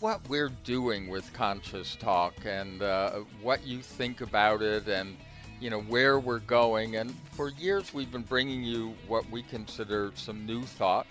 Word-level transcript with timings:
what 0.00 0.26
we're 0.30 0.50
doing 0.64 1.08
with 1.08 1.30
Conscious 1.34 1.94
Talk 1.94 2.34
and 2.46 2.82
uh, 2.82 3.20
what 3.42 3.66
you 3.66 3.82
think 3.82 4.22
about 4.22 4.62
it 4.62 4.88
and 4.88 5.16
you 5.60 5.68
know 5.68 5.82
where 5.82 6.18
we're 6.18 6.38
going. 6.40 6.96
And 6.96 7.14
for 7.32 7.50
years 7.50 7.92
we've 7.92 8.10
been 8.10 8.22
bringing 8.22 8.64
you 8.64 8.94
what 9.06 9.28
we 9.30 9.42
consider 9.42 10.10
some 10.14 10.46
new 10.46 10.62
thought 10.62 11.06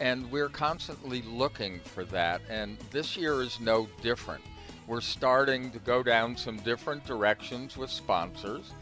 and 0.00 0.30
we're 0.32 0.48
constantly 0.48 1.20
looking 1.22 1.80
for 1.80 2.04
that. 2.06 2.40
And 2.48 2.78
this 2.90 3.14
year 3.14 3.42
is 3.42 3.60
no 3.60 3.86
different. 4.00 4.42
We're 4.86 5.02
starting 5.02 5.70
to 5.72 5.78
go 5.78 6.02
down 6.02 6.34
some 6.34 6.56
different 6.60 7.04
directions 7.04 7.76
with 7.76 7.90
sponsors. 7.90 8.72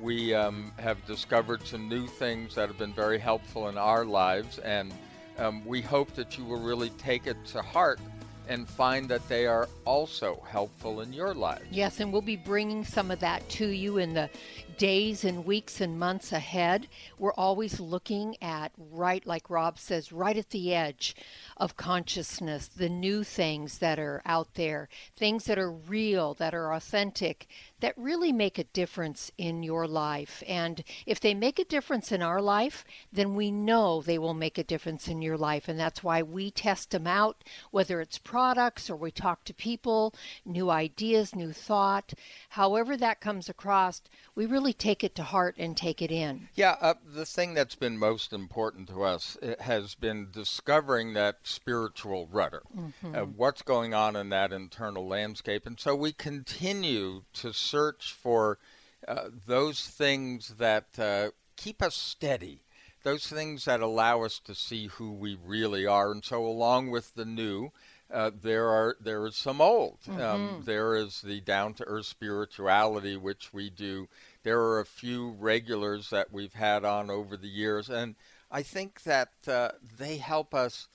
We 0.00 0.32
um, 0.32 0.72
have 0.78 1.04
discovered 1.06 1.66
some 1.66 1.88
new 1.88 2.06
things 2.06 2.54
that 2.54 2.68
have 2.68 2.78
been 2.78 2.94
very 2.94 3.18
helpful 3.18 3.68
in 3.68 3.76
our 3.76 4.04
lives 4.04 4.60
and 4.60 4.94
um, 5.38 5.64
we 5.64 5.80
hope 5.80 6.14
that 6.14 6.38
you 6.38 6.44
will 6.44 6.60
really 6.60 6.90
take 6.90 7.26
it 7.26 7.36
to 7.46 7.62
heart 7.62 8.00
and 8.48 8.68
find 8.68 9.08
that 9.08 9.26
they 9.28 9.46
are 9.46 9.68
also 9.84 10.42
helpful 10.48 11.02
in 11.02 11.12
your 11.12 11.34
life. 11.34 11.62
Yes, 11.70 12.00
and 12.00 12.12
we'll 12.12 12.22
be 12.22 12.36
bringing 12.36 12.84
some 12.84 13.10
of 13.10 13.20
that 13.20 13.48
to 13.50 13.68
you 13.68 13.98
in 13.98 14.14
the 14.14 14.30
days 14.78 15.24
and 15.24 15.44
weeks 15.44 15.80
and 15.80 15.98
months 15.98 16.32
ahead. 16.32 16.88
We're 17.18 17.34
always 17.34 17.80
looking 17.80 18.36
at 18.42 18.72
right, 18.78 19.24
like 19.26 19.50
Rob 19.50 19.78
says, 19.78 20.12
right 20.12 20.36
at 20.36 20.50
the 20.50 20.74
edge 20.74 21.16
of 21.56 21.76
consciousness, 21.76 22.68
the 22.68 22.88
new 22.88 23.24
things 23.24 23.78
that 23.78 23.98
are 23.98 24.22
out 24.24 24.54
there, 24.54 24.88
things 25.16 25.44
that 25.44 25.58
are 25.58 25.72
real, 25.72 26.34
that 26.34 26.54
are 26.54 26.72
authentic, 26.72 27.48
that 27.80 27.96
really 27.96 28.32
make 28.32 28.58
a 28.58 28.64
difference 28.64 29.30
in 29.38 29.62
your 29.62 29.86
life. 29.86 30.42
And 30.46 30.82
if 31.06 31.20
they 31.20 31.34
make 31.34 31.58
a 31.58 31.64
difference 31.64 32.12
in 32.12 32.22
our 32.22 32.42
life, 32.42 32.84
then 33.12 33.34
we 33.34 33.50
know 33.50 34.02
they 34.02 34.18
will 34.18 34.34
make 34.34 34.58
a 34.58 34.64
difference 34.64 35.08
in 35.08 35.22
your 35.22 35.36
life. 35.36 35.68
And 35.68 35.78
that's 35.78 36.02
why 36.02 36.22
we 36.22 36.50
test 36.50 36.90
them 36.90 37.06
out, 37.06 37.44
whether 37.70 38.00
it's 38.00 38.18
products 38.18 38.90
or 38.90 38.96
we 38.96 39.10
talk 39.10 39.44
to 39.44 39.54
people, 39.54 40.14
new 40.44 40.70
ideas, 40.70 41.34
new 41.34 41.52
thought, 41.52 42.14
however 42.50 42.96
that 42.96 43.20
comes 43.20 43.48
across, 43.48 44.02
we 44.34 44.46
really 44.46 44.72
take 44.72 45.02
it 45.02 45.14
to 45.16 45.22
heart 45.22 45.56
and 45.58 45.76
take 45.76 46.02
it 46.02 46.10
in. 46.10 46.48
Yeah, 46.54 46.76
uh, 46.80 46.94
the 47.04 47.26
thing 47.26 47.54
that's 47.54 47.74
been 47.74 47.98
most 47.98 48.32
important 48.32 48.88
to 48.88 49.02
us 49.02 49.36
has 49.60 49.94
been 49.94 50.28
discovering 50.30 51.14
that 51.14 51.38
spiritual 51.42 52.28
rudder, 52.30 52.62
mm-hmm. 52.76 53.14
uh, 53.14 53.22
what's 53.22 53.62
going 53.62 53.94
on 53.94 54.16
in 54.16 54.28
that 54.30 54.52
internal 54.52 55.06
landscape. 55.06 55.66
And 55.66 55.78
so 55.78 55.94
we 55.94 56.12
continue 56.12 57.22
to 57.34 57.52
search 57.68 58.12
for 58.12 58.58
uh, 59.06 59.28
those 59.46 59.86
things 59.86 60.54
that 60.58 60.98
uh, 60.98 61.30
keep 61.56 61.82
us 61.82 61.94
steady, 61.94 62.60
those 63.02 63.26
things 63.26 63.64
that 63.66 63.80
allow 63.80 64.22
us 64.22 64.40
to 64.40 64.54
see 64.54 64.86
who 64.86 65.12
we 65.12 65.38
really 65.44 65.86
are. 65.86 66.10
And 66.10 66.24
so, 66.24 66.44
along 66.44 66.90
with 66.90 67.14
the 67.14 67.24
new, 67.24 67.70
uh, 68.12 68.30
there 68.42 68.68
are 68.68 68.96
there 69.00 69.26
is 69.26 69.36
some 69.36 69.60
old. 69.60 69.98
Um, 70.08 70.14
mm-hmm. 70.14 70.22
Um, 70.22 70.62
there 70.64 70.96
is 70.96 71.20
the 71.22 71.40
down 71.40 71.74
to 71.74 71.84
earth 71.84 72.06
spirituality, 72.06 73.16
which 73.16 73.52
we 73.52 73.70
do. 73.70 74.08
There 74.42 74.60
are 74.60 74.80
a 74.80 74.86
few 74.86 75.30
regulars 75.38 76.10
that 76.10 76.32
we've 76.32 76.54
had 76.54 76.84
on 76.84 77.10
over 77.10 77.36
the 77.36 77.48
years, 77.48 77.90
and 77.90 78.14
I 78.50 78.62
think 78.62 79.02
that 79.02 79.32
uh, 79.46 79.72
they 79.98 80.16
help 80.16 80.54
us 80.54 80.88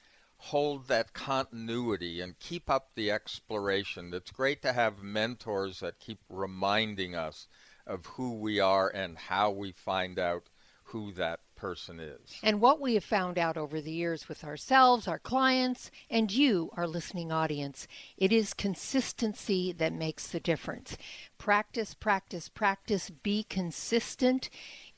hold 0.47 0.87
that 0.89 1.13
continuity 1.13 2.19
and 2.19 2.37
keep 2.37 2.69
up 2.69 2.89
the 2.95 3.09
exploration. 3.09 4.13
It's 4.13 4.29
great 4.29 4.61
to 4.63 4.73
have 4.73 5.01
mentors 5.01 5.79
that 5.79 6.01
keep 6.01 6.19
reminding 6.27 7.15
us 7.15 7.47
of 7.87 8.05
who 8.05 8.33
we 8.33 8.59
are 8.59 8.89
and 8.89 9.17
how 9.17 9.51
we 9.51 9.71
find 9.71 10.19
out 10.19 10.49
who 10.83 11.13
that 11.13 11.39
person 11.55 11.97
is. 12.01 12.39
And 12.43 12.59
what 12.59 12.81
we 12.81 12.95
have 12.95 13.05
found 13.05 13.39
out 13.39 13.55
over 13.55 13.79
the 13.79 13.93
years 13.93 14.27
with 14.27 14.43
ourselves, 14.43 15.07
our 15.07 15.17
clients, 15.17 15.89
and 16.09 16.29
you, 16.29 16.71
our 16.75 16.87
listening 16.87 17.31
audience, 17.31 17.87
it 18.17 18.33
is 18.33 18.53
consistency 18.53 19.71
that 19.71 19.93
makes 19.93 20.27
the 20.27 20.41
difference. 20.41 20.97
Practice, 21.37 21.93
practice, 21.93 22.49
practice. 22.49 23.09
Be 23.09 23.43
consistent 23.43 24.49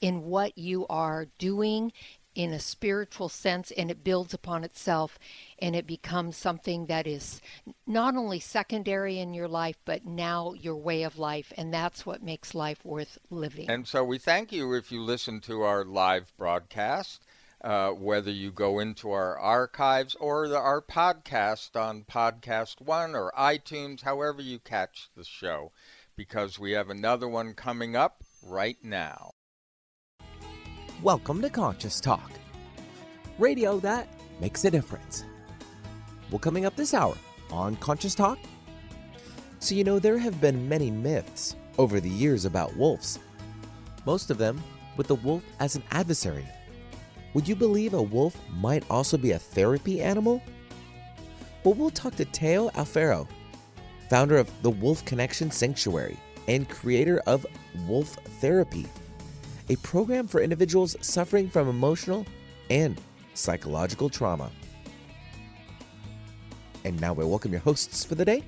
in 0.01 0.23
what 0.23 0.57
you 0.57 0.88
are 0.88 1.28
doing 1.38 1.94
in 2.35 2.51
a 2.51 2.59
spiritual 2.59 3.29
sense 3.29 3.72
and 3.72 3.90
it 3.90 4.03
builds 4.03 4.34
upon 4.34 4.63
itself 4.63 5.18
and 5.59 5.75
it 5.75 5.88
becomes 5.88 6.35
something 6.35 6.85
that 6.85 7.07
is 7.07 7.41
not 7.88 8.16
only 8.16 8.40
secondary 8.40 9.18
in 9.18 9.34
your 9.34 9.47
life 9.47 9.78
but 9.85 10.06
now 10.06 10.53
your 10.53 10.75
way 10.75 11.03
of 11.03 11.18
life 11.18 11.53
and 11.57 11.73
that's 11.73 12.06
what 12.06 12.22
makes 12.22 12.53
life 12.53 12.84
worth 12.84 13.18
living. 13.29 13.69
And 13.69 13.88
so 13.88 14.03
we 14.03 14.18
thank 14.18 14.51
you 14.51 14.73
if 14.73 14.91
you 14.91 15.01
listen 15.01 15.40
to 15.41 15.63
our 15.63 15.85
live 15.85 16.31
broadcast. 16.38 17.23
Uh, 17.62 17.90
whether 17.90 18.29
you 18.29 18.52
go 18.52 18.78
into 18.78 19.09
our 19.09 19.40
archives 19.40 20.13
or 20.19 20.47
the, 20.47 20.57
our 20.57 20.81
podcast 20.81 21.75
on 21.75 22.03
Podcast 22.03 22.79
One 22.79 23.16
or 23.16 23.31
iTunes, 23.35 24.02
however 24.02 24.40
you 24.40 24.59
catch 24.59 25.09
the 25.16 25.23
show, 25.23 25.72
because 26.16 26.59
we 26.59 26.73
have 26.73 26.91
another 26.91 27.28
one 27.28 27.56
coming 27.56 27.96
up 27.96 28.23
right 28.44 28.78
now. 28.84 29.34
Welcome 31.03 31.41
to 31.41 31.50
Conscious 31.50 32.00
Talk, 32.00 32.31
radio 33.38 33.79
that 33.81 34.07
makes 34.39 34.63
a 34.63 34.72
difference. 34.72 35.25
Well, 36.31 36.39
coming 36.39 36.66
up 36.66 36.78
this 36.78 36.94
hour 36.94 37.16
on 37.51 37.75
Conscious 37.75 38.16
Talk. 38.16 38.39
So, 39.59 39.75
you 39.75 39.84
know, 39.84 40.00
there 40.00 40.17
have 40.17 40.39
been 40.39 40.69
many 40.69 40.89
myths 40.89 41.57
over 41.78 42.00
the 42.00 42.09
years 42.09 42.45
about 42.45 42.78
wolves, 42.78 43.19
most 44.05 44.31
of 44.31 44.38
them 44.38 44.63
with 44.95 45.07
the 45.07 45.16
wolf 45.16 45.44
as 45.59 45.75
an 45.75 45.84
adversary. 45.91 46.47
Would 47.34 47.47
you 47.47 47.57
believe 47.57 47.94
a 47.94 48.01
wolf 48.01 48.38
might 48.50 48.85
also 48.89 49.17
be 49.17 49.31
a 49.31 49.39
therapy 49.39 50.01
animal? 50.01 50.41
Well, 51.66 51.73
we'll 51.73 51.89
talk 51.89 52.16
to 52.16 52.25
Teo 52.25 52.69
Alfero, 52.69 53.28
founder 54.09 54.38
of 54.38 54.50
the 54.63 54.72
Wolf 54.72 55.03
Connection 55.03 55.51
Sanctuary 55.51 56.17
and 56.47 56.69
creator 56.69 57.22
of 57.28 57.45
Wolf 57.85 58.13
Therapy 58.39 58.88
a 59.70 59.76
program 59.78 60.28
for 60.28 60.42
individuals 60.42 60.96
suffering 61.02 61.50
from 61.50 61.68
emotional 61.68 62.26
and 62.70 63.00
psychological 63.34 64.09
trauma. 64.09 64.52
And 66.84 67.00
now 67.02 67.14
we 67.14 67.26
welcome 67.26 67.52
your 67.52 67.62
hosts 67.62 68.06
for 68.06 68.16
the 68.16 68.26
day, 68.26 68.44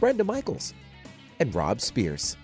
Brenda 0.00 0.24
Michaels 0.24 0.74
and 1.38 1.54
Rob 1.54 1.80
Spears. 1.80 2.36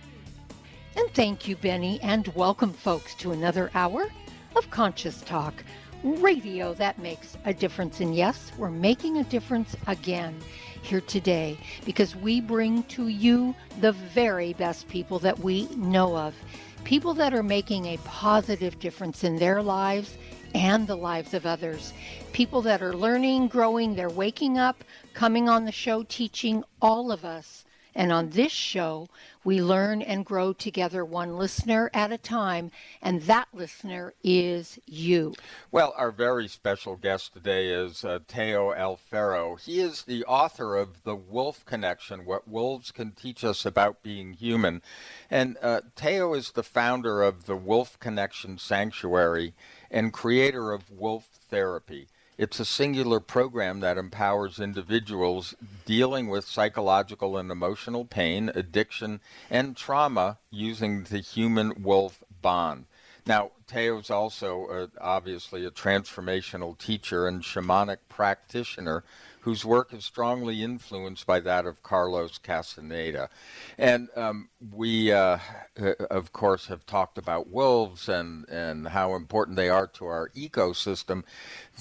And 0.97 1.11
thank 1.15 1.49
you, 1.49 1.57
Benny, 1.57 2.01
and 2.01 2.29
welcome, 2.29 2.73
folks, 2.73 3.17
to 3.17 3.33
another 3.33 3.71
hour 3.75 4.07
of 4.55 4.71
Conscious 4.71 5.21
Talk, 5.23 5.65
radio 6.05 6.75
that 6.75 7.01
makes 7.01 7.37
a 7.45 7.53
difference. 7.53 7.99
And 7.99 8.15
yes, 8.15 8.53
we're 8.57 8.71
making 8.71 9.19
a 9.19 9.25
difference 9.25 9.75
again 9.89 10.39
here 10.83 11.01
today 11.01 11.59
because 11.85 12.15
we 12.15 12.41
bring 12.41 12.85
to 12.85 13.09
you 13.09 13.55
the 13.81 13.93
very 13.93 14.53
best 14.53 14.87
people 14.87 15.19
that 15.21 15.41
we 15.41 15.67
know 15.71 16.17
of 16.17 16.35
people 16.85 17.15
that 17.15 17.33
are 17.33 17.43
making 17.43 17.87
a 17.87 17.99
positive 18.05 18.79
difference 18.79 19.25
in 19.25 19.37
their 19.37 19.63
lives 19.63 20.17
and 20.55 20.87
the 20.87 20.97
lives 20.97 21.35
of 21.35 21.47
others. 21.47 21.93
People 22.33 22.63
that 22.63 22.83
are 22.83 22.95
learning, 22.95 23.49
growing, 23.49 23.95
they're 23.95 24.11
waking 24.11 24.59
up, 24.59 24.85
coming 25.15 25.49
on 25.49 25.65
the 25.65 25.73
show, 25.73 26.03
teaching 26.05 26.63
all 26.81 27.11
of 27.11 27.25
us 27.25 27.64
and 27.95 28.13
on 28.13 28.31
this 28.31 28.53
show, 28.53 29.09
we 29.45 29.63
learn 29.63 30.03
and 30.03 30.25
grow 30.25 30.53
together 30.53 31.05
one 31.05 31.37
listener 31.37 31.91
at 31.93 32.11
a 32.11 32.19
time, 32.19 32.71
and 33.03 33.23
that 33.23 33.49
listener 33.53 34.15
is 34.23 34.79
you. 34.87 35.35
Well, 35.71 35.95
our 35.97 36.11
very 36.11 36.49
special 36.49 36.97
guest 36.97 37.35
today 37.35 37.69
is 37.69 38.05
uh, 38.05 38.21
Teo 38.27 38.73
Alfero. 38.73 39.61
He 39.61 39.81
is 39.81 40.03
the 40.03 40.25
author 40.25 40.77
of 40.77 41.05
The 41.05 41.15
Wolf 41.15 41.65
Connection 41.67 42.25
What 42.25 42.49
Wolves 42.49 42.91
Can 42.91 43.13
Teach 43.13 43.45
Us 43.45 43.67
About 43.67 44.03
Being 44.03 44.33
Human. 44.33 44.83
And 45.31 45.57
uh, 45.63 45.83
Teo 45.95 46.35
is 46.35 46.53
the 46.53 46.63
founder 46.63 47.23
of 47.23 47.47
the 47.47 47.57
Wolf 47.57 47.99
Connection 48.01 48.59
Sanctuary 48.59 49.55
and 49.91 50.13
creator 50.13 50.73
of 50.73 50.91
Wolf 50.91 51.29
Therapy. 51.51 52.09
It's 52.37 52.59
a 52.59 52.65
singular 52.65 53.21
program 53.21 53.79
that 53.81 53.97
empowers 53.97 54.59
individuals 54.59 55.55
dealing 55.85 56.29
with 56.29 56.45
psychological 56.45 57.37
and 57.37 57.51
emotional 57.51 58.05
pain, 58.05 58.51
addiction, 58.57 59.21
and 59.49 59.77
trauma 59.77 60.39
using 60.51 61.05
the 61.05 61.19
human 61.19 61.85
wolf 61.85 62.25
bond. 62.43 62.87
Now, 63.25 63.53
Teo's 63.69 64.11
also 64.11 64.67
uh, 64.67 64.87
obviously 65.01 65.65
a 65.65 65.71
transformational 65.71 66.77
teacher 66.77 67.29
and 67.29 67.43
shamanic 67.43 67.99
practitioner 68.09 69.05
whose 69.45 69.63
work 69.63 69.93
is 69.93 70.07
strongly 70.07 70.63
influenced 70.63 71.27
by 71.27 71.39
that 71.39 71.67
of 71.67 71.83
Carlos 71.83 72.39
Castaneda. 72.39 73.29
And 73.77 74.09
um, 74.17 74.49
we, 74.73 75.13
uh, 75.13 75.39
uh, 75.79 75.93
of 76.11 76.33
course, 76.33 76.69
have 76.69 76.87
talked 76.87 77.19
about 77.19 77.51
wolves 77.51 78.09
and, 78.09 78.49
and 78.49 78.89
how 78.89 79.15
important 79.15 79.59
they 79.59 79.69
are 79.69 79.87
to 79.87 80.07
our 80.07 80.31
ecosystem. 80.31 81.25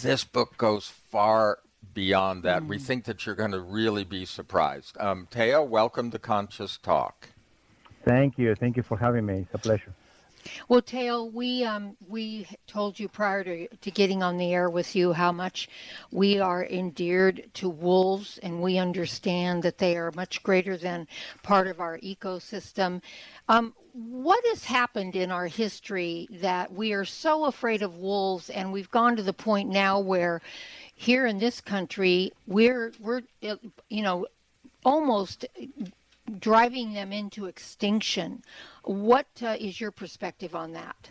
This 0.01 0.25
book 0.25 0.57
goes 0.57 0.89
far 0.89 1.59
beyond 1.93 2.43
that. 2.43 2.63
Mm. 2.63 2.67
We 2.67 2.79
think 2.79 3.05
that 3.05 3.25
you're 3.25 3.35
going 3.35 3.51
to 3.51 3.61
really 3.61 4.03
be 4.03 4.25
surprised. 4.25 4.97
Um, 4.99 5.29
Teo, 5.31 5.63
welcome 5.63 6.11
to 6.11 6.19
Conscious 6.19 6.77
Talk. 6.77 7.29
Thank 8.03 8.37
you. 8.37 8.55
Thank 8.55 8.75
you 8.75 8.83
for 8.83 8.97
having 8.97 9.25
me. 9.25 9.45
It's 9.45 9.53
a 9.53 9.57
pleasure. 9.57 9.93
Well, 10.67 10.81
Teo, 10.81 11.23
we 11.23 11.63
um, 11.63 11.97
we 12.07 12.47
told 12.67 12.99
you 12.99 13.07
prior 13.07 13.43
to, 13.43 13.67
to 13.67 13.91
getting 13.91 14.23
on 14.23 14.37
the 14.37 14.53
air 14.53 14.69
with 14.69 14.95
you 14.95 15.13
how 15.13 15.31
much 15.31 15.69
we 16.11 16.39
are 16.39 16.65
endeared 16.65 17.49
to 17.55 17.69
wolves, 17.69 18.39
and 18.43 18.61
we 18.61 18.77
understand 18.77 19.63
that 19.63 19.77
they 19.77 19.97
are 19.97 20.11
much 20.15 20.43
greater 20.43 20.77
than 20.77 21.07
part 21.41 21.67
of 21.67 21.79
our 21.79 21.97
ecosystem. 21.99 23.01
Um, 23.47 23.73
what 23.93 24.43
has 24.47 24.65
happened 24.65 25.15
in 25.15 25.31
our 25.31 25.47
history 25.47 26.27
that 26.31 26.73
we 26.73 26.93
are 26.93 27.05
so 27.05 27.45
afraid 27.45 27.81
of 27.81 27.97
wolves, 27.97 28.49
and 28.49 28.71
we've 28.71 28.91
gone 28.91 29.15
to 29.15 29.23
the 29.23 29.33
point 29.33 29.69
now 29.69 29.99
where 29.99 30.41
here 30.95 31.25
in 31.25 31.39
this 31.39 31.61
country 31.61 32.31
we're 32.47 32.91
we're 32.99 33.21
you 33.41 34.01
know 34.01 34.25
almost 34.85 35.45
driving 36.39 36.93
them 36.93 37.11
into 37.11 37.45
extinction. 37.45 38.43
What 38.83 39.27
uh, 39.41 39.55
is 39.59 39.79
your 39.79 39.91
perspective 39.91 40.55
on 40.55 40.73
that? 40.73 41.09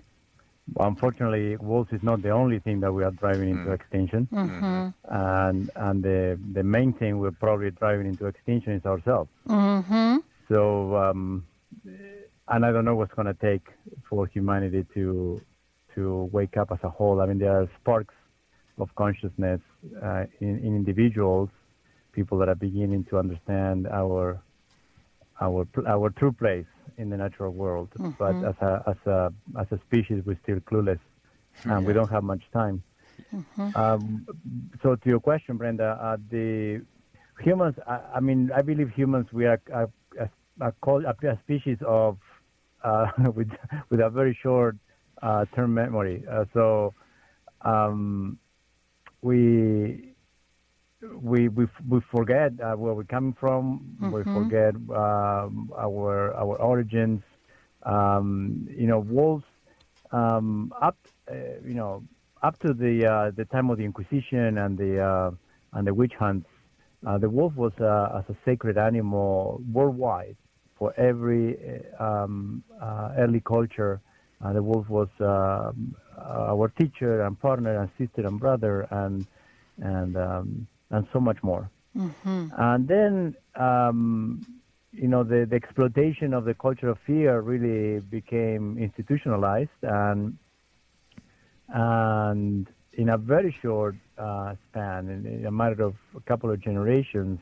Well, 0.75 0.88
unfortunately, 0.88 1.56
wolves 1.56 1.93
is 1.93 2.03
not 2.03 2.23
the 2.23 2.31
only 2.31 2.59
thing 2.61 2.81
that 2.81 2.93
we 2.93 3.03
are 3.05 3.11
driving 3.11 3.50
into 3.50 3.70
mm. 3.70 3.75
extinction, 3.75 4.29
mm-hmm. 4.32 4.88
and 5.05 5.70
and 5.75 6.03
the 6.03 6.38
the 6.53 6.62
main 6.62 6.93
thing 6.93 7.19
we're 7.19 7.32
probably 7.32 7.73
driving 7.73 8.06
into 8.06 8.26
extinction 8.26 8.73
is 8.73 8.87
ourselves. 8.87 9.29
Mm-hmm. 9.49 10.19
So, 10.49 10.97
um, 10.97 11.44
and 12.49 12.64
I 12.64 12.70
don't 12.70 12.85
know 12.85 12.94
what's 12.94 13.12
going 13.12 13.26
to 13.26 13.35
take 13.35 13.67
for 14.09 14.26
humanity 14.26 14.87
to 14.94 15.41
to 15.94 16.31
wake 16.32 16.56
up 16.56 16.70
as 16.70 16.79
a 16.85 16.88
whole. 16.88 17.20
I 17.20 17.26
mean, 17.26 17.38
there 17.38 17.61
are 17.61 17.69
sparks 17.81 18.14
of 18.79 18.94
consciousness 18.94 19.61
uh, 20.03 20.25
in, 20.41 20.59
in 20.59 20.76
individuals, 20.76 21.50
people 22.12 22.38
that 22.38 22.49
are 22.49 22.55
beginning 22.55 23.05
to 23.05 23.19
understand 23.19 23.88
our 23.88 24.41
our 25.42 25.66
our 25.86 26.10
true 26.10 26.32
place 26.32 26.70
in 26.98 27.10
the 27.10 27.16
natural 27.16 27.52
world. 27.52 27.90
Mm-hmm. 27.98 28.10
But 28.22 28.36
as 28.50 28.56
a 28.60 28.72
as 28.92 29.00
a 29.06 29.32
as 29.60 29.66
a 29.76 29.78
species, 29.86 30.22
we're 30.24 30.38
still 30.42 30.60
clueless, 30.60 31.02
and 31.64 31.82
yeah. 31.82 31.86
we 31.86 31.92
don't 31.92 32.10
have 32.10 32.24
much 32.24 32.44
time. 32.52 32.82
Mm-hmm. 33.34 33.76
Um, 33.76 34.26
so 34.82 34.96
to 34.96 35.08
your 35.08 35.20
question, 35.20 35.56
Brenda, 35.56 35.98
uh, 36.00 36.16
the 36.30 36.82
humans. 37.40 37.74
I, 37.86 38.00
I, 38.16 38.20
mean, 38.20 38.50
I 38.54 38.62
believe 38.62 38.90
humans 38.90 39.26
we 39.32 39.46
are 39.46 39.60
a, 39.72 39.88
a, 40.20 40.30
a, 40.60 40.72
a 41.00 41.38
species 41.44 41.78
of 41.86 42.18
uh, 42.84 43.06
with 43.36 43.50
with 43.90 44.00
a 44.00 44.10
very 44.10 44.38
short 44.42 44.76
uh, 45.22 45.44
term 45.54 45.74
memory. 45.74 46.24
Uh, 46.30 46.44
so 46.52 46.94
um, 47.62 48.38
we 49.22 50.12
we 51.20 51.49
we 51.49 51.66
we 51.88 52.00
forget 52.14 52.52
uh, 52.60 52.75
where 52.75 52.94
we're 52.94 53.04
coming 53.04 53.37
from. 53.38 53.96
Mm-hmm. 54.00 54.12
We 54.12 54.22
forget 54.25 54.75
um, 54.75 55.72
our 55.76 56.34
our 56.34 56.56
origins. 56.56 57.22
Um, 57.84 58.69
you 58.70 58.87
know, 58.87 59.00
wolves 59.00 59.44
um, 60.12 60.72
up 60.81 60.96
uh, 61.31 61.34
you 61.64 61.75
know 61.75 62.04
up 62.43 62.58
to 62.60 62.72
the 62.72 63.06
uh, 63.06 63.31
the 63.31 63.44
time 63.46 63.70
of 63.70 63.78
the 63.78 63.84
Inquisition 63.84 64.58
and 64.58 64.78
the 64.78 65.00
uh, 65.00 65.31
and 65.72 65.87
the 65.87 65.94
witch 65.94 66.14
hunts. 66.19 66.49
Uh, 67.04 67.19
the 67.19 67.28
wolf 67.28 67.54
was 67.56 67.72
uh, 67.81 68.19
as 68.19 68.25
a 68.34 68.38
sacred 68.44 68.78
animal 68.78 69.60
worldwide 69.72 70.37
for 70.78 70.94
every 70.96 71.82
um, 71.99 72.62
early 73.19 73.40
culture. 73.40 74.00
the 74.54 74.62
wolf 74.62 74.88
was 74.88 75.08
um, 75.20 75.96
our 76.16 76.69
teacher 76.81 77.22
and 77.22 77.38
partner 77.40 77.81
and 77.81 77.90
sister 77.99 78.25
and 78.26 78.38
brother 78.38 78.87
and 78.90 79.26
and 79.81 80.16
um, 80.16 80.66
and 80.92 81.06
so 81.12 81.18
much 81.18 81.42
more. 81.42 81.68
Mm-hmm. 81.96 82.48
And 82.56 82.88
then, 82.88 83.34
um, 83.56 84.46
you 84.92 85.08
know, 85.08 85.24
the, 85.24 85.46
the 85.48 85.56
exploitation 85.56 86.32
of 86.32 86.44
the 86.44 86.54
culture 86.54 86.88
of 86.88 86.98
fear 87.06 87.40
really 87.40 88.00
became 88.00 88.78
institutionalized, 88.78 89.70
and 89.82 90.38
and 91.68 92.68
in 92.92 93.08
a 93.08 93.16
very 93.16 93.56
short 93.62 93.96
uh, 94.18 94.54
span, 94.68 95.08
in, 95.08 95.26
in, 95.26 95.46
a 95.46 95.50
matter 95.50 95.82
of 95.82 95.94
a 96.14 96.20
couple 96.20 96.50
of 96.50 96.60
generations, 96.60 97.40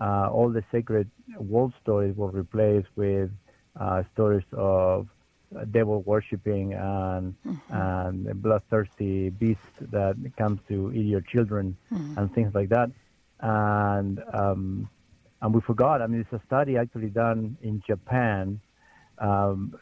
uh, 0.00 0.28
all 0.28 0.50
the 0.50 0.64
sacred 0.72 1.08
wolf 1.38 1.72
stories 1.80 2.16
were 2.16 2.30
replaced 2.30 2.88
with 2.96 3.30
uh, 3.78 4.02
stories 4.12 4.44
of 4.52 5.06
devil 5.70 6.02
worshipping 6.02 6.74
and 6.74 7.34
mm-hmm. 7.46 7.74
and 7.74 8.42
bloodthirsty 8.42 9.30
beast 9.30 9.60
that 9.80 10.16
comes 10.36 10.60
to 10.68 10.92
eat 10.92 11.06
your 11.06 11.22
children 11.22 11.76
mm-hmm. 11.92 12.18
and 12.18 12.34
things 12.34 12.54
like 12.54 12.68
that. 12.68 12.90
And 13.40 14.22
um, 14.32 14.88
and 15.40 15.54
we 15.54 15.60
forgot. 15.60 16.02
I 16.02 16.06
mean, 16.06 16.20
it's 16.20 16.32
a 16.32 16.44
study 16.46 16.76
actually 16.76 17.08
done 17.08 17.56
in 17.62 17.82
Japan. 17.86 18.60
Um, 19.18 19.74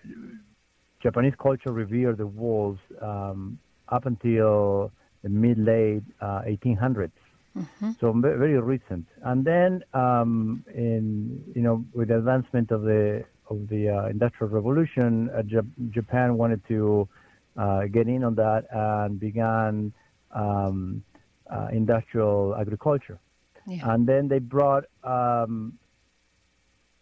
Japanese 1.03 1.35
culture 1.41 1.73
revered 1.73 2.19
the 2.19 2.27
wolves 2.27 2.81
um, 3.01 3.59
up 3.89 4.07
until 4.07 4.93
the 5.23 5.29
mid 5.29 5.59
late 5.59 6.03
uh, 6.21 6.43
1800s. 6.43 7.11
Mm-hmm. 7.57 7.93
So 8.01 8.13
very 8.13 8.61
recent. 8.61 9.07
And 9.23 9.45
then 9.45 9.83
um, 9.95 10.65
in 10.75 11.43
you 11.55 11.63
know 11.63 11.85
with 11.95 12.09
the 12.09 12.19
advancement 12.19 12.71
of 12.71 12.83
the 12.83 13.25
of 13.49 13.69
the 13.69 13.89
uh, 13.89 14.07
Industrial 14.09 14.51
Revolution, 14.53 15.31
uh, 15.31 15.43
J- 15.43 15.59
Japan 15.91 16.37
wanted 16.37 16.61
to 16.69 17.09
uh, 17.57 17.87
get 17.87 18.07
in 18.09 18.25
on 18.25 18.35
that 18.37 18.67
and 18.71 19.19
began 19.19 19.93
um, 20.33 21.03
uh, 21.51 21.69
industrial 21.73 22.57
agriculture. 22.59 23.19
Yeah. 23.67 23.93
And 23.93 24.07
then 24.07 24.29
they 24.29 24.39
brought, 24.39 24.85
um, 25.05 25.79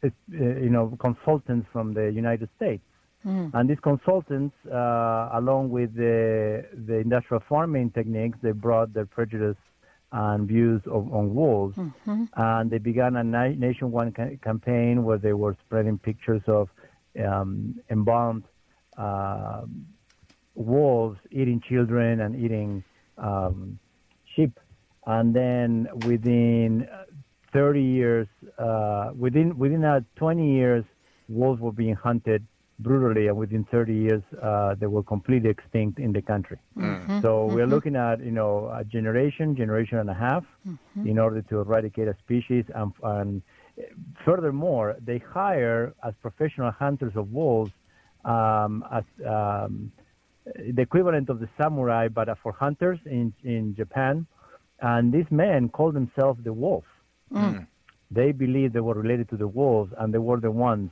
it, 0.02 0.12
uh, 0.32 0.36
you 0.36 0.70
know, 0.70 0.96
consultants 1.00 1.66
from 1.72 1.94
the 1.94 2.10
United 2.10 2.48
States. 2.56 2.82
Mm. 3.24 3.50
And 3.54 3.70
these 3.70 3.80
consultants, 3.80 4.54
uh, 4.70 5.30
along 5.32 5.70
with 5.70 5.94
the 5.94 6.66
the 6.86 6.96
industrial 6.96 7.42
farming 7.48 7.90
techniques, 7.90 8.38
they 8.42 8.52
brought 8.52 8.92
their 8.92 9.06
prejudice 9.06 9.56
and 10.14 10.46
views 10.46 10.80
of, 10.86 11.12
on 11.12 11.34
wolves. 11.34 11.76
Mm-hmm. 11.76 12.24
And 12.36 12.70
they 12.70 12.78
began 12.78 13.16
a 13.16 13.24
na- 13.24 13.48
nationwide 13.48 14.14
ca- 14.14 14.36
campaign 14.42 15.02
where 15.02 15.18
they 15.18 15.32
were 15.32 15.56
spreading 15.66 15.98
pictures 15.98 16.42
of 16.46 16.68
um, 17.22 17.80
embalmed 17.90 18.44
uh, 18.96 19.62
wolves 20.54 21.18
eating 21.32 21.60
children 21.68 22.20
and 22.20 22.36
eating 22.36 22.84
um, 23.18 23.80
sheep. 24.36 24.60
And 25.04 25.34
then 25.34 25.88
within 26.06 26.88
30 27.52 27.82
years, 27.82 28.28
uh, 28.56 29.10
within 29.18 29.58
within 29.58 29.84
uh, 29.84 30.00
20 30.14 30.54
years, 30.54 30.84
wolves 31.28 31.60
were 31.60 31.72
being 31.72 31.94
hunted 31.96 32.46
brutally, 32.78 33.28
and 33.28 33.36
within 33.36 33.64
30 33.64 33.94
years, 33.94 34.22
uh, 34.42 34.74
they 34.74 34.86
were 34.86 35.02
completely 35.02 35.50
extinct 35.50 35.98
in 35.98 36.12
the 36.12 36.22
country. 36.22 36.58
Mm-hmm. 36.76 37.20
So 37.20 37.46
we're 37.46 37.62
mm-hmm. 37.62 37.70
looking 37.70 37.96
at 37.96 38.20
you 38.20 38.30
know 38.30 38.70
a 38.74 38.84
generation, 38.84 39.56
generation 39.56 39.98
and 39.98 40.10
a 40.10 40.14
half, 40.14 40.44
mm-hmm. 40.66 41.06
in 41.06 41.18
order 41.18 41.42
to 41.42 41.60
eradicate 41.60 42.08
a 42.08 42.16
species. 42.18 42.64
And, 42.74 42.92
and, 43.02 43.42
furthermore, 44.24 44.96
they 45.04 45.18
hire 45.18 45.94
as 46.04 46.14
professional 46.20 46.70
hunters 46.70 47.12
of 47.16 47.32
wolves 47.32 47.72
um, 48.24 48.84
as 48.92 49.04
um, 49.26 49.92
the 50.44 50.82
equivalent 50.82 51.28
of 51.28 51.40
the 51.40 51.48
samurai, 51.60 52.08
but 52.08 52.28
for 52.42 52.52
hunters 52.52 52.98
in 53.06 53.32
in 53.44 53.74
Japan. 53.74 54.26
And 54.80 55.12
these 55.12 55.30
men 55.30 55.68
call 55.68 55.92
themselves 55.92 56.40
the 56.44 56.52
wolf. 56.52 56.84
Mm. 57.32 57.66
They 58.10 58.32
believe 58.32 58.72
they 58.72 58.80
were 58.80 58.94
related 58.94 59.28
to 59.30 59.36
the 59.36 59.48
wolves, 59.48 59.92
and 59.96 60.12
they 60.12 60.18
were 60.18 60.38
the 60.38 60.50
ones 60.50 60.90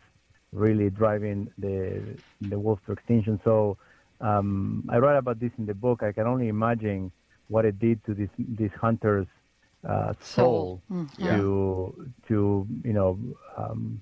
really 0.53 0.91
driving 0.91 1.51
the 1.59 2.03
the 2.41 2.59
wolf 2.59 2.81
to 2.87 2.93
extinction. 2.93 3.41
So 3.45 3.79
um, 4.21 4.85
I 4.89 4.99
write 4.99 5.17
about 5.17 5.41
this 5.41 5.53
in 5.59 5.67
the 5.67 5.75
book. 5.75 6.03
I 6.03 6.13
can 6.13 6.27
only 6.27 6.49
imagine 6.49 7.11
what 7.49 7.65
it 7.65 7.79
did 7.79 8.05
to 8.05 8.15
this 8.15 8.31
these 8.39 8.71
hunters' 8.81 9.27
uh, 9.89 10.13
soul, 10.21 10.83
mm-hmm. 10.91 11.25
to 11.25 12.13
to 12.29 12.67
you 12.85 12.93
know 12.93 13.19
um, 13.57 14.01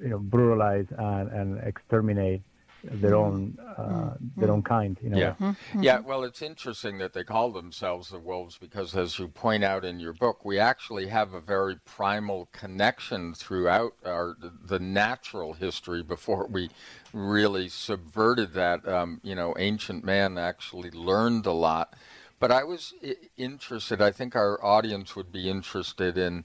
you 0.00 0.08
know 0.08 0.18
brutalize 0.18 0.86
and, 0.96 1.30
and 1.30 1.58
exterminate 1.66 2.42
their 2.84 3.14
own 3.14 3.56
uh, 3.76 4.14
their 4.36 4.50
own 4.50 4.62
kind. 4.62 4.98
You 5.02 5.10
know? 5.10 5.18
Yeah, 5.18 5.34
Mm-hmm. 5.40 5.82
yeah. 5.82 6.00
Well, 6.00 6.24
it's 6.24 6.42
interesting 6.42 6.98
that 6.98 7.12
they 7.12 7.24
call 7.24 7.50
themselves 7.50 8.10
the 8.10 8.18
wolves 8.18 8.58
because, 8.58 8.94
as 8.96 9.18
you 9.18 9.28
point 9.28 9.64
out 9.64 9.84
in 9.84 10.00
your 10.00 10.12
book, 10.12 10.44
we 10.44 10.58
actually 10.58 11.06
have 11.08 11.32
a 11.34 11.40
very 11.40 11.76
primal 11.76 12.48
connection 12.52 13.34
throughout 13.34 13.94
our 14.04 14.36
the 14.40 14.78
natural 14.78 15.54
history 15.54 16.02
before 16.02 16.46
we 16.46 16.70
really 17.12 17.68
subverted 17.68 18.52
that. 18.54 18.86
Um, 18.86 19.20
you 19.22 19.34
know, 19.34 19.54
ancient 19.58 20.04
man 20.04 20.38
actually 20.38 20.90
learned 20.90 21.46
a 21.46 21.52
lot. 21.52 21.94
But 22.40 22.50
I 22.50 22.64
was 22.64 22.94
interested, 23.36 24.02
I 24.02 24.10
think 24.10 24.34
our 24.34 24.62
audience 24.64 25.14
would 25.14 25.30
be 25.30 25.48
interested 25.48 26.18
in 26.18 26.44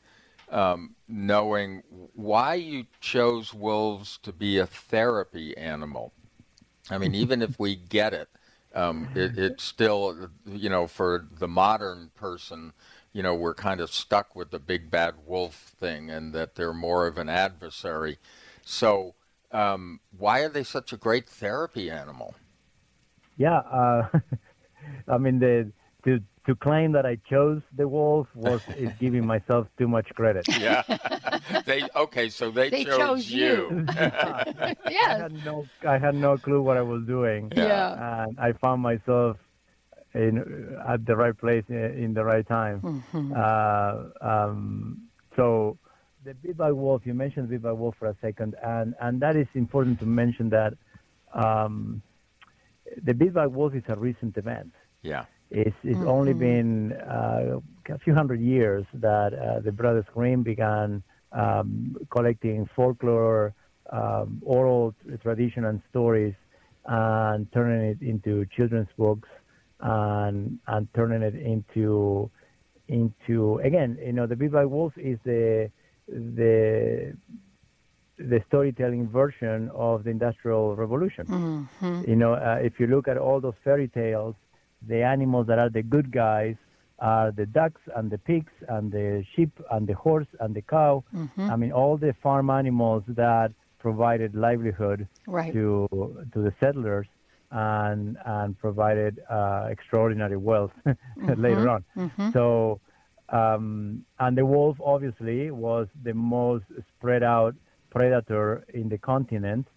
um, 0.51 0.95
knowing 1.07 1.81
why 2.13 2.53
you 2.53 2.85
chose 3.01 3.51
wolves 3.51 4.19
to 4.21 4.31
be 4.31 4.59
a 4.59 4.67
therapy 4.67 5.57
animal. 5.57 6.13
I 6.89 6.97
mean, 6.97 7.15
even 7.15 7.41
if 7.41 7.59
we 7.59 7.75
get 7.75 8.13
it, 8.13 8.29
um, 8.73 9.09
it, 9.15 9.37
it's 9.37 9.63
still, 9.63 10.29
you 10.45 10.69
know, 10.69 10.87
for 10.87 11.25
the 11.39 11.47
modern 11.47 12.11
person, 12.15 12.73
you 13.13 13.23
know, 13.23 13.33
we're 13.33 13.53
kind 13.53 13.81
of 13.81 13.91
stuck 13.91 14.35
with 14.35 14.51
the 14.51 14.59
big 14.59 14.91
bad 14.91 15.15
wolf 15.25 15.73
thing 15.79 16.09
and 16.09 16.33
that 16.33 16.55
they're 16.55 16.73
more 16.73 17.07
of 17.07 17.17
an 17.17 17.29
adversary. 17.29 18.17
So, 18.63 19.15
um, 19.51 20.01
why 20.17 20.41
are 20.41 20.49
they 20.49 20.63
such 20.63 20.93
a 20.93 20.97
great 20.97 21.27
therapy 21.27 21.89
animal? 21.89 22.35
Yeah, 23.37 23.59
uh, 23.59 24.09
I 25.07 25.17
mean, 25.17 25.39
the, 25.39 25.71
to 26.03 26.21
to 26.47 26.55
claim 26.55 26.93
that 26.93 27.05
I 27.05 27.17
chose 27.29 27.61
the 27.75 27.87
wolf 27.87 28.27
was 28.33 28.61
is 28.77 28.91
giving 28.99 29.25
myself 29.25 29.67
too 29.77 29.87
much 29.87 30.07
credit. 30.15 30.45
Yeah, 30.59 30.81
they 31.65 31.83
okay, 31.95 32.29
so 32.29 32.49
they, 32.51 32.69
They 32.69 32.83
chose, 32.85 32.97
chose 32.97 33.31
you. 33.31 33.85
I 33.89 34.75
yes. 34.89 35.21
had 35.21 35.45
no 35.45 35.65
I 35.87 35.97
had 35.97 36.15
no 36.15 36.37
clue 36.37 36.61
what 36.61 36.77
I 36.77 36.81
was 36.81 37.03
doing. 37.05 37.51
Yeah. 37.55 38.25
and 38.25 38.39
I 38.39 38.53
found 38.53 38.81
myself 38.81 39.37
in 40.13 40.33
at 40.87 41.05
the 41.05 41.15
right 41.15 41.37
place 41.37 41.65
in 41.69 42.13
the 42.13 42.23
right 42.23 42.47
time. 42.47 42.81
Mm-hmm. 42.81 43.33
Uh, 43.35 44.31
um, 44.33 45.01
so 45.35 45.77
the 46.25 46.33
Big 46.33 46.57
Bad 46.57 46.73
Wolf, 46.73 47.01
you 47.05 47.13
mentioned 47.13 47.49
Big 47.49 47.61
Bad 47.61 47.77
Wolf 47.77 47.95
for 47.99 48.07
a 48.07 48.15
second, 48.21 48.55
and 48.63 48.95
and 48.99 49.19
that 49.21 49.35
is 49.35 49.47
important 49.53 49.99
to 49.99 50.05
mention 50.05 50.49
that 50.49 50.73
um, 51.33 52.01
the 53.03 53.13
Big 53.13 53.33
Bad 53.33 53.53
Wolf 53.53 53.73
is 53.75 53.83
a 53.89 53.95
recent 53.95 54.37
event. 54.37 54.71
yeah, 55.03 55.25
It's, 55.49 55.75
it's 55.83 55.99
only 56.01 56.33
been 56.33 56.91
uh, 56.93 57.59
a 57.89 57.97
few 57.99 58.13
hundred 58.13 58.41
years 58.41 58.85
that 58.95 59.33
uh, 59.33 59.59
the 59.61 59.71
Brothers 59.71 60.05
Grimm 60.13 60.43
began 60.43 61.03
um, 61.31 61.95
collecting 62.09 62.69
folklore, 62.75 63.53
um, 63.91 64.41
oral 64.45 64.93
tradition, 65.21 65.65
and 65.65 65.81
stories, 65.89 66.33
and 66.85 67.51
turning 67.53 67.89
it 67.89 68.01
into 68.01 68.45
children's 68.55 68.89
books, 68.97 69.29
and 69.79 70.59
and 70.67 70.87
turning 70.93 71.21
it 71.21 71.35
into 71.35 72.29
into 72.87 73.59
again, 73.59 73.97
you 74.03 74.13
know, 74.13 74.27
the 74.27 74.35
Big 74.35 74.51
Bad 74.51 74.65
Wolf 74.65 74.93
is 74.97 75.17
the 75.23 75.71
the 76.07 77.15
the 78.17 78.41
storytelling 78.47 79.07
version 79.09 79.69
of 79.73 80.03
the 80.03 80.09
Industrial 80.09 80.75
Revolution. 80.75 81.25
Mm-hmm. 81.25 82.09
You 82.09 82.15
know, 82.15 82.33
uh, 82.33 82.57
if 82.61 82.79
you 82.79 82.87
look 82.87 83.07
at 83.07 83.17
all 83.17 83.39
those 83.39 83.53
fairy 83.63 83.87
tales, 83.87 84.35
the 84.87 85.03
animals 85.03 85.47
that 85.47 85.59
are 85.59 85.69
the 85.69 85.83
good 85.83 86.11
guys 86.11 86.55
are 86.99 87.31
the 87.31 87.45
ducks 87.45 87.81
and 87.95 88.09
the 88.09 88.17
pigs 88.17 88.51
and 88.69 88.91
the 88.91 89.23
sheep 89.35 89.51
and 89.71 89.87
the 89.87 89.93
horse 89.93 90.27
and 90.39 90.55
the 90.55 90.61
cow. 90.63 91.03
Mm-hmm. 91.15 91.51
I 91.51 91.55
mean, 91.55 91.71
all 91.71 91.95
the 91.97 92.13
farm 92.23 92.49
animals 92.49 93.03
that 93.07 93.51
provided 93.79 94.33
livelihood 94.35 95.07
Right. 95.27 95.53
to 95.53 95.87
to 96.33 96.39
the 96.41 96.53
settlers 96.59 97.07
and 97.51 98.17
and 98.25 98.57
provided 98.57 99.19
uh, 99.29 99.67
extraordinary 99.69 100.37
wealth 100.37 100.71
later 101.47 101.69
on. 101.69 101.83
Mm-hmm. 101.95 102.31
So, 102.31 102.79
um, 103.29 104.03
and 104.19 104.37
the 104.37 104.45
wolf 104.45 104.77
obviously 104.83 105.51
was 105.51 105.87
the 106.03 106.13
most 106.13 106.65
spread 106.97 107.23
out 107.23 107.55
predator 107.89 108.63
in 108.73 108.89
the 108.89 108.97
continent, 108.97 109.67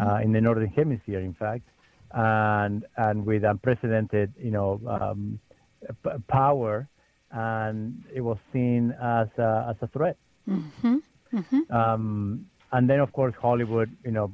uh, 0.00 0.16
in 0.24 0.32
the 0.32 0.40
northern 0.40 0.68
hemisphere, 0.68 1.20
in 1.20 1.34
fact, 1.34 1.64
and 2.14 2.84
and 2.96 3.24
with 3.24 3.44
unprecedented, 3.44 4.32
you 4.38 4.50
know, 4.50 4.80
um, 4.86 5.38
p- 6.04 6.10
power, 6.28 6.88
and 7.30 8.02
it 8.14 8.20
was 8.20 8.38
seen 8.52 8.94
as 9.02 9.28
a, 9.38 9.66
as 9.70 9.76
a 9.82 9.88
threat. 9.88 10.16
Mm-hmm. 10.48 10.96
Mm-hmm. 11.34 11.74
Um, 11.74 12.46
and 12.72 12.88
then, 12.88 13.00
of 13.00 13.12
course, 13.12 13.34
Hollywood, 13.40 13.90
you 14.04 14.10
know, 14.10 14.32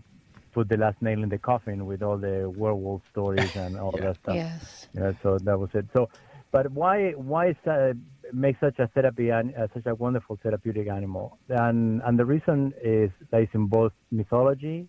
put 0.53 0.69
the 0.69 0.77
last 0.77 1.01
nail 1.01 1.23
in 1.23 1.29
the 1.29 1.39
coffin 1.39 1.87
with 1.87 2.03
all 2.03 2.17
the 2.19 2.51
werewolf 2.57 3.03
stories 3.11 3.51
and 3.55 3.77
all 3.79 3.93
Yeah. 3.99 4.07
that 4.09 4.17
stuff. 4.23 4.37
Yes. 4.37 4.89
Yeah, 4.95 5.13
so 5.23 5.39
that 5.45 5.59
was 5.59 5.71
it. 5.75 5.87
So, 5.93 6.09
but 6.51 6.71
why 6.73 7.13
why 7.13 7.55
uh, 7.67 7.93
make 8.33 8.57
such 8.59 8.79
a 8.79 8.89
therapy 8.89 9.29
and 9.31 9.55
uh, 9.55 9.69
such 9.75 9.87
a 9.87 9.95
wonderful 9.95 10.39
therapeutic 10.43 10.89
animal? 10.89 11.39
And 11.49 12.01
and 12.05 12.19
the 12.19 12.25
reason 12.25 12.73
is 12.83 13.11
lies 13.33 13.49
in 13.53 13.67
both 13.67 13.93
mythology 14.11 14.89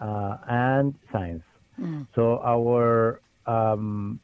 uh, 0.00 0.38
and 0.48 0.94
science. 1.12 1.42
Mm. 1.80 2.06
So 2.14 2.40
our 2.44 3.20
um, 3.46 4.20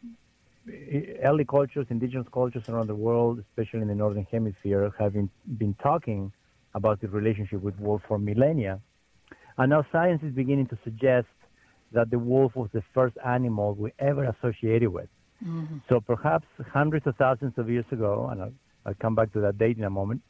early 1.22 1.44
cultures, 1.44 1.86
indigenous 1.90 2.26
cultures 2.32 2.64
around 2.68 2.86
the 2.86 2.94
world, 2.94 3.42
especially 3.50 3.82
in 3.82 3.88
the 3.88 3.94
northern 3.94 4.26
hemisphere, 4.30 4.92
have 4.98 5.12
been, 5.14 5.30
been 5.58 5.74
talking 5.82 6.32
about 6.74 7.00
the 7.00 7.08
relationship 7.08 7.60
with 7.60 7.78
wolf 7.78 8.02
for 8.06 8.18
millennia. 8.18 8.80
And 9.58 9.70
now 9.70 9.84
science 9.92 10.22
is 10.22 10.32
beginning 10.32 10.68
to 10.68 10.78
suggest 10.84 11.28
that 11.92 12.10
the 12.10 12.18
wolf 12.18 12.54
was 12.54 12.70
the 12.72 12.82
first 12.94 13.16
animal 13.24 13.74
we 13.74 13.92
ever 13.98 14.24
associated 14.24 14.90
with. 14.90 15.08
Mm-hmm. 15.44 15.78
So 15.88 16.00
perhaps 16.00 16.46
hundreds 16.72 17.06
of 17.06 17.16
thousands 17.16 17.54
of 17.56 17.68
years 17.68 17.86
ago, 17.90 18.28
and 18.30 18.42
I'll, 18.42 18.52
I'll 18.86 18.94
come 18.94 19.14
back 19.14 19.32
to 19.32 19.40
that 19.40 19.58
date 19.58 19.76
in 19.76 19.84
a 19.84 19.90
moment, 19.90 20.22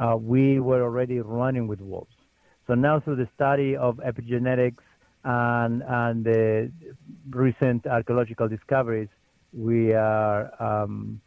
uh, 0.00 0.16
we 0.16 0.60
were 0.60 0.82
already 0.82 1.20
running 1.20 1.68
with 1.68 1.80
wolves. 1.80 2.14
So 2.66 2.74
now 2.74 3.00
through 3.00 3.16
the 3.16 3.28
study 3.34 3.76
of 3.76 3.96
epigenetics 3.98 4.84
and, 5.28 5.82
and 5.86 6.24
the 6.24 6.72
recent 7.30 7.86
archaeological 7.86 8.48
discoveries, 8.48 9.08
we 9.52 9.92
are, 9.92 10.50
um, 10.62 11.20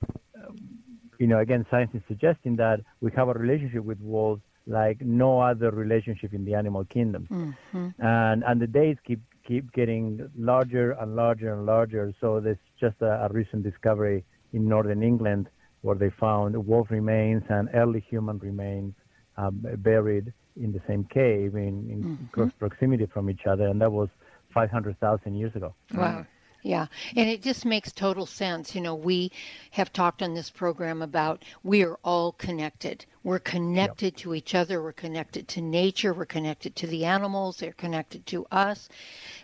you 1.20 1.28
know, 1.28 1.40
again, 1.40 1.66
science 1.70 1.92
is 1.94 2.02
suggesting 2.08 2.56
that 2.58 2.82
we 3.02 3.12
have 3.16 3.30
a 3.30 3.34
relationship 3.34 3.84
with 3.84 4.00
wolves 4.02 4.42
like 4.68 5.02
no 5.02 5.40
other 5.40 5.72
relationship 5.72 6.34
in 6.34 6.46
the 6.46 6.54
animal 6.56 6.86
kingdom 6.86 7.28
Mm-hmm. 7.32 7.90
and 8.00 8.44
and 8.44 8.62
the 8.62 8.68
days 8.68 8.98
keep 9.08 9.22
keep 9.48 9.72
getting 9.74 10.30
larger 10.38 10.92
and 10.92 11.16
larger 11.16 11.54
and 11.54 11.66
larger. 11.66 12.14
So 12.22 12.40
there's 12.40 12.58
just 12.80 13.02
a, 13.02 13.26
a 13.26 13.30
recent 13.30 13.64
discovery 13.64 14.24
in 14.54 14.68
northern 14.68 15.02
England 15.02 15.50
where 15.82 15.96
they 15.96 16.12
found 16.12 16.56
wolf 16.68 16.92
remains 16.92 17.44
and 17.50 17.70
early 17.74 18.02
human 18.02 18.38
remains 18.40 18.94
um, 19.38 19.66
buried 19.78 20.34
in 20.56 20.72
the 20.72 20.82
same 20.88 21.04
cave 21.06 21.56
in, 21.56 21.90
in 21.90 22.04
mm-hmm. 22.04 22.26
close 22.32 22.52
proximity 22.60 23.06
from 23.06 23.30
each 23.30 23.46
other, 23.46 23.68
and 23.68 23.82
that 23.82 23.92
was 23.92 24.10
500,000 24.54 25.36
years 25.36 25.56
ago. 25.56 25.74
Wow. 25.94 26.26
Yeah. 26.64 26.88
And 27.16 27.28
it 27.28 27.42
just 27.42 27.66
makes 27.66 27.92
total 27.92 28.26
sense. 28.28 28.76
You 28.76 28.82
know, 28.82 28.94
we 28.94 29.32
have 29.72 29.92
talked 29.92 30.22
on 30.22 30.36
this 30.36 30.52
program 30.52 31.02
about 31.02 31.44
we 31.64 31.84
are 31.84 31.98
all 32.04 32.34
connected. 32.34 33.06
We're 33.24 33.40
connected 33.40 34.16
to 34.18 34.36
each 34.36 34.54
other. 34.54 34.82
We're 34.82 34.92
connected 34.92 35.48
to 35.50 35.62
nature. 35.62 36.14
We're 36.14 36.26
connected 36.26 36.76
to 36.76 36.88
the 36.88 37.06
animals. 37.06 37.58
They're 37.58 37.74
connected 37.74 38.26
to 38.28 38.46
us. 38.52 38.90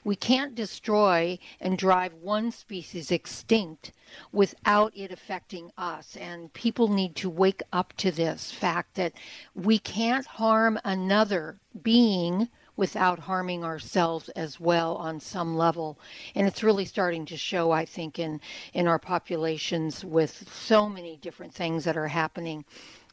We 0.04 0.16
can't 0.16 0.54
destroy 0.54 1.40
and 1.60 1.78
drive 1.78 2.14
one 2.14 2.52
species 2.52 3.12
extinct 3.12 3.94
without 4.32 4.96
it 4.96 5.12
affecting 5.12 5.72
us. 5.78 6.16
And 6.18 6.54
people 6.54 6.88
need 6.88 7.16
to 7.18 7.30
wake 7.30 7.62
up 7.74 7.94
to 7.98 8.12
this 8.12 8.52
fact 8.52 8.96
that 8.96 9.14
we 9.56 9.80
can't 9.80 10.26
harm 10.26 10.80
another 10.84 11.58
being 11.82 12.50
without 12.78 13.20
harming 13.20 13.64
ourselves 13.64 14.30
as 14.30 14.60
well 14.60 14.96
on 14.96 15.20
some 15.20 15.58
level. 15.58 15.98
And 16.36 16.48
it's 16.48 16.64
really 16.64 16.86
starting 16.86 17.26
to 17.26 17.36
show, 17.36 17.72
I 17.72 17.86
think, 17.86 18.20
in, 18.20 18.40
in 18.74 18.88
our 18.88 19.00
populations 19.00 20.06
with 20.06 20.48
so 20.54 20.88
many 20.88 21.18
different 21.18 21.54
things 21.54 21.84
that 21.84 21.98
are 21.98 22.08
happening. 22.08 22.64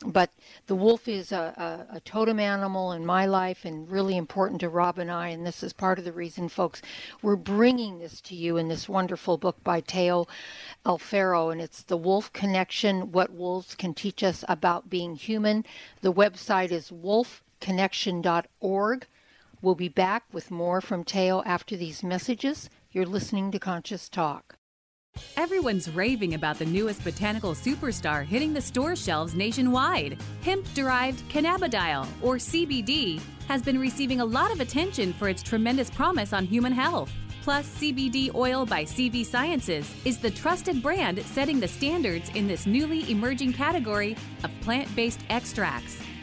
But 0.04 0.30
the 0.66 0.74
wolf 0.74 1.08
is 1.08 1.32
a, 1.32 1.86
a, 1.90 1.96
a 1.96 2.00
totem 2.00 2.38
animal 2.38 2.92
in 2.92 3.06
my 3.06 3.24
life 3.24 3.64
and 3.64 3.90
really 3.90 4.18
important 4.18 4.60
to 4.60 4.68
Rob 4.68 4.98
and 4.98 5.10
I. 5.10 5.28
And 5.28 5.46
this 5.46 5.62
is 5.62 5.72
part 5.72 5.98
of 5.98 6.04
the 6.04 6.12
reason, 6.12 6.50
folks, 6.50 6.82
we're 7.22 7.36
bringing 7.36 8.00
this 8.00 8.20
to 8.22 8.34
you 8.34 8.58
in 8.58 8.68
this 8.68 8.86
wonderful 8.86 9.38
book 9.38 9.56
by 9.64 9.80
Teo 9.80 10.26
Alfero. 10.84 11.50
And 11.50 11.60
it's 11.60 11.82
The 11.82 11.96
Wolf 11.96 12.30
Connection 12.34 13.12
What 13.12 13.32
Wolves 13.32 13.74
Can 13.74 13.94
Teach 13.94 14.22
Us 14.22 14.44
About 14.46 14.90
Being 14.90 15.14
Human. 15.14 15.64
The 16.02 16.12
website 16.12 16.70
is 16.70 16.90
wolfconnection.org. 16.90 19.06
We'll 19.64 19.74
be 19.74 19.88
back 19.88 20.24
with 20.30 20.50
more 20.50 20.82
from 20.82 21.04
Teo 21.04 21.42
after 21.46 21.74
these 21.74 22.02
messages. 22.02 22.68
You're 22.92 23.06
listening 23.06 23.50
to 23.52 23.58
Conscious 23.58 24.10
Talk. 24.10 24.56
Everyone's 25.38 25.88
raving 25.88 26.34
about 26.34 26.58
the 26.58 26.66
newest 26.66 27.02
botanical 27.02 27.54
superstar 27.54 28.26
hitting 28.26 28.52
the 28.52 28.60
store 28.60 28.94
shelves 28.94 29.34
nationwide. 29.34 30.20
Hemp 30.42 30.66
derived 30.74 31.26
cannabidiol, 31.30 32.06
or 32.20 32.34
CBD, 32.34 33.22
has 33.48 33.62
been 33.62 33.78
receiving 33.78 34.20
a 34.20 34.24
lot 34.26 34.52
of 34.52 34.60
attention 34.60 35.14
for 35.14 35.30
its 35.30 35.42
tremendous 35.42 35.88
promise 35.88 36.34
on 36.34 36.44
human 36.44 36.72
health. 36.72 37.10
Plus, 37.42 37.66
CBD 37.78 38.34
Oil 38.34 38.66
by 38.66 38.84
CV 38.84 39.24
Sciences 39.24 39.90
is 40.04 40.18
the 40.18 40.30
trusted 40.30 40.82
brand 40.82 41.24
setting 41.24 41.58
the 41.58 41.68
standards 41.68 42.28
in 42.34 42.46
this 42.46 42.66
newly 42.66 43.10
emerging 43.10 43.54
category 43.54 44.14
of 44.42 44.50
plant 44.60 44.94
based 44.94 45.20
extracts. 45.30 46.03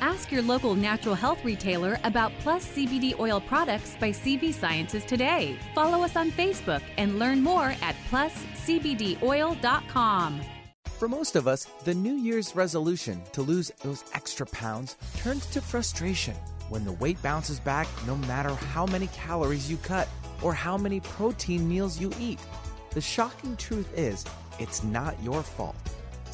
Ask 0.00 0.30
your 0.30 0.42
local 0.42 0.74
natural 0.74 1.14
health 1.14 1.42
retailer 1.44 1.98
about 2.04 2.32
Plus 2.40 2.66
CBD 2.66 3.18
oil 3.18 3.40
products 3.40 3.96
by 3.98 4.10
CV 4.10 4.52
Sciences 4.52 5.02
today. 5.04 5.56
Follow 5.74 6.04
us 6.04 6.16
on 6.16 6.30
Facebook 6.30 6.82
and 6.98 7.18
learn 7.18 7.42
more 7.42 7.74
at 7.82 7.96
pluscbdoil.com. 8.10 10.40
For 10.98 11.08
most 11.08 11.34
of 11.36 11.48
us, 11.48 11.66
the 11.84 11.94
New 11.94 12.14
Year's 12.14 12.56
resolution 12.56 13.22
to 13.32 13.42
lose 13.42 13.70
those 13.82 14.04
extra 14.14 14.46
pounds 14.46 14.96
turns 15.16 15.44
to 15.46 15.60
frustration 15.60 16.34
when 16.68 16.84
the 16.84 16.92
weight 16.92 17.20
bounces 17.22 17.60
back 17.60 17.86
no 18.06 18.16
matter 18.16 18.50
how 18.50 18.86
many 18.86 19.06
calories 19.08 19.70
you 19.70 19.76
cut 19.78 20.08
or 20.42 20.54
how 20.54 20.76
many 20.76 21.00
protein 21.00 21.68
meals 21.68 22.00
you 22.00 22.12
eat. 22.18 22.38
The 22.90 23.00
shocking 23.00 23.56
truth 23.56 23.90
is, 23.96 24.24
it's 24.58 24.82
not 24.82 25.22
your 25.22 25.42
fault. 25.42 25.76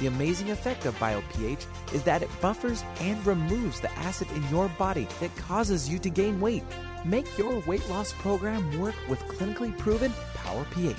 The 0.00 0.08
amazing 0.08 0.50
effect 0.50 0.86
of 0.86 0.98
BioPH 0.98 1.66
is 1.94 2.02
that 2.02 2.22
it 2.22 2.40
buffers 2.40 2.82
and 3.00 3.24
removes 3.26 3.80
the 3.80 3.92
acid 3.92 4.28
in 4.34 4.48
your 4.48 4.68
body 4.70 5.06
that 5.20 5.36
causes 5.36 5.88
you 5.88 6.00
to 6.00 6.10
gain 6.10 6.40
weight. 6.40 6.64
Make 7.04 7.38
your 7.38 7.60
weight 7.60 7.88
loss 7.88 8.12
program 8.14 8.80
work 8.80 8.96
with 9.08 9.20
clinically 9.20 9.78
proven 9.78 10.12
Power 10.34 10.66
pH. 10.72 10.96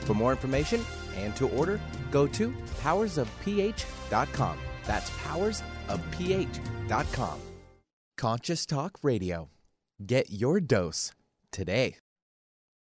For 0.00 0.14
more 0.14 0.32
information 0.32 0.84
and 1.16 1.36
to 1.36 1.48
order, 1.50 1.80
go 2.10 2.26
to 2.28 2.52
powersofph.com. 2.82 4.58
That's 4.84 5.10
powersofph.com. 5.10 7.40
Conscious 8.16 8.66
Talk 8.66 8.98
Radio. 9.02 9.48
Get 10.04 10.30
your 10.30 10.60
dose 10.60 11.12
today. 11.50 11.96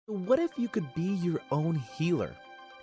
What 0.08 0.40
if 0.40 0.52
you 0.58 0.68
could 0.68 0.94
be 0.94 1.14
your 1.16 1.42
own 1.52 1.76
healer? 1.76 2.36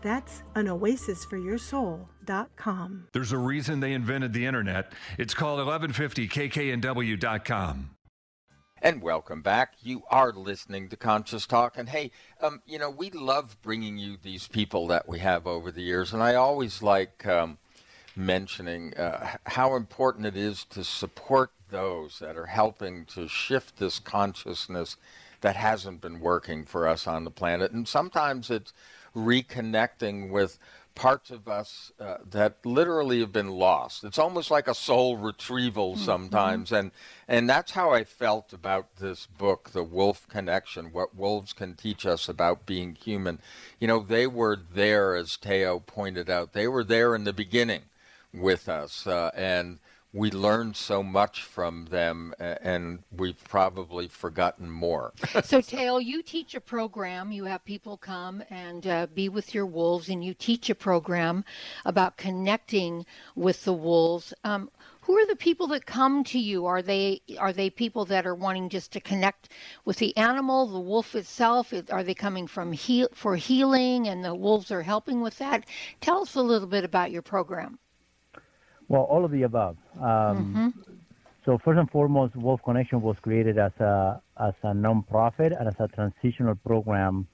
That's 0.00 0.44
an 0.54 0.68
oasis 0.68 1.24
for 1.24 1.36
your 1.36 1.58
anoasisforyoursoul.com. 1.58 3.08
There's 3.12 3.32
a 3.32 3.38
reason 3.38 3.80
they 3.80 3.92
invented 3.92 4.32
the 4.32 4.46
internet. 4.46 4.92
It's 5.18 5.34
called 5.34 5.58
1150kknw.com. 5.66 7.90
And 8.80 9.02
welcome 9.02 9.42
back. 9.42 9.74
You 9.82 10.04
are 10.08 10.32
listening 10.32 10.88
to 10.90 10.96
Conscious 10.96 11.48
Talk. 11.48 11.76
And 11.76 11.88
hey, 11.88 12.12
um, 12.40 12.62
you 12.64 12.78
know, 12.78 12.90
we 12.90 13.10
love 13.10 13.60
bringing 13.60 13.98
you 13.98 14.16
these 14.22 14.46
people 14.46 14.86
that 14.86 15.08
we 15.08 15.18
have 15.18 15.48
over 15.48 15.72
the 15.72 15.82
years. 15.82 16.12
And 16.12 16.22
I 16.22 16.36
always 16.36 16.80
like 16.80 17.26
um, 17.26 17.58
mentioning 18.14 18.94
uh, 18.94 19.30
how 19.46 19.74
important 19.74 20.26
it 20.26 20.36
is 20.36 20.62
to 20.66 20.84
support 20.84 21.50
those 21.70 22.20
that 22.20 22.36
are 22.36 22.46
helping 22.46 23.04
to 23.06 23.26
shift 23.26 23.78
this 23.78 23.98
consciousness 23.98 24.96
that 25.40 25.56
hasn't 25.56 26.00
been 26.00 26.20
working 26.20 26.64
for 26.64 26.86
us 26.86 27.08
on 27.08 27.24
the 27.24 27.32
planet. 27.32 27.72
And 27.72 27.86
sometimes 27.86 28.50
it's 28.50 28.72
reconnecting 29.14 30.30
with 30.30 30.58
parts 30.98 31.30
of 31.30 31.46
us 31.46 31.92
uh, 32.00 32.16
that 32.28 32.56
literally 32.64 33.20
have 33.20 33.32
been 33.32 33.50
lost. 33.50 34.02
It's 34.02 34.18
almost 34.18 34.50
like 34.50 34.66
a 34.66 34.74
soul 34.74 35.16
retrieval 35.16 35.94
mm-hmm. 35.94 36.04
sometimes, 36.04 36.68
mm-hmm. 36.68 36.76
and 36.76 36.90
and 37.28 37.48
that's 37.48 37.70
how 37.70 37.92
I 37.92 38.02
felt 38.04 38.52
about 38.52 38.96
this 38.96 39.26
book, 39.26 39.70
The 39.70 39.84
Wolf 39.84 40.26
Connection. 40.28 40.86
What 40.92 41.14
wolves 41.14 41.52
can 41.52 41.74
teach 41.74 42.04
us 42.04 42.28
about 42.28 42.66
being 42.66 42.96
human. 42.96 43.40
You 43.78 43.86
know, 43.86 44.00
they 44.00 44.26
were 44.26 44.56
there, 44.56 45.14
as 45.14 45.36
Teo 45.36 45.78
pointed 45.78 46.28
out. 46.28 46.52
They 46.52 46.66
were 46.66 46.84
there 46.84 47.14
in 47.14 47.24
the 47.24 47.32
beginning 47.32 47.82
with 48.34 48.68
us, 48.68 49.06
uh, 49.06 49.30
and 49.34 49.78
we 50.12 50.30
learned 50.30 50.74
so 50.74 51.02
much 51.02 51.42
from 51.42 51.86
them 51.86 52.34
and 52.38 53.00
we've 53.10 53.42
probably 53.44 54.08
forgotten 54.08 54.70
more. 54.70 55.12
so, 55.44 55.60
Teo, 55.60 55.98
you 55.98 56.22
teach 56.22 56.54
a 56.54 56.60
program. 56.60 57.30
You 57.30 57.44
have 57.44 57.64
people 57.64 57.96
come 57.98 58.42
and 58.48 58.86
uh, 58.86 59.06
be 59.14 59.28
with 59.28 59.54
your 59.54 59.66
wolves, 59.66 60.08
and 60.08 60.24
you 60.24 60.32
teach 60.32 60.70
a 60.70 60.74
program 60.74 61.44
about 61.84 62.16
connecting 62.16 63.04
with 63.36 63.64
the 63.64 63.72
wolves. 63.72 64.32
Um, 64.44 64.70
who 65.02 65.16
are 65.16 65.26
the 65.26 65.36
people 65.36 65.66
that 65.68 65.86
come 65.86 66.24
to 66.24 66.38
you? 66.38 66.66
Are 66.66 66.82
they 66.82 67.20
are 67.38 67.52
they 67.52 67.70
people 67.70 68.04
that 68.06 68.26
are 68.26 68.34
wanting 68.34 68.68
just 68.68 68.92
to 68.92 69.00
connect 69.00 69.50
with 69.84 69.96
the 69.98 70.16
animal, 70.16 70.66
the 70.66 70.80
wolf 70.80 71.14
itself? 71.14 71.72
Are 71.90 72.04
they 72.04 72.14
coming 72.14 72.46
from 72.46 72.72
heal 72.72 73.08
for 73.12 73.36
healing, 73.36 74.08
and 74.08 74.24
the 74.24 74.34
wolves 74.34 74.70
are 74.70 74.82
helping 74.82 75.20
with 75.20 75.38
that? 75.38 75.64
Tell 76.00 76.22
us 76.22 76.34
a 76.34 76.42
little 76.42 76.68
bit 76.68 76.84
about 76.84 77.10
your 77.10 77.22
program. 77.22 77.78
Well, 78.88 79.02
all 79.02 79.24
of 79.24 79.30
the 79.30 79.42
above. 79.42 79.76
Um, 79.96 80.02
mm-hmm. 80.04 80.68
So 81.44 81.58
first 81.64 81.78
and 81.78 81.90
foremost, 81.90 82.36
Wolf 82.36 82.60
Connection 82.62 83.00
was 83.00 83.16
created 83.20 83.58
as 83.58 83.72
a 83.80 84.20
as 84.38 84.54
a 84.62 84.72
nonprofit 84.72 85.58
and 85.58 85.68
as 85.68 85.74
a 85.78 85.88
transitional 85.88 86.54
program 86.56 87.26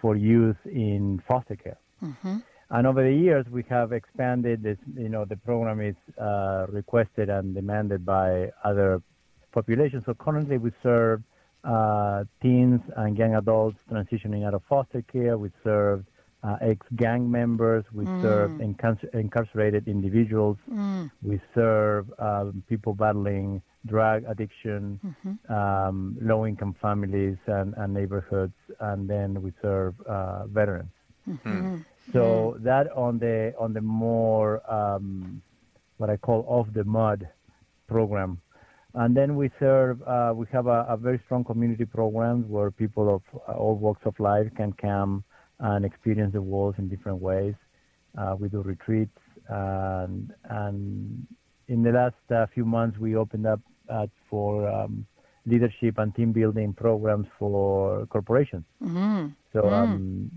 for 0.00 0.16
youth 0.16 0.56
in 0.66 1.22
foster 1.28 1.56
care. 1.56 1.78
Mm-hmm. 2.02 2.38
And 2.70 2.86
over 2.86 3.02
the 3.02 3.14
years, 3.14 3.46
we 3.50 3.64
have 3.68 3.92
expanded 3.92 4.62
this. 4.62 4.78
You 4.96 5.08
know, 5.08 5.24
the 5.24 5.36
program 5.36 5.80
is 5.80 5.96
uh, 6.18 6.66
requested 6.68 7.28
and 7.28 7.54
demanded 7.54 8.04
by 8.04 8.50
other 8.64 9.02
populations. 9.52 10.04
So 10.06 10.14
currently, 10.14 10.58
we 10.58 10.72
serve 10.82 11.22
uh, 11.64 12.24
teens 12.40 12.80
and 12.96 13.16
young 13.16 13.34
adults 13.34 13.78
transitioning 13.90 14.46
out 14.46 14.54
of 14.54 14.62
foster 14.68 15.02
care. 15.02 15.38
We 15.38 15.50
serve 15.62 16.04
uh, 16.42 16.56
ex-gang 16.60 17.30
members. 17.30 17.84
We 17.92 18.04
mm. 18.04 18.22
serve 18.22 18.50
incar- 18.52 19.14
incarcerated 19.14 19.88
individuals. 19.88 20.56
Mm. 20.70 21.10
We 21.22 21.40
serve 21.54 22.12
um, 22.18 22.62
people 22.68 22.94
battling 22.94 23.62
drug 23.86 24.24
addiction, 24.28 25.00
mm-hmm. 25.04 25.52
um, 25.52 26.16
low-income 26.20 26.76
families 26.80 27.36
and, 27.46 27.74
and, 27.76 27.92
neighborhoods, 27.92 28.54
and 28.80 29.08
then 29.08 29.42
we 29.42 29.52
serve 29.60 29.94
uh, 30.02 30.46
veterans. 30.46 30.90
Mm-hmm. 31.28 31.78
So 32.12 32.56
mm. 32.58 32.62
that 32.64 32.90
on 32.96 33.18
the 33.18 33.54
on 33.58 33.72
the 33.72 33.80
more 33.80 34.60
um, 34.72 35.40
what 35.98 36.10
I 36.10 36.16
call 36.16 36.44
off 36.48 36.66
the 36.72 36.82
mud 36.82 37.28
program, 37.86 38.40
and 38.94 39.16
then 39.16 39.36
we 39.36 39.50
serve. 39.60 40.02
Uh, 40.02 40.32
we 40.34 40.46
have 40.52 40.66
a, 40.66 40.84
a, 40.88 40.96
very 40.96 41.20
strong 41.24 41.44
community 41.44 41.84
program 41.84 42.48
where 42.48 42.72
people 42.72 43.14
of 43.14 43.22
uh, 43.48 43.52
all 43.52 43.76
walks 43.76 44.02
of 44.04 44.18
life 44.18 44.48
can 44.56 44.72
come 44.72 45.22
and 45.62 45.84
experience 45.84 46.32
the 46.34 46.42
wolves 46.42 46.78
in 46.78 46.88
different 46.88 47.20
ways. 47.20 47.54
Uh, 48.18 48.36
we 48.38 48.48
do 48.48 48.60
retreats, 48.60 49.18
and 49.48 50.32
and 50.50 51.26
in 51.68 51.82
the 51.82 51.92
last 52.00 52.24
uh, 52.30 52.46
few 52.54 52.66
months 52.66 52.98
we 52.98 53.16
opened 53.16 53.46
up 53.46 53.60
uh, 53.88 54.06
for 54.28 54.68
um, 54.68 55.06
leadership 55.46 55.94
and 55.98 56.14
team 56.14 56.30
building 56.32 56.74
programs 56.74 57.26
for 57.38 58.06
corporations. 58.06 58.64
Mm-hmm. 58.82 59.28
So. 59.52 59.60
Mm. 59.62 59.72
Um, 59.72 60.30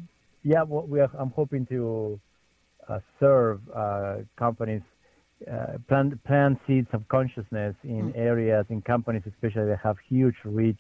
yeah, 0.46 0.62
are, 0.62 1.10
I'm 1.20 1.32
hoping 1.32 1.66
to 1.68 2.20
uh, 2.88 3.00
serve 3.20 3.62
uh, 3.76 4.18
companies, 4.38 4.84
uh, 5.52 5.80
plant, 5.88 6.24
plant 6.24 6.60
seeds 6.68 6.88
of 6.94 7.08
consciousness 7.08 7.76
in 7.84 8.14
mm. 8.14 8.18
areas, 8.18 8.66
in 8.70 8.82
companies 8.84 9.24
especially 9.28 9.66
that 9.66 9.80
have 9.84 9.98
huge 10.08 10.36
reach, 10.46 10.80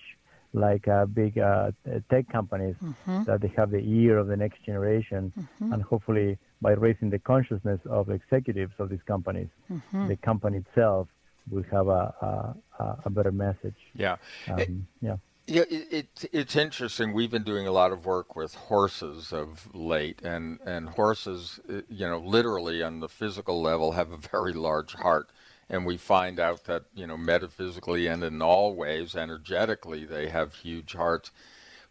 like 0.55 0.87
uh, 0.87 1.05
big 1.05 1.37
uh, 1.37 1.71
tech 2.09 2.29
companies, 2.29 2.75
mm-hmm. 2.81 3.23
that 3.25 3.41
they 3.41 3.51
have 3.57 3.69
the 3.71 3.79
ear 3.79 4.17
of 4.17 4.27
the 4.27 4.37
next 4.37 4.63
generation, 4.63 5.31
mm-hmm. 5.37 5.73
and 5.73 5.83
hopefully 5.83 6.37
by 6.61 6.71
raising 6.71 7.09
the 7.09 7.19
consciousness 7.19 7.79
of 7.89 8.09
executives 8.09 8.73
of 8.79 8.89
these 8.89 9.03
companies, 9.05 9.49
mm-hmm. 9.71 10.07
the 10.07 10.15
company 10.15 10.57
itself 10.57 11.07
will 11.51 11.63
have 11.71 11.87
a, 11.87 12.55
a, 12.79 12.97
a 13.05 13.09
better 13.09 13.31
message. 13.31 13.75
Yeah. 13.93 14.15
Um, 14.49 14.87
yeah. 15.01 15.17
Yeah, 15.47 15.61
it, 15.69 15.87
it, 15.91 16.29
it's 16.31 16.55
interesting. 16.55 17.13
We've 17.13 17.29
been 17.29 17.43
doing 17.43 17.67
a 17.67 17.71
lot 17.71 17.91
of 17.91 18.03
work 18.03 18.35
with 18.35 18.55
horses 18.55 19.31
of 19.31 19.69
late, 19.75 20.23
and, 20.23 20.59
and 20.65 20.89
horses, 20.89 21.59
uh, 21.69 21.81
you 21.87 22.07
know, 22.07 22.17
literally 22.17 22.81
on 22.81 22.99
the 22.99 23.07
physical 23.07 23.61
level 23.61 23.91
have 23.91 24.11
a 24.11 24.17
very 24.17 24.53
large 24.53 24.95
heart. 24.95 25.29
And 25.69 25.85
we 25.85 25.97
find 25.97 26.39
out 26.39 26.65
that, 26.65 26.83
you 26.93 27.07
know, 27.07 27.17
metaphysically 27.17 28.07
and 28.07 28.23
in 28.23 28.41
all 28.41 28.75
ways, 28.75 29.15
energetically, 29.15 30.05
they 30.05 30.29
have 30.29 30.53
huge 30.53 30.93
hearts. 30.93 31.31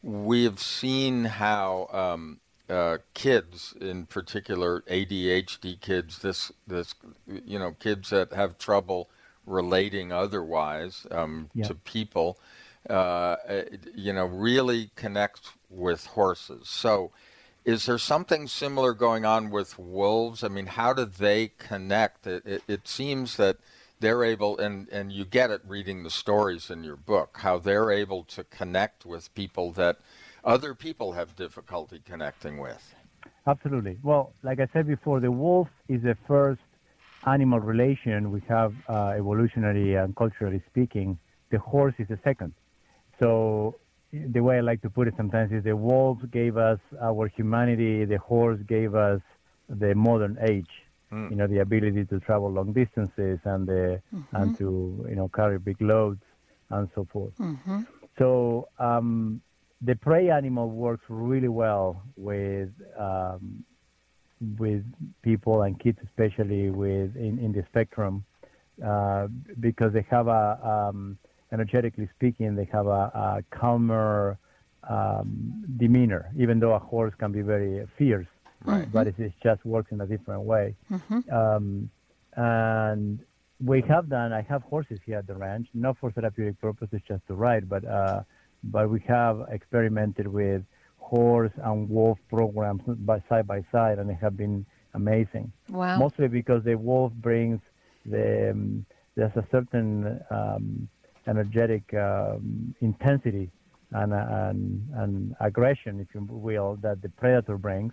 We've 0.03 0.61
seen 0.61 1.25
how 1.25 1.89
um, 1.93 2.41
uh, 2.69 2.99
kids, 3.15 3.75
in 3.81 4.07
particular 4.07 4.83
ADHD 4.83 5.81
kids, 5.81 6.21
this, 6.21 6.53
this, 6.67 6.95
you 7.27 7.59
know, 7.59 7.73
kids 7.73 8.11
that 8.11 8.33
have 8.33 8.59
trouble 8.59 9.11
relating 9.47 10.13
otherwise 10.13 11.07
um, 11.11 11.51
yeah. 11.55 11.67
to 11.67 11.75
people, 11.75 12.39
uh, 12.89 13.37
you 13.95 14.13
know, 14.13 14.27
really 14.27 14.91
connect 14.95 15.51
with 15.69 16.07
horses. 16.07 16.69
So, 16.69 17.11
is 17.65 17.87
there 17.87 17.99
something 17.99 18.47
similar 18.47 18.93
going 18.93 19.25
on 19.25 19.51
with 19.51 19.79
wolves? 19.79 20.45
I 20.45 20.49
mean, 20.49 20.67
how 20.67 20.93
do 20.93 21.05
they 21.05 21.53
connect? 21.59 22.27
It, 22.27 22.45
it, 22.47 22.63
it, 22.69 22.89
seems 22.89 23.37
that 23.37 23.57
they're 24.01 24.23
able, 24.23 24.59
and, 24.59 24.89
and 24.91 25.11
you 25.11 25.25
get 25.25 25.51
it 25.51 25.63
reading 25.67 26.03
the 26.03 26.11
stories 26.11 26.71
in 26.71 26.85
your 26.85 26.97
book, 26.97 27.39
how 27.41 27.59
they're 27.59 27.91
able 27.91 28.25
to 28.25 28.45
connect 28.45 29.07
with 29.07 29.35
people 29.35 29.73
that 29.73 29.99
other 30.45 30.75
people 30.75 31.13
have 31.13 31.35
difficulty 31.37 32.03
connecting 32.05 32.59
with. 32.59 32.95
Absolutely. 33.47 33.99
Well, 34.03 34.35
like 34.43 34.61
I 34.61 34.69
said 34.73 34.87
before, 34.87 35.21
the 35.21 35.31
wolf 35.31 35.69
is 35.89 36.03
the 36.03 36.17
first 36.27 36.61
animal 37.27 37.61
relation 37.61 38.31
we 38.31 38.43
have, 38.49 38.75
uh, 38.89 39.15
evolutionary 39.17 39.95
and 39.95 40.15
culturally 40.15 40.63
speaking. 40.71 41.19
The 41.51 41.59
horse 41.59 41.95
is 41.99 42.09
the 42.09 42.19
second. 42.23 42.53
So 43.19 43.77
the 44.33 44.41
way 44.41 44.59
I 44.59 44.61
like 44.61 44.83
to 44.83 44.91
put 44.91 45.09
it 45.09 45.15
sometimes 45.17 45.53
is 45.53 45.65
the 45.65 45.77
wolf 45.77 46.19
gave 46.31 46.57
us 46.57 46.79
our 47.01 47.29
humanity, 47.29 48.05
the 48.05 48.19
horse 48.19 48.61
gave 48.67 48.95
us 48.95 49.21
the 49.69 49.95
modern 49.95 50.39
age. 50.41 50.71
Mm. 51.13 51.31
You 51.31 51.37
know, 51.37 51.47
the 51.47 51.59
ability 51.59 52.05
to 52.07 52.21
travel 52.21 52.51
long 52.51 52.73
distances 52.73 53.39
and 53.45 53.67
the 53.67 54.01
mm-hmm. 54.15 54.37
and 54.37 54.59
to 54.59 55.07
you 55.09 55.17
know 55.17 55.29
carry 55.29 55.59
big 55.59 55.81
loads 55.81 56.23
and 56.71 56.89
so 56.95 57.07
forth. 57.13 57.37
Mm-hmm. 57.39 57.83
So 58.19 58.69
um, 58.79 59.41
the 59.83 59.95
prey 59.97 60.31
animal 60.31 60.71
works 60.71 61.05
really 61.09 61.49
well 61.49 62.03
with 62.17 62.71
um, 62.99 63.65
with 64.59 64.85
people 65.23 65.63
and 65.63 65.79
kids, 65.79 65.99
especially 66.05 66.71
with 66.71 67.17
in, 67.17 67.39
in 67.39 67.53
the 67.53 67.65
spectrum, 67.69 68.25
uh, 68.85 69.29
because 69.61 69.93
they 69.93 70.07
have 70.11 70.29
a 70.29 70.59
um, 70.91 71.19
energetically 71.55 72.09
speaking, 72.17 72.57
they 72.57 72.69
have 72.73 72.87
a, 72.87 73.05
a 73.27 73.45
calmer 73.51 74.39
um, 74.89 75.65
demeanor, 75.77 76.31
even 76.37 76.59
though 76.59 76.75
a 76.75 76.79
horse 76.79 77.15
can 77.19 77.31
be 77.33 77.43
very 77.43 77.87
fierce. 77.97 78.27
Right. 78.65 78.91
But 78.91 79.07
it, 79.07 79.15
it, 79.19 79.33
just 79.43 79.65
works 79.65 79.93
in 79.93 80.01
a 80.01 80.07
different 80.07 80.43
way. 80.43 80.75
Mm-hmm. 80.91 81.21
Um, 81.41 81.91
and 82.37 83.21
we 83.65 83.83
have 83.83 84.09
done, 84.09 84.33
I 84.33 84.43
have 84.43 84.63
horses 84.63 84.99
here 85.07 85.19
at 85.19 85.27
the 85.27 85.35
ranch, 85.35 85.69
not 85.75 85.99
for 85.99 86.11
therapeutic 86.11 86.61
purposes, 86.61 87.01
just 87.07 87.27
to 87.29 87.35
ride, 87.35 87.69
but, 87.69 87.85
uh, 87.85 88.23
but 88.65 88.91
we 88.91 89.01
have 89.07 89.47
experimented 89.51 90.27
with 90.27 90.63
horse 90.99 91.53
and 91.63 91.89
wolf 91.89 92.19
programs 92.31 92.83
by 92.87 93.23
side 93.29 93.47
by 93.47 93.63
side, 93.71 93.99
and 93.99 94.09
they 94.09 94.19
have 94.21 94.37
been 94.37 94.65
amazing. 94.95 95.53
Wow. 95.69 95.99
Mostly 95.99 96.29
because 96.29 96.65
the 96.65 96.77
wolf 96.77 97.13
brings 97.13 97.61
the, 98.07 98.51
um, 98.53 98.87
there's 99.15 99.37
a 99.37 99.47
certain 99.53 100.21
um, 100.31 100.89
energetic 101.27 101.93
um, 101.95 102.75
intensity 102.81 103.51
and, 103.93 104.13
and, 104.13 104.89
and 104.95 105.37
aggression, 105.41 106.01
if 106.01 106.09
you 106.15 106.27
will, 106.29 106.77
that 106.83 107.03
the 107.03 107.09
predator 107.09 107.57
brings. 107.57 107.93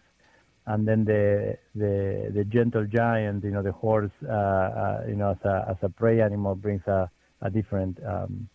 And 0.68 0.88
then 0.88 1.06
the, 1.06 1.58
the, 1.76 2.32
the 2.34 2.44
gentle 2.46 2.86
giant, 2.86 3.44
you 3.44 3.52
know, 3.52 3.64
the 3.64 3.72
horse, 3.72 4.12
uh, 4.28 4.32
uh, 4.32 5.04
you 5.08 5.16
know, 5.16 5.32
as 5.32 5.46
a, 5.46 5.66
as 5.70 5.78
a 5.82 5.90
prey 5.90 6.22
animal 6.22 6.56
brings 6.56 6.86
a, 6.88 7.10
a 7.42 7.50
different, 7.50 7.98
um, 8.06 8.48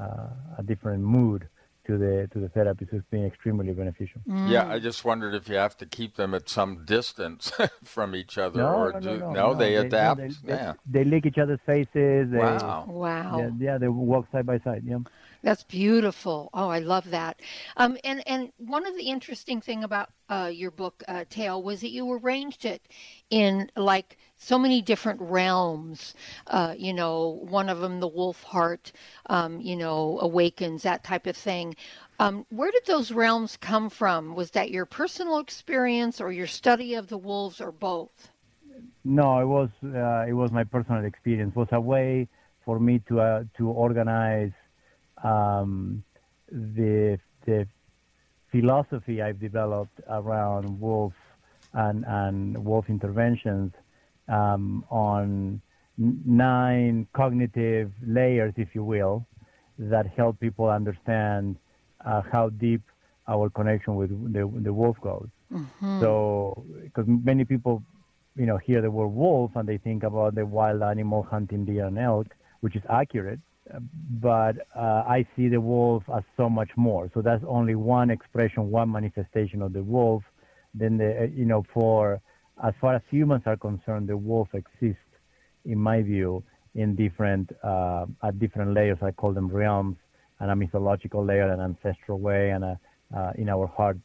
uh, 0.00 0.28
a 0.58 0.62
different 0.62 1.02
mood 1.02 1.48
to 1.90 1.98
the 1.98 2.28
to 2.32 2.38
the 2.38 2.48
therapy. 2.48 2.86
It's 2.90 3.04
been 3.10 3.26
extremely 3.26 3.72
beneficial. 3.72 4.20
Mm. 4.28 4.50
Yeah, 4.50 4.68
I 4.68 4.78
just 4.78 5.04
wondered 5.04 5.34
if 5.34 5.48
you 5.48 5.56
have 5.56 5.76
to 5.78 5.86
keep 5.86 6.16
them 6.16 6.34
at 6.34 6.48
some 6.48 6.84
distance 6.84 7.52
from 7.84 8.14
each 8.14 8.38
other, 8.38 8.62
no, 8.62 8.68
or 8.68 8.92
no, 8.92 9.00
do 9.00 9.18
no, 9.18 9.32
no, 9.32 9.54
they, 9.54 9.70
they 9.70 9.86
adapt. 9.86 10.20
They, 10.20 10.30
yeah, 10.46 10.74
they, 10.86 11.02
they, 11.02 11.10
lick 11.10 11.26
each 11.26 11.38
other's 11.38 11.60
faces. 11.66 12.30
They, 12.30 12.38
wow, 12.38 12.84
wow. 12.88 13.38
Yeah, 13.38 13.50
yeah, 13.58 13.78
they 13.78 13.88
walk 13.88 14.26
side 14.30 14.46
by 14.46 14.58
side. 14.60 14.82
Yeah. 14.84 14.98
That's 15.42 15.64
beautiful. 15.64 16.50
Oh, 16.52 16.68
I 16.68 16.80
love 16.80 17.10
that. 17.10 17.40
Um, 17.76 17.96
and 18.04 18.22
and 18.26 18.52
one 18.58 18.86
of 18.86 18.94
the 18.96 19.08
interesting 19.08 19.60
thing 19.60 19.82
about 19.82 20.10
uh, 20.28 20.50
your 20.52 20.70
book, 20.70 21.02
uh, 21.08 21.24
Teo, 21.30 21.58
was 21.58 21.80
that 21.80 21.90
you 21.90 22.12
arranged 22.12 22.64
it 22.66 22.82
in 23.30 23.70
like 23.74 24.18
so 24.36 24.58
many 24.58 24.82
different 24.82 25.20
realms. 25.20 26.14
Uh, 26.46 26.74
you 26.76 26.92
know, 26.92 27.40
one 27.42 27.70
of 27.70 27.80
them, 27.80 28.00
the 28.00 28.08
wolf 28.08 28.42
heart, 28.42 28.92
um, 29.26 29.60
you 29.60 29.76
know, 29.76 30.18
awakens, 30.20 30.82
that 30.82 31.04
type 31.04 31.26
of 31.26 31.36
thing. 31.36 31.74
Um, 32.18 32.44
where 32.50 32.70
did 32.70 32.84
those 32.86 33.10
realms 33.10 33.56
come 33.56 33.88
from? 33.88 34.34
Was 34.34 34.50
that 34.50 34.70
your 34.70 34.84
personal 34.84 35.38
experience 35.38 36.20
or 36.20 36.30
your 36.30 36.46
study 36.46 36.94
of 36.94 37.08
the 37.08 37.18
wolves 37.18 37.62
or 37.62 37.72
both? 37.72 38.28
No, 39.04 39.40
it 39.40 39.46
was 39.46 39.70
uh, 39.82 40.26
it 40.28 40.34
was 40.34 40.52
my 40.52 40.64
personal 40.64 41.04
experience. 41.04 41.52
It 41.56 41.58
was 41.58 41.68
a 41.72 41.80
way 41.80 42.28
for 42.64 42.78
me 42.78 43.00
to 43.08 43.20
uh, 43.20 43.44
to 43.56 43.68
organize 43.68 44.52
um, 45.24 46.02
the 46.50 47.18
the 47.46 47.66
philosophy 48.50 49.22
I've 49.22 49.40
developed 49.40 50.00
around 50.08 50.80
wolf 50.80 51.14
and 51.72 52.04
and 52.06 52.64
wolf 52.64 52.86
interventions 52.88 53.72
um, 54.28 54.84
on 54.90 55.60
nine 55.98 57.06
cognitive 57.12 57.92
layers, 58.06 58.54
if 58.56 58.74
you 58.74 58.82
will, 58.82 59.26
that 59.78 60.06
help 60.06 60.40
people 60.40 60.68
understand 60.68 61.56
uh, 62.04 62.22
how 62.32 62.48
deep 62.48 62.82
our 63.28 63.50
connection 63.50 63.96
with 63.96 64.10
the, 64.32 64.50
the 64.62 64.72
wolf 64.72 64.96
goes. 65.02 65.28
Mm-hmm. 65.52 66.00
So, 66.00 66.64
because 66.82 67.04
many 67.06 67.44
people, 67.44 67.82
you 68.36 68.46
know, 68.46 68.56
hear 68.56 68.80
the 68.80 68.90
word 68.90 69.08
wolf 69.08 69.52
and 69.56 69.68
they 69.68 69.78
think 69.78 70.02
about 70.02 70.34
the 70.34 70.46
wild 70.46 70.82
animal 70.82 71.22
hunting 71.22 71.64
deer 71.64 71.86
and 71.86 71.98
elk, 71.98 72.28
which 72.60 72.76
is 72.76 72.82
accurate. 72.88 73.40
But 74.20 74.56
uh, 74.76 75.04
I 75.06 75.26
see 75.36 75.48
the 75.48 75.60
wolf 75.60 76.02
as 76.14 76.24
so 76.36 76.48
much 76.48 76.70
more. 76.76 77.10
So 77.14 77.22
that's 77.22 77.44
only 77.46 77.74
one 77.74 78.10
expression, 78.10 78.70
one 78.70 78.90
manifestation 78.90 79.62
of 79.62 79.72
the 79.72 79.82
wolf. 79.82 80.22
Then 80.74 80.98
the, 80.98 81.22
uh, 81.22 81.26
you 81.34 81.44
know, 81.44 81.64
for 81.72 82.20
as 82.62 82.74
far 82.80 82.94
as 82.94 83.02
humans 83.10 83.42
are 83.46 83.56
concerned, 83.56 84.08
the 84.08 84.16
wolf 84.16 84.48
exists, 84.54 84.98
in 85.64 85.78
my 85.78 86.02
view, 86.02 86.42
in 86.74 86.94
different 86.94 87.50
uh, 87.62 88.06
at 88.22 88.38
different 88.38 88.74
layers. 88.74 88.98
I 89.02 89.10
call 89.10 89.32
them 89.32 89.48
realms, 89.48 89.96
and 90.40 90.50
a 90.50 90.56
mythological 90.56 91.24
layer, 91.24 91.48
an 91.50 91.60
ancestral 91.60 92.18
way, 92.18 92.50
and 92.50 92.64
a, 92.64 92.80
uh, 93.16 93.32
in 93.36 93.48
our 93.48 93.66
hearts, 93.66 94.00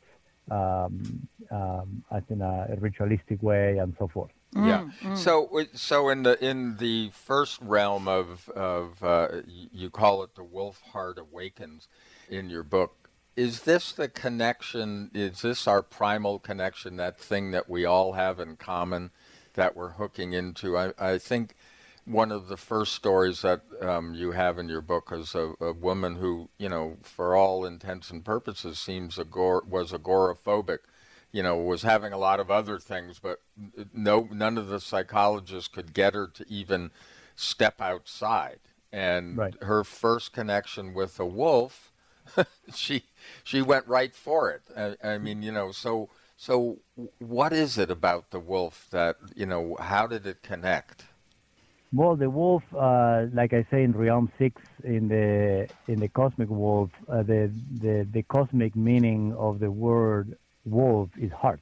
um, 0.52 1.28
um, 1.52 2.04
as 2.12 2.24
in 2.30 2.42
a 2.42 2.76
ritualistic 2.80 3.42
way, 3.42 3.78
and 3.78 3.96
so 4.00 4.08
forth. 4.08 4.32
Mm, 4.56 4.68
yeah. 4.68 5.10
Mm. 5.10 5.18
So, 5.18 5.66
so 5.74 6.10
in 6.10 6.24
the 6.24 6.44
in 6.44 6.78
the 6.78 7.10
first 7.12 7.60
realm 7.62 8.08
of 8.08 8.50
of 8.50 9.04
uh, 9.04 9.42
you 9.48 9.90
call 9.90 10.24
it 10.24 10.36
the 10.36 10.44
wolf 10.44 10.82
heart 10.94 11.18
awakens 11.18 11.88
in 12.30 12.50
your 12.50 12.64
book. 12.64 13.10
Is 13.36 13.62
this 13.62 13.92
the 13.92 14.08
connection? 14.08 15.12
Is 15.14 15.42
this 15.42 15.68
our 15.68 15.82
primal 15.82 16.40
connection? 16.40 16.96
That 16.96 17.20
thing 17.20 17.52
that 17.52 17.70
we 17.70 17.84
all 17.84 18.14
have 18.14 18.40
in 18.40 18.56
common, 18.56 19.12
that 19.56 19.76
we're 19.76 19.92
hooking 19.92 20.32
into? 20.32 20.78
I, 20.78 20.94
I 20.98 21.18
think 21.18 21.56
one 22.06 22.32
of 22.32 22.48
the 22.48 22.56
first 22.58 22.94
stories 22.94 23.42
that 23.42 23.62
um, 23.82 24.14
you 24.14 24.32
have 24.32 24.58
in 24.58 24.70
your 24.70 24.82
book 24.82 25.12
is 25.12 25.36
a, 25.36 25.54
a, 25.60 25.74
woman 25.74 26.16
who, 26.16 26.50
you 26.58 26.70
know, 26.70 26.98
for 27.02 27.36
all 27.36 27.66
intents 27.66 28.12
and 28.12 28.24
purposes, 28.24 28.80
seems 28.80 29.18
agor- 29.18 29.66
was 29.66 29.92
agoraphobic. 29.92 30.80
You 31.36 31.44
know, 31.44 31.58
was 31.58 31.82
having 31.82 32.14
a 32.14 32.18
lot 32.18 32.40
of 32.40 32.50
other 32.50 32.80
things, 32.80 33.20
but 33.20 33.42
no, 33.94 34.30
none 34.32 34.58
of 34.58 34.70
the 34.70 34.80
psychologists 34.80 35.68
could 35.68 35.94
get 35.94 36.14
her 36.14 36.28
to 36.28 36.46
even 36.48 36.92
step 37.36 37.82
outside. 37.82 38.60
And 38.94 39.38
right. 39.38 39.54
her 39.62 39.84
first 39.84 40.32
connection 40.32 40.94
with 40.94 41.20
a 41.20 41.26
wolf, 41.26 41.92
she 42.74 43.04
she 43.44 43.62
went 43.62 43.86
right 43.86 44.16
for 44.16 44.50
it. 44.50 44.62
I, 44.78 45.16
I 45.16 45.18
mean, 45.18 45.42
you 45.42 45.52
know, 45.52 45.74
so 45.74 46.10
so 46.38 46.78
what 47.20 47.52
is 47.52 47.78
it 47.78 47.92
about 47.92 48.32
the 48.32 48.40
wolf 48.40 48.88
that 48.92 49.18
you 49.36 49.46
know? 49.46 49.76
How 49.78 50.08
did 50.08 50.26
it 50.26 50.42
connect? 50.42 51.04
Well, 51.94 52.16
the 52.16 52.30
wolf, 52.30 52.64
uh, 52.74 53.26
like 53.34 53.54
I 53.54 53.66
say 53.70 53.84
in 53.84 53.92
Realm 53.92 54.32
Six, 54.38 54.62
in 54.86 55.10
the 55.10 55.68
in 55.88 56.00
the 56.00 56.08
cosmic 56.08 56.50
wolf, 56.50 56.92
uh, 57.10 57.24
the 57.24 57.52
the 57.82 58.08
the 58.10 58.24
cosmic 58.24 58.74
meaning 58.76 59.34
of 59.38 59.60
the 59.60 59.72
word 59.72 60.38
wolf 60.66 61.10
is 61.20 61.32
heart. 61.32 61.62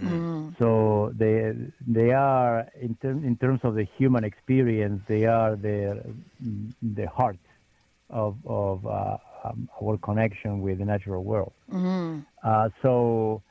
Mm. 0.00 0.58
So 0.58 1.12
they 1.16 1.54
they 1.86 2.12
are 2.12 2.66
in 2.80 2.96
term, 2.96 3.24
in 3.24 3.36
terms 3.36 3.60
of 3.62 3.74
the 3.74 3.86
human 3.96 4.24
experience, 4.24 5.02
they 5.08 5.24
are 5.24 5.56
the 5.56 6.02
the 6.82 7.06
heart 7.08 7.38
of 8.10 8.36
of 8.44 8.86
uh, 8.86 9.16
um, 9.44 9.68
our 9.82 9.96
connection 9.98 10.60
with 10.60 10.78
the 10.78 10.84
natural 10.84 11.24
world. 11.24 11.54
Mm. 11.72 12.24
so 12.82 13.42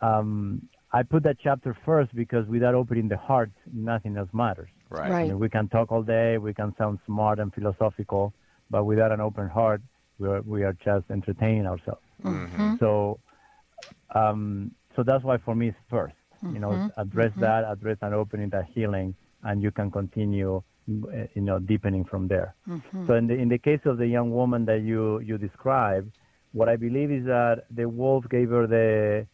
um, 0.00 0.68
I 0.92 1.02
put 1.02 1.22
that 1.22 1.36
chapter 1.42 1.76
first 1.86 2.14
because 2.14 2.46
without 2.46 2.74
opening 2.74 3.08
the 3.08 3.16
heart, 3.16 3.50
nothing 3.72 4.16
else 4.16 4.28
matters. 4.32 4.68
Right. 4.90 5.10
right. 5.10 5.24
I 5.24 5.28
mean, 5.28 5.38
we 5.38 5.48
can 5.48 5.68
talk 5.68 5.90
all 5.90 6.02
day, 6.02 6.36
we 6.36 6.52
can 6.52 6.74
sound 6.76 6.98
smart 7.06 7.38
and 7.38 7.52
philosophical, 7.54 8.34
but 8.70 8.84
without 8.84 9.10
an 9.10 9.20
open 9.20 9.48
heart, 9.48 9.80
we 10.18 10.28
are, 10.28 10.42
we 10.42 10.64
are 10.64 10.74
just 10.84 11.10
entertaining 11.10 11.66
ourselves. 11.66 12.02
Mm-hmm. 12.22 12.74
So, 12.78 13.18
um, 14.14 14.70
so 14.94 15.02
that's 15.02 15.24
why 15.24 15.38
for 15.38 15.54
me 15.54 15.68
it's 15.68 15.78
1st 15.90 16.12
mm-hmm. 16.44 16.54
You 16.54 16.60
know, 16.60 16.70
mm-hmm. 16.70 17.00
address 17.00 17.30
mm-hmm. 17.32 17.40
that, 17.40 17.64
address 17.64 17.98
and 18.02 18.14
opening 18.14 18.50
that 18.50 18.66
healing, 18.74 19.14
and 19.42 19.62
you 19.62 19.70
can 19.70 19.90
continue, 19.90 20.62
you 20.86 21.28
know, 21.48 21.58
deepening 21.58 22.04
from 22.04 22.28
there. 22.28 22.54
Mm-hmm. 22.68 23.06
So 23.06 23.14
in 23.14 23.26
the 23.26 23.34
in 23.34 23.48
the 23.48 23.58
case 23.58 23.80
of 23.84 23.98
the 23.98 24.06
young 24.06 24.30
woman 24.30 24.64
that 24.66 24.82
you 24.82 25.20
you 25.20 25.38
described, 25.38 26.10
what 26.52 26.68
I 26.68 26.76
believe 26.76 27.10
is 27.10 27.24
that 27.26 27.64
the 27.70 27.88
wolf 27.88 28.28
gave 28.28 28.50
her 28.50 28.66
the 28.66 29.26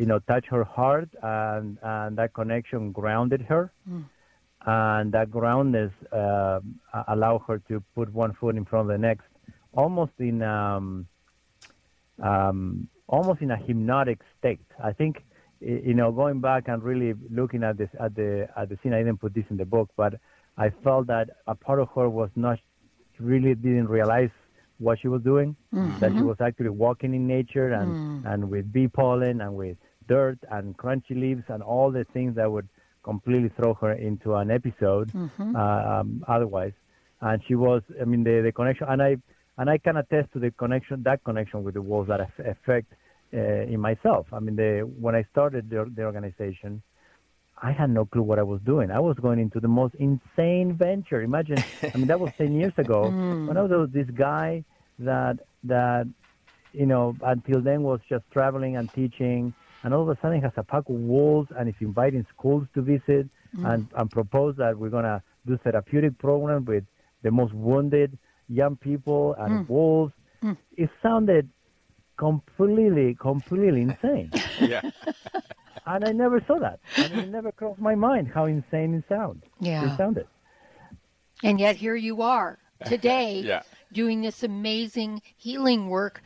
you 0.00 0.06
know, 0.06 0.18
touch 0.20 0.46
her 0.46 0.64
heart, 0.64 1.10
and 1.22 1.78
and 1.82 2.16
that 2.16 2.32
connection 2.32 2.90
grounded 2.90 3.42
her, 3.42 3.70
mm. 3.88 4.04
and 4.66 5.12
that 5.12 5.30
groundness 5.30 5.92
uh, 6.10 6.60
allowed 7.08 7.42
her 7.46 7.58
to 7.68 7.82
put 7.94 8.12
one 8.12 8.32
foot 8.32 8.56
in 8.56 8.64
front 8.64 8.90
of 8.90 8.92
the 8.94 8.98
next, 8.98 9.26
almost 9.74 10.12
in 10.18 10.42
um, 10.42 11.06
um, 12.22 12.88
almost 13.10 13.42
in 13.42 13.50
a 13.50 13.56
hypnotic 13.56 14.20
state. 14.38 14.60
I 14.82 14.92
think, 14.92 15.24
you 15.60 15.94
know, 15.94 16.10
going 16.12 16.40
back 16.40 16.68
and 16.68 16.82
really 16.82 17.14
looking 17.28 17.62
at 17.64 17.76
this 17.76 17.90
at 17.98 18.14
the 18.14 18.48
at 18.56 18.68
the 18.70 18.78
scene. 18.82 18.94
I 18.94 18.98
didn't 18.98 19.20
put 19.20 19.34
this 19.34 19.44
in 19.50 19.56
the 19.58 19.66
book, 19.76 19.90
but 19.96 20.14
I 20.56 20.70
felt 20.84 21.08
that 21.08 21.26
a 21.46 21.54
part 21.54 21.80
of 21.80 21.88
her 21.96 22.08
was 22.08 22.30
not 22.36 22.58
really 23.18 23.54
didn't 23.54 23.88
realize 23.88 24.30
what 24.78 24.98
she 25.00 25.08
was 25.08 25.22
doing, 25.22 25.56
mm-hmm. 25.74 25.98
that 25.98 26.12
she 26.12 26.22
was 26.22 26.38
actually 26.40 26.70
walking 26.70 27.12
in 27.14 27.26
nature 27.26 27.72
and, 27.72 28.24
mm. 28.24 28.32
and 28.32 28.50
with 28.50 28.72
bee 28.72 28.88
pollen 28.88 29.42
and 29.42 29.54
with 29.54 29.76
dirt 30.08 30.38
and 30.50 30.76
crunchy 30.78 31.14
leaves 31.24 31.44
and 31.48 31.62
all 31.62 31.90
the 31.90 32.04
things 32.14 32.34
that 32.36 32.50
would 32.50 32.68
completely 33.02 33.50
throw 33.56 33.74
her 33.74 33.92
into 33.92 34.34
an 34.36 34.50
episode 34.50 35.12
mm-hmm. 35.12 35.54
uh, 35.54 36.00
um, 36.00 36.24
otherwise. 36.26 36.72
And 37.20 37.42
she 37.46 37.54
was, 37.54 37.82
I 38.00 38.04
mean, 38.04 38.24
the, 38.24 38.40
the 38.42 38.52
connection, 38.52 38.86
and 38.88 39.02
I 39.02 39.16
and 39.60 39.68
I 39.68 39.76
can 39.76 39.98
attest 39.98 40.32
to 40.32 40.38
the 40.38 40.50
connection, 40.52 41.02
that 41.02 41.22
connection 41.22 41.62
with 41.62 41.74
the 41.74 41.82
wolves 41.82 42.08
that 42.08 42.20
affect 42.38 42.94
uh, 43.34 43.36
in 43.36 43.78
myself. 43.78 44.26
I 44.32 44.40
mean, 44.40 44.56
the, 44.56 44.90
when 44.98 45.14
I 45.14 45.24
started 45.30 45.68
the, 45.68 45.84
the 45.94 46.04
organization, 46.04 46.82
I 47.60 47.70
had 47.70 47.90
no 47.90 48.06
clue 48.06 48.22
what 48.22 48.38
I 48.38 48.42
was 48.42 48.62
doing. 48.62 48.90
I 48.90 49.00
was 49.00 49.18
going 49.18 49.38
into 49.38 49.60
the 49.60 49.68
most 49.68 49.94
insane 49.96 50.72
venture. 50.72 51.20
Imagine, 51.20 51.62
I 51.82 51.94
mean, 51.94 52.06
that 52.06 52.18
was 52.18 52.32
10 52.38 52.54
years 52.54 52.72
ago. 52.78 53.00
Mm. 53.10 53.48
When 53.48 53.56
I 53.58 53.62
was 53.62 53.90
this 53.92 54.08
guy 54.08 54.64
that, 54.98 55.40
that, 55.64 56.06
you 56.72 56.86
know, 56.86 57.14
until 57.22 57.60
then 57.60 57.82
was 57.82 58.00
just 58.08 58.24
traveling 58.30 58.78
and 58.78 58.90
teaching. 58.94 59.52
And 59.82 59.92
all 59.92 60.02
of 60.02 60.08
a 60.08 60.18
sudden 60.22 60.40
has 60.40 60.52
a 60.56 60.62
pack 60.62 60.88
of 60.88 60.94
wolves 60.94 61.50
and 61.54 61.68
is 61.68 61.74
inviting 61.80 62.24
schools 62.34 62.66
to 62.72 62.80
visit 62.80 63.28
mm. 63.54 63.70
and, 63.70 63.86
and 63.94 64.10
propose 64.10 64.56
that 64.56 64.78
we're 64.78 64.88
going 64.88 65.04
to 65.04 65.22
do 65.46 65.58
therapeutic 65.58 66.16
program 66.16 66.64
with 66.64 66.84
the 67.22 67.30
most 67.30 67.52
wounded 67.52 68.16
young 68.50 68.76
people 68.76 69.34
and 69.38 69.66
mm. 69.66 69.68
wolves. 69.68 70.12
Mm. 70.42 70.56
It 70.76 70.90
sounded 71.02 71.48
completely, 72.16 73.14
completely 73.14 73.82
insane. 73.82 74.30
yeah. 74.60 74.82
and 75.86 76.04
I 76.04 76.12
never 76.12 76.42
saw 76.46 76.58
that. 76.58 76.80
I 76.96 77.08
mean, 77.08 77.18
it 77.20 77.28
never 77.30 77.52
crossed 77.52 77.80
my 77.80 77.94
mind 77.94 78.30
how 78.32 78.44
insane 78.44 78.94
it 78.94 79.04
sounded. 79.08 79.48
Yeah. 79.60 79.92
It 79.92 79.96
sounded. 79.96 80.26
And 81.42 81.58
yet 81.58 81.76
here 81.76 81.96
you 81.96 82.20
are 82.22 82.58
today 82.84 83.40
yeah. 83.40 83.62
doing 83.92 84.20
this 84.20 84.42
amazing 84.42 85.22
healing 85.36 85.88
work 85.88 86.22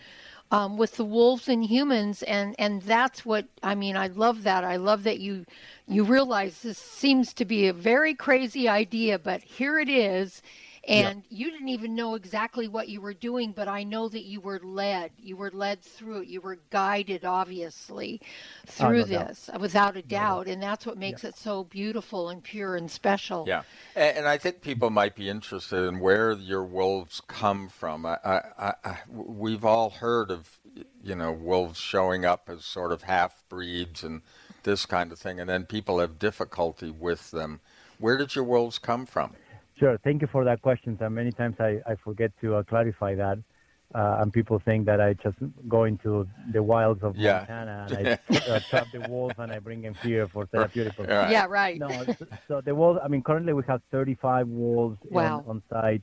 um, 0.51 0.77
with 0.77 0.97
the 0.97 1.05
wolves 1.05 1.49
and 1.49 1.65
humans 1.65 2.23
and 2.23 2.55
and 2.59 2.83
that's 2.83 3.25
what 3.25 3.47
I 3.63 3.75
mean 3.75 3.97
I 3.97 4.09
love 4.09 4.45
that 4.45 4.63
I 4.63 4.77
love 4.77 5.03
that 5.05 5.19
you 5.19 5.47
you 5.89 6.05
realize 6.05 6.61
this 6.61 6.79
seems 6.79 7.33
to 7.35 7.45
be 7.45 7.67
a 7.67 7.73
very 7.73 8.15
crazy 8.15 8.69
idea 8.69 9.19
but 9.19 9.43
here 9.43 9.79
it 9.79 9.89
is 9.89 10.43
and 10.89 11.23
yeah. 11.29 11.39
you 11.39 11.51
didn't 11.51 11.69
even 11.69 11.95
know 11.95 12.15
exactly 12.15 12.69
what 12.69 12.89
you 12.89 13.01
were 13.01 13.15
doing 13.15 13.53
but 13.53 13.69
i 13.69 13.83
know 13.83 14.09
that 14.09 14.25
you 14.25 14.41
were 14.41 14.61
led. 14.63 15.11
You 15.19 15.37
were 15.37 15.51
led 15.53 15.83
through 15.83 16.23
it. 16.23 16.29
You 16.29 16.41
were 16.41 16.59
guided 16.71 17.25
obviously 17.25 18.21
through 18.67 18.87
oh, 18.87 18.91
no 18.93 19.05
this 19.05 19.47
doubt. 19.47 19.61
without 19.61 19.97
a 19.97 20.03
doubt. 20.03 20.47
no 20.47 20.53
and 20.53 20.63
that's 20.63 20.87
what 20.87 20.99
makes 20.99 21.23
yeah. 21.23 21.31
it 21.31 21.37
so 21.37 21.65
beautiful 21.65 22.29
and 22.29 22.43
pure 22.43 22.77
and 22.77 22.91
special. 22.91 23.45
Yeah. 23.47 23.63
And, 23.95 24.19
and, 24.19 24.29
i 24.29 24.39
think 24.39 24.61
people 24.61 24.91
might 24.91 25.15
be 25.15 25.29
interested 25.29 25.87
in 25.87 26.01
where 26.01 26.33
your 26.33 26.65
wolves 26.65 27.21
come 27.27 27.69
from. 27.69 28.07
I, 28.07 28.19
I, 28.25 28.75
I, 28.85 28.99
we've 29.09 29.65
all 29.65 29.91
heard 29.91 30.31
of 30.31 30.59
you 31.03 31.15
know 31.15 31.33
wolves 31.33 31.79
showing 31.79 32.25
up 32.25 32.49
as 32.49 32.65
sort 32.65 32.93
of 32.93 33.03
half 33.03 33.43
breeds 33.49 34.03
and 34.03 34.23
this 34.65 34.87
kind 34.87 35.13
of 35.13 35.19
thing 35.19 35.39
and 35.39 35.49
then 35.49 35.65
people 35.65 35.99
have 35.99 36.19
difficulty 36.19 36.91
with 36.91 37.31
them. 37.31 37.61
Where 37.99 38.17
did 38.17 38.35
your 38.35 38.45
wolves 38.45 38.79
come 38.79 39.07
from 39.07 39.35
Sure. 39.79 39.99
Thank 39.99 40.23
you 40.23 40.29
for 40.29 40.45
that 40.45 40.63
question. 40.63 40.97
And 41.01 41.15
many 41.15 41.33
times 41.33 41.57
I, 41.59 41.81
I 41.87 41.97
forget 41.97 42.33
to 42.41 42.57
uh, 42.57 42.63
clarify 42.63 43.15
that. 43.17 43.39
Uh, 43.95 44.19
and 44.21 44.33
people 44.33 44.59
think 44.59 44.87
that 44.87 45.01
I 45.01 45.15
just 45.15 45.37
go 45.69 45.85
into 45.85 46.27
the 46.53 46.63
wilds 46.63 47.03
of 47.05 47.17
yeah. 47.17 47.39
Montana 47.39 47.87
and 47.91 48.09
I 48.09 48.37
uh, 48.51 48.61
trap 48.69 48.89
the 48.93 49.07
wolves 49.09 49.37
and 49.39 49.53
I 49.53 49.61
bring 49.61 49.83
them 49.83 49.95
here 50.03 50.27
for 50.27 50.47
therapeutic 50.47 50.97
purposes. 50.97 51.15
Right. 51.15 51.31
Yeah, 51.31 51.47
right. 51.49 51.79
No, 51.79 51.89
so 52.49 52.61
the 52.61 52.75
wolves, 52.75 52.99
I 53.05 53.09
mean, 53.09 53.23
currently 53.23 53.53
we 53.53 53.63
have 53.69 53.83
35 53.93 54.49
wolves 54.49 54.99
wow. 55.11 55.45
on, 55.47 55.63
on 55.63 55.63
site. 55.71 56.03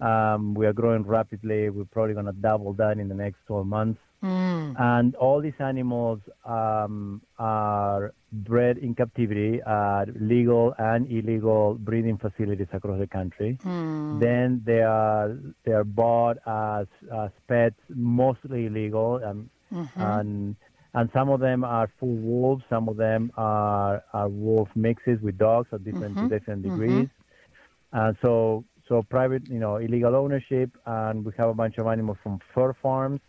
Um, 0.00 0.54
we 0.54 0.66
are 0.66 0.72
growing 0.72 1.02
rapidly. 1.02 1.70
We're 1.70 1.84
probably 1.84 2.14
going 2.14 2.26
to 2.26 2.32
double 2.32 2.72
that 2.74 2.98
in 2.98 3.08
the 3.08 3.14
next 3.14 3.38
12 3.46 3.66
months. 3.66 4.00
Mm. 4.22 4.74
And 4.78 5.14
all 5.14 5.40
these 5.40 5.60
animals 5.60 6.20
um, 6.44 7.22
are 7.38 8.12
bred 8.32 8.78
in 8.78 8.94
captivity 8.94 9.60
at 9.64 10.06
legal 10.20 10.74
and 10.78 11.10
illegal 11.10 11.74
breeding 11.74 12.18
facilities 12.18 12.66
across 12.72 12.98
the 12.98 13.06
country. 13.06 13.58
Mm. 13.64 14.20
Then 14.20 14.62
they 14.64 14.82
are 14.82 15.36
they 15.64 15.72
are 15.72 15.84
bought 15.84 16.38
as, 16.46 16.86
as 17.14 17.30
pets, 17.46 17.76
mostly 17.88 18.66
illegal, 18.66 19.20
um, 19.24 19.50
mm-hmm. 19.72 20.00
and 20.00 20.56
and 20.94 21.10
some 21.12 21.28
of 21.28 21.38
them 21.40 21.62
are 21.62 21.88
full 22.00 22.16
wolves. 22.16 22.64
Some 22.68 22.88
of 22.88 22.96
them 22.96 23.30
are, 23.36 24.02
are 24.12 24.28
wolf 24.28 24.68
mixes 24.74 25.20
with 25.20 25.38
dogs 25.38 25.68
at 25.72 25.84
different 25.84 26.16
mm-hmm. 26.16 26.28
different 26.28 26.64
mm-hmm. 26.64 26.80
degrees. 26.80 27.08
Mm-hmm. 27.08 27.98
And 27.98 28.16
so 28.20 28.64
so 28.88 29.02
private, 29.02 29.48
you 29.48 29.60
know, 29.60 29.76
illegal 29.76 30.16
ownership, 30.16 30.70
and 30.86 31.24
we 31.24 31.32
have 31.36 31.50
a 31.50 31.54
bunch 31.54 31.78
of 31.78 31.86
animals 31.86 32.18
from 32.22 32.40
fur 32.52 32.74
farms 32.82 33.20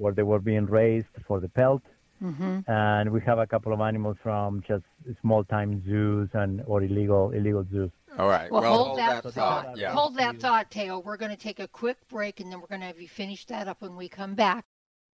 where 0.00 0.12
they 0.12 0.22
were 0.22 0.40
being 0.40 0.66
raised 0.66 1.14
for 1.26 1.40
the 1.40 1.48
pelt. 1.48 1.82
Mm-hmm. 2.22 2.70
And 2.70 3.10
we 3.10 3.20
have 3.22 3.38
a 3.38 3.46
couple 3.46 3.72
of 3.72 3.80
animals 3.80 4.16
from 4.22 4.62
just 4.66 4.84
small-time 5.22 5.82
zoos 5.86 6.28
and 6.34 6.62
or 6.66 6.82
illegal 6.82 7.30
illegal 7.30 7.64
zoos. 7.72 7.90
All 8.18 8.28
right. 8.28 8.50
Well, 8.50 8.62
well 8.62 8.74
hold, 8.74 8.86
hold, 8.88 8.98
that, 8.98 9.22
that 9.22 9.32
thought. 9.32 9.64
thought. 9.64 9.78
Yeah. 9.78 9.92
Hold 9.92 10.16
that 10.16 10.38
thought, 10.38 10.70
Teo. 10.70 10.98
We're 10.98 11.16
going 11.16 11.30
to 11.30 11.42
take 11.48 11.60
a 11.60 11.68
quick 11.68 11.96
break, 12.08 12.40
and 12.40 12.50
then 12.50 12.60
we're 12.60 12.66
going 12.66 12.80
to 12.80 12.86
have 12.86 13.00
you 13.00 13.08
finish 13.08 13.46
that 13.46 13.68
up 13.68 13.80
when 13.80 13.96
we 13.96 14.08
come 14.08 14.34
back. 14.34 14.64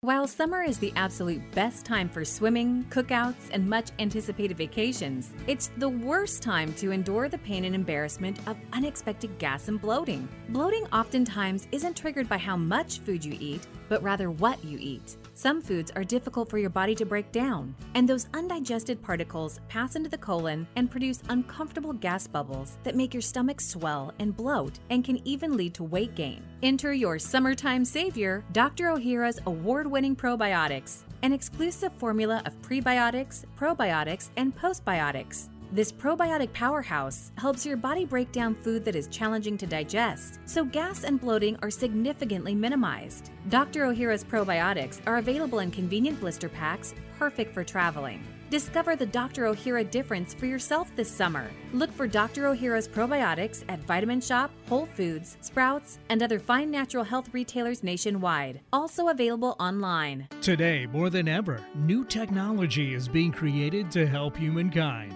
While 0.03 0.27
summer 0.27 0.61
is 0.61 0.79
the 0.79 0.91
absolute 0.97 1.49
best 1.51 1.85
time 1.85 2.09
for 2.09 2.25
swimming, 2.25 2.85
cookouts, 2.89 3.49
and 3.53 3.65
much 3.65 3.91
anticipated 3.99 4.57
vacations, 4.57 5.31
it's 5.47 5.71
the 5.77 5.87
worst 5.87 6.43
time 6.43 6.73
to 6.73 6.91
endure 6.91 7.29
the 7.29 7.37
pain 7.37 7.63
and 7.63 7.73
embarrassment 7.73 8.37
of 8.45 8.57
unexpected 8.73 9.39
gas 9.39 9.69
and 9.69 9.79
bloating. 9.79 10.27
Bloating 10.49 10.85
oftentimes 10.87 11.69
isn't 11.71 11.95
triggered 11.95 12.27
by 12.27 12.37
how 12.37 12.57
much 12.57 12.99
food 12.99 13.23
you 13.23 13.37
eat, 13.39 13.65
but 13.87 14.03
rather 14.03 14.29
what 14.29 14.61
you 14.65 14.77
eat. 14.81 15.15
Some 15.35 15.61
foods 15.63 15.91
are 15.95 16.03
difficult 16.03 16.49
for 16.49 16.59
your 16.59 16.69
body 16.69 16.93
to 16.95 17.05
break 17.05 17.31
down, 17.31 17.75
and 17.95 18.07
those 18.07 18.27
undigested 18.35 19.01
particles 19.01 19.59
pass 19.67 19.95
into 19.95 20.09
the 20.09 20.17
colon 20.17 20.67
and 20.75 20.91
produce 20.91 21.23
uncomfortable 21.27 21.93
gas 21.93 22.27
bubbles 22.27 22.77
that 22.83 22.95
make 22.95 23.13
your 23.15 23.21
stomach 23.21 23.59
swell 23.59 24.13
and 24.19 24.37
bloat 24.37 24.77
and 24.91 25.03
can 25.03 25.25
even 25.27 25.57
lead 25.57 25.73
to 25.73 25.83
weight 25.83 26.13
gain. 26.13 26.43
Enter 26.61 26.93
your 26.93 27.17
summertime 27.17 27.83
savior, 27.83 28.43
Dr. 28.51 28.89
O'Hara's 28.89 29.39
award 29.47 29.87
winning 29.87 30.15
probiotics, 30.15 31.01
an 31.23 31.33
exclusive 31.33 31.93
formula 31.93 32.43
of 32.45 32.61
prebiotics, 32.61 33.43
probiotics, 33.57 34.29
and 34.37 34.55
postbiotics. 34.55 35.49
This 35.73 35.91
probiotic 35.91 36.53
powerhouse 36.53 37.31
helps 37.35 37.65
your 37.65 37.77
body 37.77 38.05
break 38.05 38.31
down 38.31 38.53
food 38.53 38.85
that 38.85 38.95
is 38.95 39.07
challenging 39.07 39.57
to 39.57 39.65
digest, 39.65 40.39
so 40.45 40.63
gas 40.63 41.03
and 41.03 41.19
bloating 41.19 41.57
are 41.63 41.71
significantly 41.71 42.53
minimized. 42.53 43.31
Dr. 43.49 43.85
O'Hara's 43.85 44.23
probiotics 44.23 45.01
are 45.07 45.17
available 45.17 45.57
in 45.59 45.71
convenient 45.71 46.19
blister 46.19 46.47
packs, 46.47 46.93
perfect 47.17 47.55
for 47.55 47.63
traveling. 47.63 48.23
Discover 48.51 48.97
the 48.97 49.07
Dr. 49.07 49.47
O'Hara 49.47 49.83
difference 49.83 50.35
for 50.35 50.45
yourself 50.45 50.95
this 50.95 51.09
summer. 51.09 51.49
Look 51.73 51.91
for 51.91 52.05
Dr. 52.05 52.45
O'Hara's 52.45 52.87
probiotics 52.87 53.63
at 53.67 53.79
Vitamin 53.79 54.19
Shoppe, 54.19 54.51
Whole 54.69 54.85
Foods, 54.85 55.37
Sprouts, 55.41 55.97
and 56.09 56.21
other 56.21 56.37
fine 56.37 56.69
natural 56.69 57.03
health 57.03 57.33
retailers 57.33 57.81
nationwide. 57.81 58.61
Also 58.71 59.07
available 59.07 59.55
online. 59.59 60.27
Today, 60.39 60.85
more 60.85 61.09
than 61.09 61.27
ever, 61.27 61.65
new 61.73 62.05
technology 62.05 62.93
is 62.93 63.07
being 63.07 63.31
created 63.31 63.89
to 63.89 64.05
help 64.05 64.37
humankind. 64.37 65.15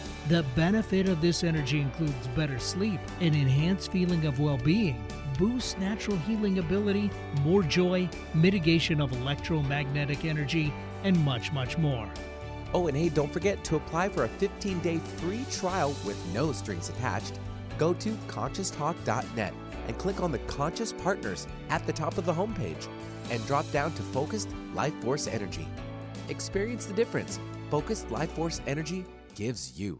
The 0.27 0.45
benefit 0.55 1.09
of 1.09 1.19
this 1.19 1.43
energy 1.43 1.81
includes 1.81 2.27
better 2.35 2.59
sleep, 2.59 2.99
an 3.19 3.33
enhanced 3.33 3.91
feeling 3.91 4.25
of 4.25 4.39
well 4.39 4.57
being, 4.57 5.03
boosts 5.37 5.77
natural 5.79 6.17
healing 6.17 6.59
ability, 6.59 7.09
more 7.41 7.63
joy, 7.63 8.07
mitigation 8.35 9.01
of 9.01 9.11
electromagnetic 9.13 10.23
energy, 10.23 10.71
and 11.03 11.17
much, 11.25 11.51
much 11.51 11.77
more. 11.77 12.07
Oh, 12.73 12.87
and 12.87 12.95
hey, 12.95 13.09
don't 13.09 13.33
forget 13.33 13.63
to 13.65 13.75
apply 13.75 14.09
for 14.09 14.25
a 14.25 14.29
15 14.29 14.79
day 14.79 14.97
free 15.17 15.43
trial 15.49 15.95
with 16.05 16.17
no 16.33 16.51
strings 16.51 16.89
attached. 16.89 17.39
Go 17.79 17.93
to 17.95 18.11
conscioustalk.net 18.27 19.53
and 19.87 19.97
click 19.97 20.21
on 20.21 20.31
the 20.31 20.39
Conscious 20.39 20.93
Partners 20.93 21.47
at 21.69 21.85
the 21.87 21.93
top 21.93 22.19
of 22.19 22.25
the 22.25 22.33
homepage 22.33 22.87
and 23.31 23.45
drop 23.47 23.69
down 23.71 23.91
to 23.93 24.03
Focused 24.03 24.49
Life 24.75 24.93
Force 25.01 25.25
Energy. 25.25 25.67
Experience 26.29 26.85
the 26.85 26.93
difference 26.93 27.39
Focused 27.71 28.11
Life 28.11 28.31
Force 28.33 28.61
Energy 28.67 29.03
gives 29.33 29.79
you. 29.79 29.99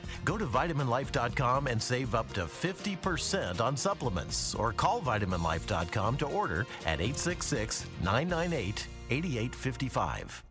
Go 0.23 0.37
to 0.37 0.45
vitaminlife.com 0.45 1.67
and 1.67 1.81
save 1.81 2.15
up 2.15 2.31
to 2.33 2.45
50% 2.45 3.61
on 3.61 3.75
supplements 3.77 4.55
or 4.55 4.73
call 4.73 5.01
vitaminlife.com 5.01 6.17
to 6.17 6.25
order 6.27 6.61
at 6.85 7.01
866 7.01 7.85
998 8.03 8.87
8855. 9.09 10.43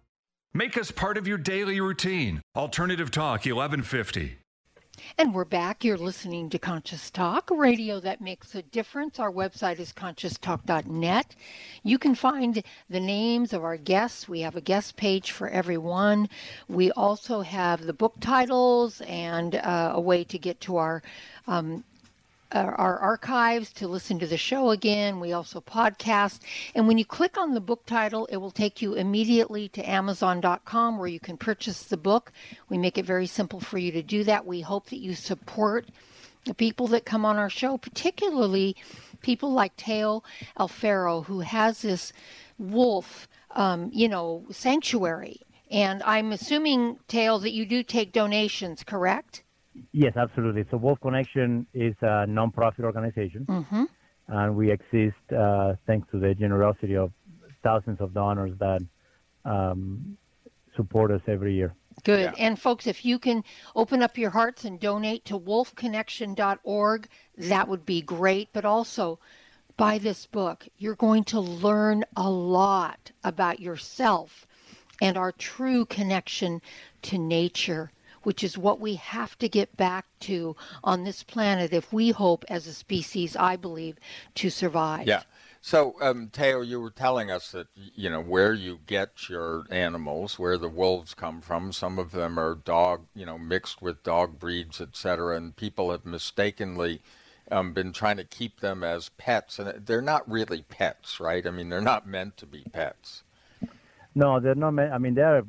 Make 0.52 0.76
us 0.76 0.90
part 0.90 1.16
of 1.16 1.28
your 1.28 1.38
daily 1.38 1.80
routine. 1.80 2.40
Alternative 2.56 3.10
Talk 3.10 3.46
1150. 3.46 4.39
And 5.18 5.34
we're 5.34 5.44
back. 5.44 5.84
You're 5.84 5.96
listening 5.96 6.50
to 6.50 6.58
Conscious 6.58 7.10
Talk, 7.10 7.50
radio 7.50 7.98
that 8.00 8.20
makes 8.20 8.54
a 8.54 8.62
difference. 8.62 9.18
Our 9.18 9.32
website 9.32 9.80
is 9.80 9.92
conscioustalk.net. 9.92 11.36
You 11.82 11.98
can 11.98 12.14
find 12.14 12.62
the 12.88 13.00
names 13.00 13.52
of 13.52 13.64
our 13.64 13.76
guests. 13.76 14.28
We 14.28 14.40
have 14.40 14.56
a 14.56 14.60
guest 14.60 14.96
page 14.96 15.32
for 15.32 15.48
everyone. 15.48 16.28
We 16.68 16.92
also 16.92 17.40
have 17.40 17.86
the 17.86 17.92
book 17.92 18.14
titles 18.20 19.00
and 19.02 19.56
uh, 19.56 19.92
a 19.94 20.00
way 20.00 20.22
to 20.24 20.38
get 20.38 20.60
to 20.62 20.76
our 20.76 21.02
um, 21.46 21.82
our 22.52 22.98
archives 22.98 23.72
to 23.74 23.88
listen 23.88 24.18
to 24.18 24.26
the 24.26 24.36
show 24.36 24.70
again. 24.70 25.20
We 25.20 25.32
also 25.32 25.60
podcast. 25.60 26.40
And 26.74 26.88
when 26.88 26.98
you 26.98 27.04
click 27.04 27.38
on 27.38 27.54
the 27.54 27.60
book 27.60 27.86
title, 27.86 28.26
it 28.26 28.38
will 28.38 28.50
take 28.50 28.82
you 28.82 28.94
immediately 28.94 29.68
to 29.70 29.88
Amazon.com 29.88 30.98
where 30.98 31.08
you 31.08 31.20
can 31.20 31.36
purchase 31.36 31.84
the 31.84 31.96
book. 31.96 32.32
We 32.68 32.78
make 32.78 32.98
it 32.98 33.06
very 33.06 33.26
simple 33.26 33.60
for 33.60 33.78
you 33.78 33.92
to 33.92 34.02
do 34.02 34.24
that. 34.24 34.46
We 34.46 34.60
hope 34.60 34.86
that 34.90 35.00
you 35.00 35.14
support 35.14 35.88
the 36.44 36.54
people 36.54 36.86
that 36.88 37.04
come 37.04 37.24
on 37.24 37.36
our 37.36 37.50
show, 37.50 37.76
particularly 37.76 38.76
people 39.22 39.52
like 39.52 39.76
Teo 39.76 40.22
Alfero, 40.58 41.24
who 41.24 41.40
has 41.40 41.82
this 41.82 42.12
wolf, 42.58 43.28
um, 43.52 43.90
you 43.92 44.08
know, 44.08 44.44
sanctuary. 44.50 45.40
And 45.70 46.02
I'm 46.02 46.32
assuming, 46.32 46.98
Teo, 47.06 47.38
that 47.38 47.52
you 47.52 47.64
do 47.64 47.82
take 47.82 48.12
donations, 48.12 48.82
correct? 48.82 49.44
Yes, 49.92 50.16
absolutely. 50.16 50.64
So 50.70 50.76
Wolf 50.76 51.00
Connection 51.00 51.66
is 51.74 51.94
a 52.02 52.26
non-profit 52.26 52.84
organization, 52.84 53.46
mm-hmm. 53.46 53.84
and 54.28 54.56
we 54.56 54.70
exist 54.70 55.16
uh, 55.36 55.74
thanks 55.86 56.10
to 56.12 56.18
the 56.18 56.34
generosity 56.34 56.96
of 56.96 57.12
thousands 57.62 58.00
of 58.00 58.14
donors 58.14 58.52
that 58.58 58.80
um, 59.44 60.16
support 60.76 61.10
us 61.10 61.22
every 61.26 61.54
year. 61.54 61.74
Good. 62.04 62.20
Yeah. 62.20 62.34
And 62.38 62.58
folks, 62.58 62.86
if 62.86 63.04
you 63.04 63.18
can 63.18 63.44
open 63.74 64.02
up 64.02 64.16
your 64.16 64.30
hearts 64.30 64.64
and 64.64 64.80
donate 64.80 65.24
to 65.26 65.38
wolfconnection.org, 65.38 67.08
that 67.36 67.68
would 67.68 67.84
be 67.84 68.00
great. 68.00 68.48
But 68.52 68.64
also, 68.64 69.18
buy 69.76 69.98
this 69.98 70.26
book. 70.26 70.66
You're 70.78 70.94
going 70.94 71.24
to 71.24 71.40
learn 71.40 72.04
a 72.16 72.30
lot 72.30 73.12
about 73.24 73.60
yourself 73.60 74.46
and 75.00 75.16
our 75.16 75.32
true 75.32 75.84
connection 75.86 76.60
to 77.02 77.18
nature 77.18 77.90
which 78.22 78.42
is 78.44 78.58
what 78.58 78.80
we 78.80 78.94
have 78.94 79.38
to 79.38 79.48
get 79.48 79.76
back 79.76 80.06
to 80.20 80.56
on 80.84 81.04
this 81.04 81.22
planet 81.22 81.72
if 81.72 81.92
we 81.92 82.10
hope 82.10 82.44
as 82.48 82.66
a 82.66 82.74
species, 82.74 83.36
I 83.36 83.56
believe, 83.56 83.98
to 84.36 84.50
survive. 84.50 85.06
Yeah. 85.06 85.22
So, 85.62 85.94
um, 86.00 86.30
Teo, 86.32 86.62
you 86.62 86.80
were 86.80 86.90
telling 86.90 87.30
us 87.30 87.52
that 87.52 87.66
you 87.74 88.08
know 88.08 88.22
where 88.22 88.54
you 88.54 88.80
get 88.86 89.28
your 89.28 89.66
animals, 89.70 90.38
where 90.38 90.56
the 90.56 90.70
wolves 90.70 91.12
come 91.12 91.42
from. 91.42 91.72
Some 91.72 91.98
of 91.98 92.12
them 92.12 92.38
are 92.38 92.54
dog, 92.54 93.06
you 93.14 93.26
know, 93.26 93.36
mixed 93.36 93.82
with 93.82 94.02
dog 94.02 94.38
breeds, 94.38 94.80
etc. 94.80 95.36
And 95.36 95.54
people 95.54 95.90
have 95.90 96.06
mistakenly 96.06 97.02
um, 97.50 97.74
been 97.74 97.92
trying 97.92 98.16
to 98.16 98.24
keep 98.24 98.60
them 98.60 98.82
as 98.82 99.10
pets, 99.10 99.58
and 99.58 99.86
they're 99.86 100.00
not 100.00 100.28
really 100.30 100.62
pets, 100.62 101.20
right? 101.20 101.46
I 101.46 101.50
mean, 101.50 101.68
they're 101.68 101.82
not 101.82 102.06
meant 102.06 102.38
to 102.38 102.46
be 102.46 102.64
pets. 102.72 103.22
No, 104.14 104.40
they're 104.40 104.54
not 104.54 104.72
meant. 104.72 104.92
I 104.92 104.98
mean, 104.98 105.14
they're 105.14 105.44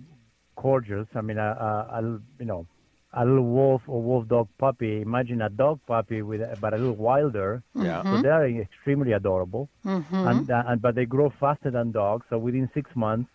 gorgeous. 0.55 1.07
I 1.15 1.21
mean, 1.21 1.37
a, 1.37 1.41
a, 1.41 1.99
a, 1.99 2.01
you 2.39 2.45
know, 2.45 2.65
a 3.13 3.25
little 3.25 3.43
wolf 3.43 3.81
or 3.87 4.01
wolf 4.01 4.27
dog 4.27 4.47
puppy. 4.57 5.01
Imagine 5.01 5.41
a 5.41 5.49
dog 5.49 5.79
puppy 5.85 6.21
with, 6.21 6.41
but 6.61 6.73
a 6.73 6.77
little 6.77 6.95
wilder. 6.95 7.61
Yeah. 7.75 8.03
So 8.03 8.21
they 8.21 8.29
are 8.29 8.47
extremely 8.47 9.11
adorable, 9.13 9.69
mm-hmm. 9.85 10.15
and, 10.15 10.49
uh, 10.49 10.63
and 10.67 10.81
but 10.81 10.95
they 10.95 11.05
grow 11.05 11.31
faster 11.39 11.71
than 11.71 11.91
dogs. 11.91 12.25
So 12.29 12.37
within 12.37 12.69
six 12.73 12.89
months, 12.95 13.29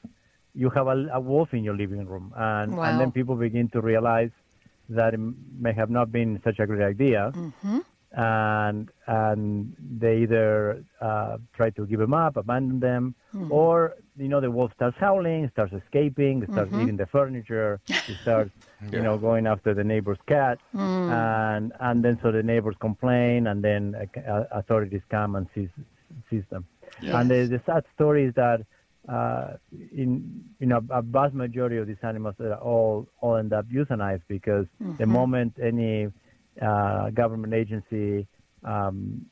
you 0.54 0.70
have 0.70 0.86
a, 0.86 1.06
a 1.12 1.20
wolf 1.20 1.52
in 1.52 1.62
your 1.62 1.76
living 1.76 2.06
room, 2.06 2.32
and 2.36 2.76
wow. 2.76 2.84
and 2.84 3.00
then 3.00 3.12
people 3.12 3.36
begin 3.36 3.68
to 3.70 3.80
realize 3.82 4.30
that 4.88 5.14
it 5.14 5.20
may 5.58 5.74
have 5.74 5.90
not 5.90 6.10
been 6.10 6.40
such 6.44 6.58
a 6.58 6.66
great 6.66 6.82
idea. 6.82 7.32
Mm-hmm 7.34 7.78
and 8.16 8.88
and 9.06 9.76
they 9.78 10.18
either 10.22 10.82
uh, 11.00 11.36
try 11.54 11.70
to 11.70 11.86
give 11.86 12.00
them 12.00 12.14
up, 12.14 12.36
abandon 12.36 12.80
them, 12.80 13.14
mm-hmm. 13.34 13.52
or 13.52 13.96
you 14.16 14.28
know 14.28 14.40
the 14.40 14.50
wolf 14.50 14.72
starts 14.74 14.96
howling, 14.98 15.48
starts 15.52 15.72
escaping, 15.72 16.44
starts 16.50 16.70
mm-hmm. 16.70 16.82
eating 16.82 16.96
the 16.96 17.06
furniture, 17.06 17.80
it 17.88 18.16
starts 18.22 18.50
yeah. 18.82 18.98
you 18.98 19.02
know 19.02 19.18
going 19.18 19.46
after 19.46 19.74
the 19.74 19.84
neighbor's 19.84 20.18
cat, 20.26 20.58
mm. 20.74 21.10
and 21.10 21.72
and 21.80 22.04
then 22.04 22.18
so 22.22 22.32
the 22.32 22.42
neighbors 22.42 22.76
complain, 22.80 23.46
and 23.46 23.62
then 23.62 23.94
uh, 24.28 24.44
authorities 24.50 25.02
come 25.10 25.36
and 25.36 25.46
seize 25.54 25.68
seize 26.30 26.44
them. 26.50 26.66
Yes. 27.00 27.14
And 27.14 27.30
the, 27.30 27.46
the 27.46 27.60
sad 27.66 27.84
story 27.94 28.24
is 28.24 28.34
that 28.34 28.62
uh, 29.08 29.54
in 29.94 30.44
you 30.58 30.66
know 30.66 30.80
a 30.90 31.02
vast 31.02 31.34
majority 31.34 31.76
of 31.76 31.86
these 31.86 32.02
animals 32.02 32.34
all 32.62 33.08
all 33.20 33.36
end 33.36 33.52
up 33.52 33.66
euthanized 33.68 34.22
because 34.28 34.66
mm-hmm. 34.82 34.96
the 34.96 35.06
moment 35.06 35.54
any 35.62 36.08
uh, 36.62 37.10
government 37.10 37.54
agency 37.54 38.26
um, 38.64 39.26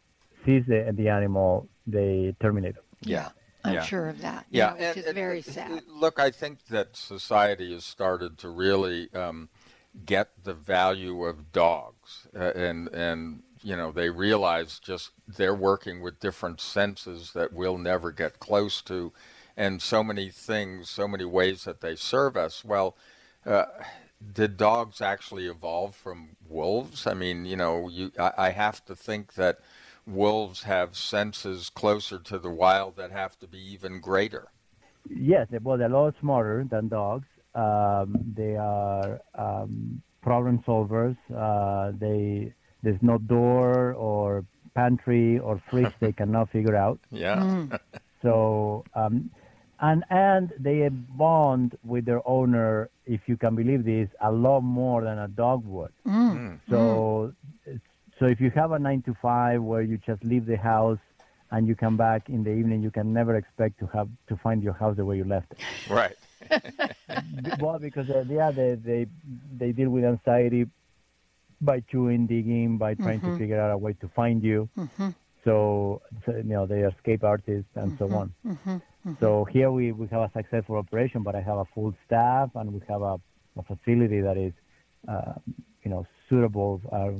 sees 0.45 0.63
the, 0.67 0.93
the 0.97 1.09
animal, 1.09 1.67
they 1.87 2.35
terminate 2.41 2.75
them. 2.75 2.85
Yeah. 3.03 3.29
I'm 3.65 3.75
yeah. 3.75 3.83
sure 3.83 4.09
of 4.09 4.21
that. 4.21 4.47
Yeah, 4.51 4.75
yeah 4.79 4.89
which 4.89 4.99
and, 4.99 5.07
is 5.07 5.13
very 5.13 5.37
and, 5.39 5.47
sad. 5.47 5.83
Look, 5.89 6.21
I 6.21 6.31
think 6.31 6.67
that 6.67 6.97
society 6.97 7.73
has 7.73 7.85
started 7.85 8.37
to 8.39 8.51
really 8.51 9.13
um, 9.15 9.49
get 10.05 10.31
the 10.45 10.53
value 10.53 11.25
of 11.25 11.51
dogs, 11.51 12.29
uh, 12.37 12.53
and 12.55 12.89
and 12.89 13.43
you 13.63 13.75
know 13.75 13.91
they 13.91 14.11
realize 14.11 14.79
just 14.79 15.13
they're 15.27 15.55
working 15.55 16.03
with 16.03 16.21
different 16.21 16.61
senses 16.61 17.33
that 17.33 17.55
we'll 17.55 17.79
never 17.79 18.13
get 18.13 18.39
close 18.39 18.83
to, 18.83 19.13
and 19.57 19.81
so 19.81 20.05
many 20.05 20.29
things, 20.29 20.91
so 20.91 21.09
many 21.09 21.25
ways 21.25 21.65
that 21.65 21.81
they 21.81 21.97
serve 21.97 22.37
us. 22.37 22.65
Well. 22.65 22.97
Uh, 23.47 23.67
did 24.33 24.57
dogs 24.57 25.03
actually 25.03 25.47
evolve 25.47 25.95
from 25.95 26.31
wolves? 26.49 27.07
I 27.07 27.13
mean, 27.13 27.45
you 27.45 27.57
know, 27.57 27.91
you 27.91 28.11
I, 28.19 28.33
I, 28.39 28.51
have 28.53 28.83
to 28.87 28.97
think 28.97 29.35
that 29.35 29.59
wolves 30.07 30.63
have 30.65 30.97
senses 30.97 31.71
closer 31.71 32.19
to 32.19 32.39
the 32.39 32.51
wild 32.51 32.97
that 32.97 33.11
have 33.11 33.39
to 33.39 33.47
be 33.47 33.59
even 33.59 34.01
greater. 34.01 34.49
Yes, 35.09 35.49
well, 35.63 35.77
they're 35.77 35.91
a 35.91 35.93
lot 35.93 36.15
smarter 36.21 36.67
than 36.71 36.89
dogs. 36.89 37.27
Um, 37.55 38.33
they 38.37 38.57
are 38.57 39.21
um, 39.35 40.03
problem 40.23 40.63
solvers. 40.67 41.17
Uh, 41.35 41.93
they 41.99 42.53
there's 42.83 43.01
no 43.03 43.19
door 43.19 43.93
or 43.93 44.45
pantry 44.75 45.39
or 45.39 45.63
fridge 45.71 45.93
they 46.01 46.13
cannot 46.21 46.51
figure 46.51 46.77
out. 46.77 46.99
Yeah. 47.11 47.37
Mm. 47.37 47.79
so 48.23 48.85
um, 48.95 49.31
and 49.81 50.05
and 50.11 50.53
they 50.59 50.89
bond 50.89 51.77
with 51.85 52.05
their 52.05 52.27
owner 52.27 52.91
if 53.07 53.21
you 53.27 53.37
can 53.37 53.55
believe 53.55 53.85
this 53.85 54.09
a 54.21 54.33
lot 54.33 54.61
more 54.61 55.03
than 55.03 55.19
a 55.19 55.29
dog 55.29 55.65
would 55.67 55.93
mm. 56.07 56.59
so 56.71 57.33
so 58.25 58.29
if 58.29 58.41
you 58.41 58.51
have 58.53 58.73
a 58.73 58.79
9 58.79 59.03
to 59.03 59.15
5 59.21 59.63
where 59.63 59.83
you 59.83 59.99
just 59.99 60.25
leave 60.25 60.47
the 60.47 60.57
house 60.57 60.99
and 61.51 61.69
you 61.69 61.75
come 61.75 61.99
back 61.99 62.31
in 62.31 62.43
the 62.43 62.51
evening 62.51 62.83
you 62.83 62.91
can 62.91 63.13
never 63.13 63.37
expect 63.37 63.79
to 63.81 63.87
have 63.89 64.09
to 64.29 64.37
find 64.39 64.63
your 64.63 64.73
house 64.73 64.97
the 64.97 65.05
way 65.05 65.19
you 65.19 65.25
left 65.25 65.53
it 65.53 65.59
right 65.91 66.17
well 67.61 67.79
because 67.79 68.09
uh, 68.09 68.25
yeah 68.27 68.51
they, 68.51 68.77
they 68.77 69.07
they 69.59 69.73
deal 69.73 69.91
with 69.91 70.05
anxiety 70.05 70.65
by 71.61 71.81
chewing 71.81 72.27
digging 72.27 72.79
by 72.79 72.95
trying 72.95 73.21
mm-hmm. 73.21 73.33
to 73.33 73.39
figure 73.39 73.61
out 73.61 73.71
a 73.71 73.77
way 73.77 73.93
to 73.93 74.09
find 74.09 74.43
you 74.43 74.67
mm-hmm. 74.79 75.11
so, 75.45 76.01
so, 76.25 76.33
you 76.35 76.45
know 76.45 76.65
they 76.65 76.81
are 76.83 76.89
escape 76.89 77.23
artists 77.23 77.73
and 77.75 77.93
mm-hmm. 77.93 78.11
so 78.11 78.17
on 78.17 78.33
mm-hmm. 78.47 79.13
so 79.21 79.45
here 79.45 79.71
we, 79.71 79.93
we 79.93 80.07
have 80.07 80.23
a 80.23 80.31
successful 80.35 80.77
operation, 80.77 81.23
but 81.23 81.35
I 81.35 81.43
have 81.43 81.59
a 81.59 81.67
full 81.75 81.93
staff 82.07 82.49
and 82.55 82.73
we 82.73 82.81
have 82.89 83.03
a, 83.03 83.21
a 83.59 83.63
facility 83.63 84.23
that 84.23 84.39
is, 84.39 84.55
uh, 85.07 85.35
you 85.83 85.91
know, 85.91 86.07
suitable 86.27 86.81
uh, 86.91 87.11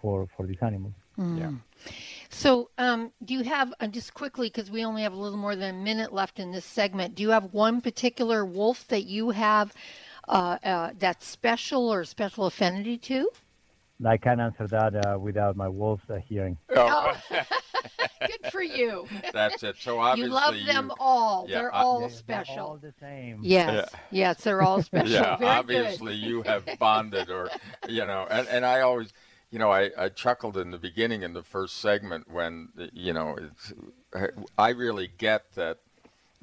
for 0.00 0.28
for 0.36 0.46
these 0.46 0.58
animals. 0.62 0.94
Mm. 1.18 1.38
Yeah. 1.38 1.50
So, 2.30 2.70
um, 2.78 3.12
do 3.24 3.34
you 3.34 3.42
have 3.44 3.72
uh, 3.80 3.86
just 3.88 4.14
quickly 4.14 4.48
because 4.48 4.70
we 4.70 4.84
only 4.84 5.02
have 5.02 5.12
a 5.12 5.16
little 5.16 5.38
more 5.38 5.56
than 5.56 5.74
a 5.74 5.78
minute 5.78 6.12
left 6.12 6.38
in 6.38 6.52
this 6.52 6.64
segment? 6.64 7.14
Do 7.14 7.22
you 7.22 7.30
have 7.30 7.52
one 7.52 7.80
particular 7.80 8.44
wolf 8.44 8.86
that 8.88 9.04
you 9.04 9.30
have 9.30 9.72
uh, 10.28 10.58
uh 10.62 10.90
that's 10.98 11.26
special 11.26 11.92
or 11.92 12.04
special 12.04 12.46
affinity 12.46 12.98
to? 12.98 13.30
I 14.04 14.16
can't 14.16 14.40
answer 14.40 14.68
that 14.68 15.06
uh, 15.06 15.18
without 15.18 15.56
my 15.56 15.68
wolves 15.68 16.04
hearing. 16.28 16.56
Oh. 16.76 17.16
Good 18.20 18.52
for 18.52 18.62
you. 18.62 19.06
That's 19.32 19.62
it. 19.62 19.76
So 19.78 19.98
obviously 19.98 20.28
you 20.28 20.34
love 20.34 20.54
them 20.66 20.86
you, 20.86 20.96
all. 21.00 21.46
Yeah, 21.48 21.58
they're 21.58 21.74
I, 21.74 21.82
all 21.82 22.00
they're, 22.00 22.10
special. 22.10 22.54
They're 22.54 22.64
all 22.64 22.76
the 22.78 22.92
same. 23.00 23.38
Yes, 23.42 23.90
Yeah. 23.92 23.98
yes, 24.10 24.42
they're 24.42 24.62
all 24.62 24.82
special. 24.84 25.10
Yeah, 25.10 25.36
Very 25.36 25.50
obviously 25.50 26.18
good. 26.18 26.26
you 26.28 26.42
have 26.42 26.64
bonded, 26.78 27.30
or 27.30 27.50
you 27.88 28.06
know, 28.06 28.26
and, 28.30 28.46
and 28.48 28.64
I 28.64 28.80
always, 28.80 29.12
you 29.50 29.58
know, 29.58 29.70
I, 29.70 29.90
I 29.96 30.08
chuckled 30.08 30.56
in 30.56 30.70
the 30.70 30.78
beginning 30.78 31.22
in 31.22 31.32
the 31.32 31.42
first 31.42 31.76
segment 31.80 32.30
when 32.30 32.68
you 32.92 33.12
know, 33.12 33.36
it's, 33.36 33.72
I 34.56 34.70
really 34.70 35.10
get 35.18 35.54
that 35.54 35.78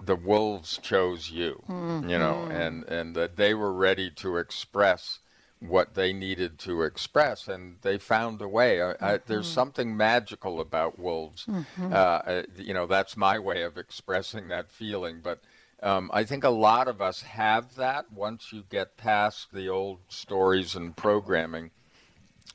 the 0.02 0.16
wolves 0.16 0.78
chose 0.78 1.30
you, 1.32 1.64
Mm-hmm. 1.70 2.10
you 2.10 2.20
know, 2.20 2.48
and 2.52 2.84
and 2.86 3.16
that 3.16 3.36
they 3.38 3.54
were 3.54 3.74
ready 3.74 4.10
to 4.12 4.38
express 4.38 5.20
what 5.60 5.94
they 5.96 6.12
needed 6.14 6.60
to 6.60 6.82
express, 6.84 7.48
and 7.48 7.78
they 7.82 7.98
found 7.98 8.42
a 8.42 8.48
way. 8.48 8.82
I, 8.82 8.96
I, 9.14 9.20
there's 9.26 9.48
something 9.48 9.96
magical 9.96 10.60
about 10.60 11.00
wolves. 11.00 11.48
Uh, 11.80 11.96
uh, 11.96 12.44
you 12.58 12.74
know, 12.74 12.86
that's 12.86 13.16
my 13.16 13.40
way 13.40 13.64
of 13.64 13.78
expressing 13.78 14.50
that 14.50 14.70
feeling. 14.70 15.22
But 15.24 15.40
um, 15.82 16.12
I 16.14 16.24
think 16.24 16.44
a 16.44 16.50
lot 16.50 16.88
of 16.88 17.02
us 17.02 17.22
have 17.22 17.76
that 17.76 18.12
once 18.12 18.52
you 18.52 18.64
get 18.70 18.98
past 18.98 19.54
the 19.54 19.70
old 19.70 20.00
stories 20.10 20.76
and 20.76 20.96
programming. 20.96 21.72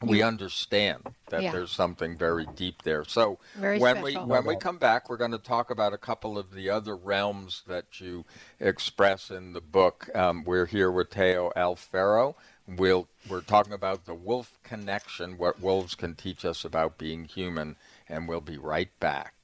We 0.02 0.22
understand 0.22 1.14
that 1.28 1.42
Yeah. 1.42 1.52
there's 1.52 1.72
something 1.72 2.16
very 2.16 2.46
deep 2.54 2.82
there. 2.82 3.04
So 3.04 3.38
Very 3.54 3.78
when 3.78 4.00
we 4.00 4.14
when 4.14 4.46
we 4.46 4.56
come 4.56 4.78
back, 4.78 5.10
we're 5.10 5.18
going 5.18 5.32
to 5.32 5.38
talk 5.38 5.70
about 5.70 5.92
a 5.92 5.98
couple 5.98 6.38
of 6.38 6.52
the 6.54 6.70
other 6.70 6.96
realms 6.96 7.62
that 7.66 8.00
you 8.00 8.24
express 8.58 9.30
in 9.30 9.52
the 9.52 9.60
book. 9.60 10.08
Um, 10.14 10.44
we're 10.44 10.66
here 10.66 10.90
with 10.90 11.10
Teo 11.10 11.52
Alfero. 11.54 12.34
We'll 12.66 13.08
we're 13.28 13.42
talking 13.42 13.74
about 13.74 14.06
the 14.06 14.14
wolf 14.14 14.58
connection, 14.62 15.36
what 15.36 15.60
wolves 15.60 15.94
can 15.94 16.14
teach 16.14 16.44
us 16.46 16.64
about 16.64 16.96
being 16.96 17.24
human, 17.24 17.76
and 18.08 18.26
we'll 18.26 18.40
be 18.40 18.56
right 18.56 18.90
back. 19.00 19.34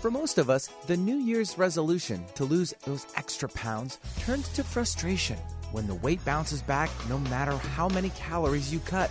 For 0.00 0.10
most 0.10 0.36
of 0.38 0.50
us, 0.50 0.68
the 0.88 0.96
New 0.96 1.18
Year's 1.18 1.56
resolution 1.58 2.24
to 2.34 2.44
lose 2.44 2.74
those 2.84 3.06
extra 3.14 3.48
pounds 3.48 4.00
turns 4.18 4.48
to 4.50 4.64
frustration 4.64 5.36
when 5.70 5.86
the 5.86 5.94
weight 5.94 6.24
bounces 6.24 6.60
back 6.60 6.90
no 7.08 7.18
matter 7.18 7.56
how 7.56 7.88
many 7.88 8.10
calories 8.10 8.72
you 8.72 8.80
cut 8.80 9.10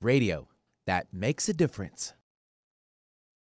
Radio 0.00 0.46
that 0.86 1.08
makes 1.12 1.48
a 1.48 1.52
difference. 1.52 2.14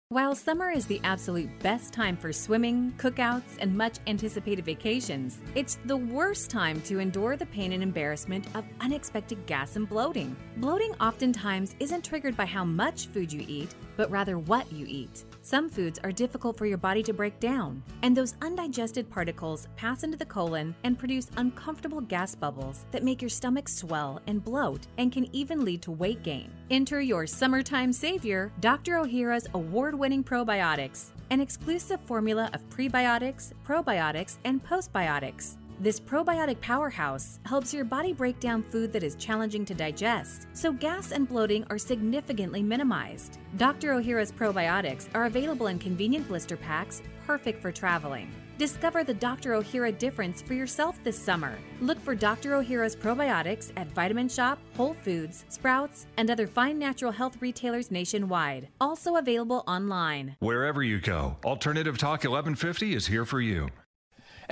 While 0.09 0.35
summer 0.35 0.71
is 0.71 0.87
the 0.87 1.01
absolute 1.05 1.49
best 1.61 1.95
time 1.95 2.17
for 2.17 2.33
swimming, 2.33 2.93
cookouts, 2.99 3.59
and 3.61 3.75
much 3.75 3.99
anticipated 4.09 4.65
vacations, 4.65 5.39
it's 5.55 5.79
the 5.85 5.97
worst 5.97 6.51
time 6.51 6.83
to 6.83 6.99
endure 6.99 7.37
the 7.37 7.47
pain 7.47 7.73
and 7.73 7.83
embarrassment 7.83 8.45
of 8.57 8.65
unexpected 8.81 9.47
gas 9.47 9.77
and 9.77 9.89
bloating. 9.89 10.37
Bloating 10.57 10.95
oftentimes 11.01 11.77
isn't 11.79 12.05
triggered 12.05 12.37
by 12.37 12.45
how 12.45 12.65
much 12.65 13.07
food 13.07 13.33
you 13.33 13.45
eat, 13.47 13.73
but 13.97 14.11
rather 14.11 14.39
what 14.39 14.71
you 14.73 14.85
eat. 14.87 15.25
Some 15.45 15.69
foods 15.69 15.99
are 16.05 16.13
difficult 16.13 16.57
for 16.57 16.67
your 16.67 16.79
body 16.79 17.03
to 17.03 17.13
break 17.13 17.41
down, 17.41 17.83
and 18.03 18.17
those 18.17 18.37
undigested 18.43 19.11
particles 19.11 19.67
pass 19.75 20.05
into 20.05 20.17
the 20.17 20.25
colon 20.25 20.73
and 20.85 20.97
produce 20.97 21.31
uncomfortable 21.37 22.01
gas 22.01 22.37
bubbles 22.37 22.87
that 22.93 23.03
make 23.03 23.21
your 23.21 23.29
stomach 23.29 23.69
swell 23.69 24.23
and 24.29 24.45
bloat 24.45 24.87
and 24.99 25.11
can 25.11 25.27
even 25.35 25.65
lead 25.65 25.83
to 25.83 25.91
weight 25.91 26.23
gain. 26.23 26.49
Enter 26.71 27.01
your 27.01 27.27
summertime 27.27 27.93
savior, 27.93 28.53
Dr. 28.61 28.99
O'Hara's 28.99 29.49
award 29.53 29.97
winning 29.97 30.23
probiotics, 30.23 31.11
an 31.31 31.41
exclusive 31.41 32.01
formula 32.03 32.49
of 32.55 32.69
prebiotics, 32.71 33.53
probiotics, 33.67 34.37
and 34.45 34.65
postbiotics. 34.65 35.57
This 35.81 35.99
probiotic 35.99 36.61
powerhouse 36.61 37.41
helps 37.45 37.75
your 37.75 37.85
body 37.85 38.13
break 38.13 38.39
down 38.39 38.63
food 38.63 38.93
that 38.93 39.03
is 39.03 39.17
challenging 39.17 39.65
to 39.65 39.75
digest, 39.75 40.47
so 40.53 40.73
gas 40.73 41.13
and 41.13 41.29
bloating 41.29 41.65
are 41.71 41.79
significantly 41.79 42.63
minimized. 42.63 43.39
Dr. 43.57 43.95
O'Hara's 43.95 44.31
probiotics 44.31 45.09
are 45.15 45.25
available 45.25 45.67
in 45.67 45.79
convenient 45.79 46.29
blister 46.29 46.57
packs, 46.57 47.03
perfect 47.27 47.61
for 47.61 47.73
traveling. 47.73 48.31
Discover 48.59 49.03
the 49.03 49.15
Dr. 49.15 49.55
O'Hara 49.55 49.91
difference 49.91 50.41
for 50.41 50.55
yourself 50.55 51.03
this 51.03 51.21
summer. 51.21 51.59
Look 51.81 51.99
for 51.99 52.15
Dr. 52.15 52.55
O'Hara's 52.55 52.95
probiotics 52.95 53.73
at 53.77 53.91
Vitamin 53.93 54.29
Shoppe, 54.29 54.59
Whole 54.77 54.95
Foods, 55.03 55.45
Sprouts, 55.49 56.07
and 56.17 56.31
other 56.31 56.47
fine 56.47 56.79
natural 56.79 57.11
health 57.11 57.39
retailers 57.41 57.91
nationwide. 57.91 58.69
Also 58.81 59.17
available 59.17 59.65
online. 59.67 60.37
Wherever 60.39 60.83
you 60.83 61.01
go, 61.01 61.39
Alternative 61.45 61.99
Talk 61.99 62.23
1150 62.23 62.95
is 62.95 63.07
here 63.07 63.25
for 63.25 63.41
you. 63.41 63.69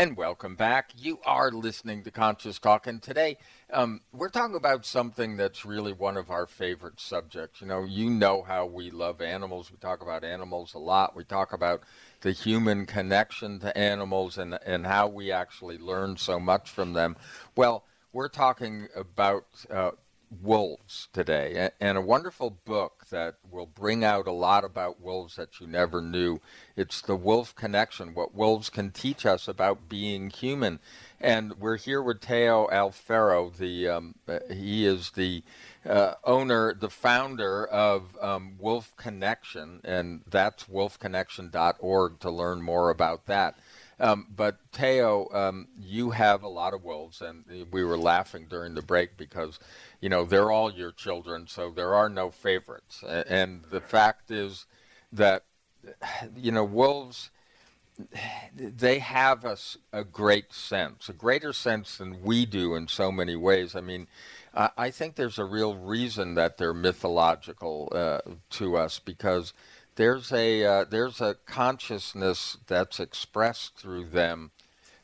And 0.01 0.17
welcome 0.17 0.55
back. 0.57 0.93
You 0.97 1.19
are 1.27 1.51
listening 1.51 2.05
to 2.05 2.11
Conscious 2.11 2.59
Talk, 2.59 2.87
and 2.87 3.03
today 3.03 3.37
um, 3.71 4.01
we're 4.15 4.31
talking 4.31 4.57
about 4.57 4.87
something 4.87 5.37
that's 5.37 5.67
really 5.67 5.93
one 5.93 6.17
of 6.17 6.31
our 6.31 6.47
favorite 6.47 6.99
subjects. 6.99 7.61
You 7.61 7.67
know, 7.67 7.85
you 7.85 8.09
know 8.09 8.41
how 8.41 8.65
we 8.65 8.91
love 8.91 9.21
animals. 9.21 9.71
We 9.71 9.77
talk 9.77 10.01
about 10.01 10.25
animals 10.25 10.73
a 10.73 10.79
lot. 10.79 11.15
We 11.15 11.25
talk 11.25 11.53
about 11.53 11.83
the 12.23 12.33
human 12.33 12.87
connection 12.87 13.59
to 13.59 13.77
animals 13.77 14.39
and 14.39 14.59
and 14.65 14.87
how 14.87 15.07
we 15.07 15.31
actually 15.31 15.77
learn 15.77 16.17
so 16.17 16.41
much 16.41 16.71
from 16.71 16.95
them. 16.95 17.15
Well, 17.55 17.85
we're 18.15 18.29
talking 18.29 18.89
about 18.97 19.45
uh, 19.71 19.91
wolves 20.41 21.09
today, 21.13 21.69
and 21.79 21.99
a 21.99 22.01
wonderful 22.01 22.49
book 22.65 23.00
that 23.11 23.37
will 23.51 23.67
bring 23.67 24.05
out 24.05 24.27
a 24.27 24.33
lot 24.33 24.65
about 24.65 25.01
wolves 25.01 25.37
that 25.37 25.61
you 25.61 25.67
never 25.67 26.01
knew. 26.01 26.41
It's 26.77 27.01
The 27.01 27.17
Wolf 27.17 27.55
Connection 27.55 28.15
What 28.15 28.35
Wolves 28.35 28.71
Can 28.71 28.91
Teach 28.91 29.27
Us 29.27 29.47
About 29.47 29.89
Being 29.89 30.31
Human. 30.31 30.81
And 31.21 31.59
we're 31.61 31.77
here 31.77 32.03
with 32.03 32.21
Teo 32.21 32.67
Alfero. 32.69 33.55
The, 33.55 33.89
um, 33.89 34.15
uh, 34.27 34.39
he 34.51 34.87
is 34.87 35.11
the 35.11 35.43
uh, 35.85 36.15
owner, 36.25 36.75
the 36.75 36.91
founder 36.91 37.67
of 37.67 38.17
um, 38.21 38.57
Wolf 38.59 38.95
Connection, 38.97 39.81
and 39.85 40.23
that's 40.29 40.65
wolfconnection.org 40.65 42.21
to 42.21 42.31
learn 42.31 42.63
more 42.63 42.91
about 42.91 43.27
that. 43.27 43.59
Um, 44.01 44.27
but 44.35 44.59
Teo, 44.73 45.29
um, 45.33 45.69
you 45.79 46.11
have 46.11 46.43
a 46.43 46.49
lot 46.49 46.73
of 46.73 46.83
wolves, 46.83 47.21
and 47.21 47.45
we 47.71 47.85
were 47.85 47.99
laughing 47.99 48.47
during 48.49 48.75
the 48.75 48.83
break 48.83 49.17
because, 49.19 49.59
you 50.01 50.09
know, 50.09 50.25
they're 50.25 50.51
all 50.51 50.73
your 50.73 50.91
children, 50.91 51.47
so 51.47 51.71
there 51.71 51.95
are 51.95 52.09
no 52.09 52.31
favorites. 52.31 53.05
And 53.07 53.63
the 53.71 53.81
fact 53.81 54.31
is 54.31 54.67
that, 55.13 55.45
you 56.35 56.51
know, 56.51 56.65
wolves, 56.65 57.31
they 58.55 59.01
have 59.01 59.45
a 59.93 60.05
great 60.05 60.55
sense, 60.55 61.09
a 61.09 61.13
greater 61.13 61.53
sense 61.53 61.99
than 61.99 62.23
we 62.23 62.47
do 62.47 62.75
in 62.75 62.89
so 62.89 63.13
many 63.13 63.37
ways. 63.37 63.77
I 63.77 63.83
mean, 63.83 64.07
I 64.55 64.71
I 64.77 64.91
think 64.91 65.17
there's 65.17 65.39
a 65.39 65.45
real 65.45 65.77
reason 65.77 66.35
that 66.35 66.57
they're 66.57 66.75
mythological 66.75 67.93
uh, 67.93 68.21
to 68.51 68.77
us 68.77 68.99
because 68.99 69.53
there's 70.01 70.33
a 70.33 70.65
uh, 70.65 70.85
there's 70.89 71.21
a 71.21 71.37
consciousness 71.45 72.57
that's 72.67 72.99
expressed 72.99 73.77
through 73.77 74.05
them 74.07 74.51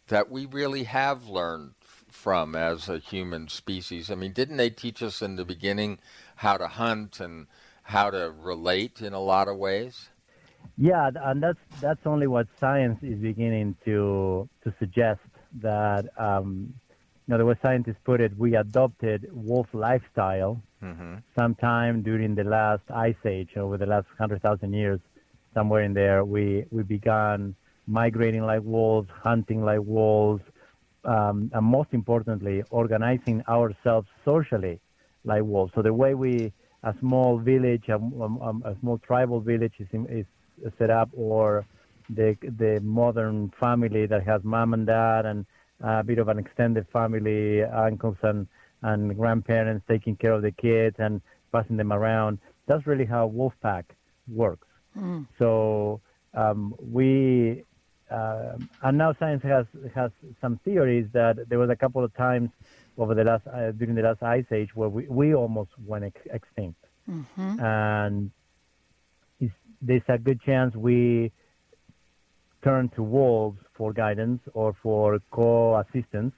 that 0.09 0.30
we 0.30 0.47
really 0.47 0.84
have 0.84 1.26
learned 1.26 1.72
from 1.80 2.57
as 2.57 2.88
a 2.88 2.99
human 2.99 3.47
species. 3.49 4.11
I 4.11 4.14
mean, 4.14 4.32
didn't 4.32 4.57
they 4.57 4.70
teach 4.70 5.03
us 5.03 5.20
in 5.20 5.36
the 5.36 5.44
beginning 5.44 5.99
how 6.36 6.57
to 6.57 6.66
hunt 6.66 7.20
and 7.20 7.47
how 7.82 8.09
to 8.11 8.32
relate 8.34 9.03
in 9.03 9.12
a 9.12 9.20
lot 9.20 9.49
of 9.49 9.59
ways? 9.59 10.09
Yeah, 10.78 11.11
and 11.14 11.42
that's 11.42 11.59
that's 11.82 12.07
only 12.07 12.26
what 12.26 12.47
science 12.59 12.99
is 13.03 13.18
beginning 13.18 13.76
to 13.84 14.49
to 14.64 14.74
suggest 14.78 15.20
that 15.61 16.07
um, 16.18 16.72
you 17.27 17.33
know 17.33 17.39
the 17.39 17.45
way 17.45 17.55
scientists 17.62 17.99
put 18.05 18.20
it, 18.20 18.37
we 18.39 18.57
adopted 18.57 19.29
wolf 19.33 19.66
lifestyle 19.72 20.62
Mm-hmm. 20.83 21.16
sometime 21.39 22.03
during 22.03 22.35
the 22.35 22.45
last 22.45 22.83
ice 22.91 23.16
age, 23.24 23.57
over 23.57 23.77
the 23.77 23.87
last 23.87 24.07
hundred 24.18 24.43
thousand 24.43 24.72
years, 24.72 25.01
somewhere 25.55 25.83
in 25.83 25.95
there, 25.95 26.24
we 26.24 26.64
we 26.70 26.83
began 26.83 27.55
migrating 27.87 28.45
like 28.45 28.62
wolves, 28.62 29.09
hunting 29.22 29.64
like 29.64 29.81
wolves, 29.83 30.43
um, 31.05 31.51
and 31.55 31.64
most 31.64 31.89
importantly, 31.93 32.62
organizing 32.70 33.43
ourselves 33.49 34.09
socially 34.24 34.81
like 35.24 35.43
wolves. 35.43 35.72
So 35.74 35.83
the 35.83 35.93
way 35.95 36.14
we 36.14 36.53
a 36.83 36.95
small 37.01 37.39
village, 37.39 37.89
a, 37.89 37.97
a, 37.97 38.51
a 38.72 38.77
small 38.81 38.99
tribal 38.99 39.41
village 39.41 39.74
is, 39.81 39.89
is 40.09 40.27
set 40.79 40.91
up, 40.91 41.09
or 41.12 41.64
the 42.11 42.37
the 42.43 42.81
modern 42.83 43.51
family 43.59 44.07
that 44.07 44.22
has 44.24 44.43
mom 44.45 44.74
and 44.74 44.87
dad 44.87 45.27
and 45.27 45.47
a 45.81 46.03
bit 46.03 46.18
of 46.18 46.29
an 46.29 46.39
extended 46.39 46.87
family, 46.93 47.62
uncles 47.64 48.16
and 48.22 48.47
and 48.83 49.16
grandparents 49.16 49.85
taking 49.89 50.16
care 50.16 50.33
of 50.33 50.43
the 50.43 50.53
kids 50.53 50.97
and 50.99 51.20
passing 51.53 51.77
them 51.77 51.93
around. 51.93 52.39
that's 52.66 52.87
really 52.87 53.05
how 53.07 53.27
wolf 53.27 53.55
pack 53.62 53.95
works. 54.29 54.68
So 55.39 56.01
um, 56.35 56.74
we 56.81 57.62
uh, 58.11 58.53
and 58.83 58.99
now 58.99 59.12
science 59.18 59.43
has 59.43 59.66
has 59.95 60.11
some 60.41 60.59
theories 60.64 61.07
that 61.12 61.49
there 61.49 61.59
was 61.59 61.70
a 61.70 61.77
couple 61.77 62.03
of 62.05 62.14
times 62.14 62.51
over 62.99 63.14
the 63.14 63.24
last 63.24 63.47
uh, 63.47 63.72
during 63.72 63.95
the 63.95 64.03
last 64.03 64.22
ice 64.22 64.45
age 64.53 64.70
where 64.74 64.89
we, 64.89 65.07
we 65.09 65.35
almost 65.35 65.70
went 65.87 66.05
ex- 66.05 66.27
extinct, 66.33 66.83
and 67.61 68.31
it's, 69.41 69.53
there's 69.83 70.03
a 70.09 70.18
good 70.18 70.41
chance 70.43 70.74
we 70.74 71.31
turned 72.64 72.93
to 72.95 73.03
wolves 73.03 73.59
for 73.77 73.93
guidance 73.93 74.41
or 74.55 74.74
for 74.83 75.18
co-assistance, 75.31 76.35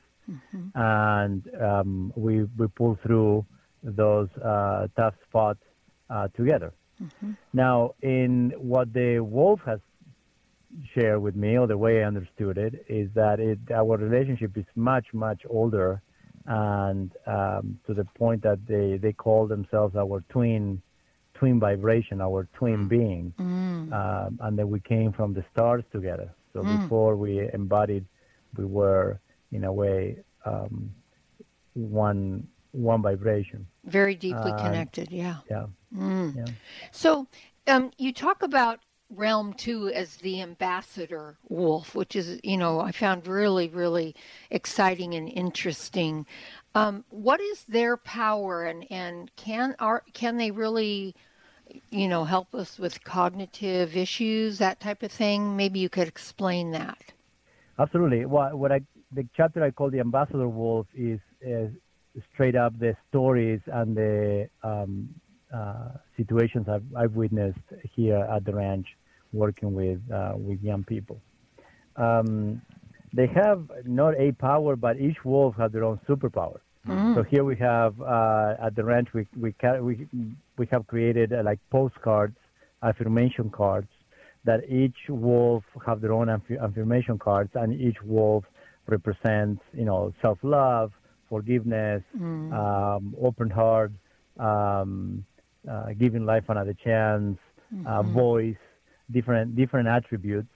and 0.75 1.43
um, 1.61 2.13
we 2.17 2.45
we 2.59 2.67
pull 2.69 2.99
through 3.03 3.45
those 3.83 4.29
uh, 4.45 4.89
tough 4.97 5.15
spots 5.29 5.61
uh, 6.11 6.29
together. 6.37 6.73
Now, 7.53 7.95
in 8.03 8.53
what 8.59 8.93
the 8.93 9.21
wolf 9.21 9.61
has 9.67 9.81
shared 10.95 11.23
with 11.23 11.37
me, 11.37 11.57
or 11.57 11.67
the 11.67 11.79
way 11.79 12.03
I 12.03 12.07
understood 12.07 12.59
it, 12.59 12.85
is 12.89 13.09
that 13.15 13.41
it, 13.41 13.59
our 13.73 13.97
relationship 13.97 14.57
is 14.57 14.67
much, 14.75 15.07
much 15.15 15.43
older, 15.49 16.03
and 16.47 17.13
um, 17.27 17.79
to 17.87 17.95
the 17.95 18.05
point 18.05 18.43
that 18.43 18.67
they, 18.67 18.99
they 18.99 19.13
call 19.13 19.47
themselves 19.47 19.97
our 19.97 20.23
twin, 20.29 20.83
twin 21.35 21.61
vibration, 21.61 22.21
our 22.21 22.49
twin 22.55 22.89
being, 22.89 23.33
um, 23.93 24.39
and 24.43 24.59
that 24.59 24.67
we 24.67 24.81
came 24.81 25.13
from 25.13 25.35
the 25.35 25.45
stars 25.53 25.85
together. 25.93 26.35
So 26.53 26.63
before 26.63 27.17
we 27.17 27.49
embodied, 27.53 28.05
we 28.57 28.65
were 28.65 29.21
in 29.53 29.65
a 29.65 29.73
way 29.73 30.19
um, 30.45 30.91
one 31.75 32.49
one 32.73 33.03
vibration. 33.03 33.67
Very 33.85 34.15
deeply 34.15 34.53
Uh, 34.53 34.63
connected, 34.63 35.11
yeah. 35.11 35.39
Yeah. 35.51 35.67
Mm. 35.95 36.37
Yeah. 36.37 36.45
So 36.93 37.27
um, 37.67 37.91
you 37.99 38.13
talk 38.13 38.43
about 38.43 38.81
Realm 39.11 39.55
2 39.55 39.89
as 39.89 40.17
the 40.17 40.43
ambassador 40.43 41.39
wolf, 41.49 41.95
which 41.95 42.15
is, 42.15 42.39
you 42.45 42.59
know, 42.59 42.81
I 42.81 42.93
found 42.93 43.27
really, 43.27 43.69
really 43.69 44.15
exciting 44.51 45.15
and 45.15 45.29
interesting. 45.29 46.27
Um, 46.75 47.05
what 47.09 47.41
is 47.41 47.65
their 47.65 47.97
power 47.97 48.65
and, 48.65 48.87
and 48.91 49.35
can 49.37 49.75
are 49.79 50.03
can 50.13 50.37
they 50.37 50.51
really 50.51 51.15
you 51.91 52.09
know 52.09 52.25
help 52.25 52.55
us 52.55 52.79
with 52.79 53.03
cognitive 53.05 53.97
issues 53.97 54.59
that 54.59 54.81
type 54.81 55.03
of 55.03 55.11
thing 55.13 55.57
maybe 55.57 55.79
you 55.79 55.89
could 55.89 56.09
explain 56.09 56.71
that 56.71 57.13
Absolutely. 57.79 58.27
What, 58.27 58.59
what 58.59 58.73
I, 58.73 58.81
the 59.13 59.27
chapter 59.37 59.63
I 59.63 59.71
call 59.71 59.91
the 59.91 60.01
Ambassador 60.01 60.49
Wolf 60.49 60.87
is, 60.95 61.21
is 61.41 61.71
straight 62.35 62.57
up 62.57 62.79
the 62.79 62.97
stories 63.09 63.61
and 63.67 63.97
the 63.97 64.49
um, 64.63 65.09
uh, 65.55 65.91
situations 66.17 66.69
I've, 66.69 66.85
I've 66.97 67.13
witnessed 67.13 67.59
here 67.95 68.17
at 68.17 68.45
the 68.45 68.55
ranch 68.55 68.87
working 69.33 69.75
with, 69.75 70.01
uh, 70.13 70.33
with 70.37 70.61
young 70.63 70.83
people. 70.85 71.21
Um, 71.97 72.63
they 73.13 73.27
have 73.29 73.71
not 73.85 74.15
a 74.19 74.33
power, 74.33 74.77
but 74.77 74.99
each 74.99 75.25
wolf 75.25 75.55
has 75.57 75.73
their 75.73 75.85
own 75.85 76.01
superpower. 76.09 76.59
So 77.15 77.23
here 77.23 77.45
we 77.45 77.55
have 77.57 78.01
uh, 78.01 78.55
at 78.63 78.75
the 78.75 78.83
ranch 78.83 79.09
we 79.13 79.27
we 79.39 79.55
we 79.81 80.09
we 80.59 80.67
have 80.71 80.87
created 80.87 81.33
uh, 81.33 81.43
like 81.45 81.59
postcards, 81.71 82.37
affirmation 82.83 83.51
cards 83.51 83.89
that 84.45 84.61
each 84.71 84.97
wolf 85.09 85.65
have 85.85 86.01
their 86.01 86.13
own 86.13 86.29
aff- 86.29 86.59
affirmation 86.63 87.19
cards, 87.19 87.51
and 87.55 87.79
each 87.81 87.97
wolf 88.03 88.45
represents 88.87 89.63
you 89.73 89.85
know 89.85 90.13
self 90.23 90.39
love, 90.43 90.93
forgiveness, 91.29 92.03
um, 92.53 93.15
open 93.21 93.51
heart, 93.51 93.93
um, 94.39 95.25
uh, 95.71 95.87
giving 95.99 96.25
life 96.25 96.45
another 96.49 96.75
chance, 96.85 97.39
uh, 97.87 98.03
voice, 98.03 98.57
different 99.11 99.57
different 99.57 99.89
attributes, 99.89 100.53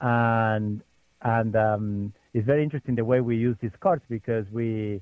and 0.00 0.82
and 1.22 1.56
um, 1.56 2.12
it's 2.34 2.46
very 2.46 2.62
interesting 2.62 2.94
the 2.94 3.04
way 3.04 3.20
we 3.20 3.36
use 3.36 3.56
these 3.60 3.76
cards 3.80 4.02
because 4.08 4.44
we 4.52 5.00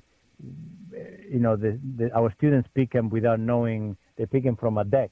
you 1.31 1.39
know, 1.39 1.55
the, 1.55 1.79
the, 1.97 2.13
our 2.15 2.33
students 2.37 2.67
pick 2.75 2.91
them 2.91 3.09
without 3.09 3.39
knowing 3.39 3.95
they 4.17 4.25
pick 4.25 4.43
them 4.43 4.55
from 4.55 4.77
a 4.77 4.83
deck, 4.85 5.11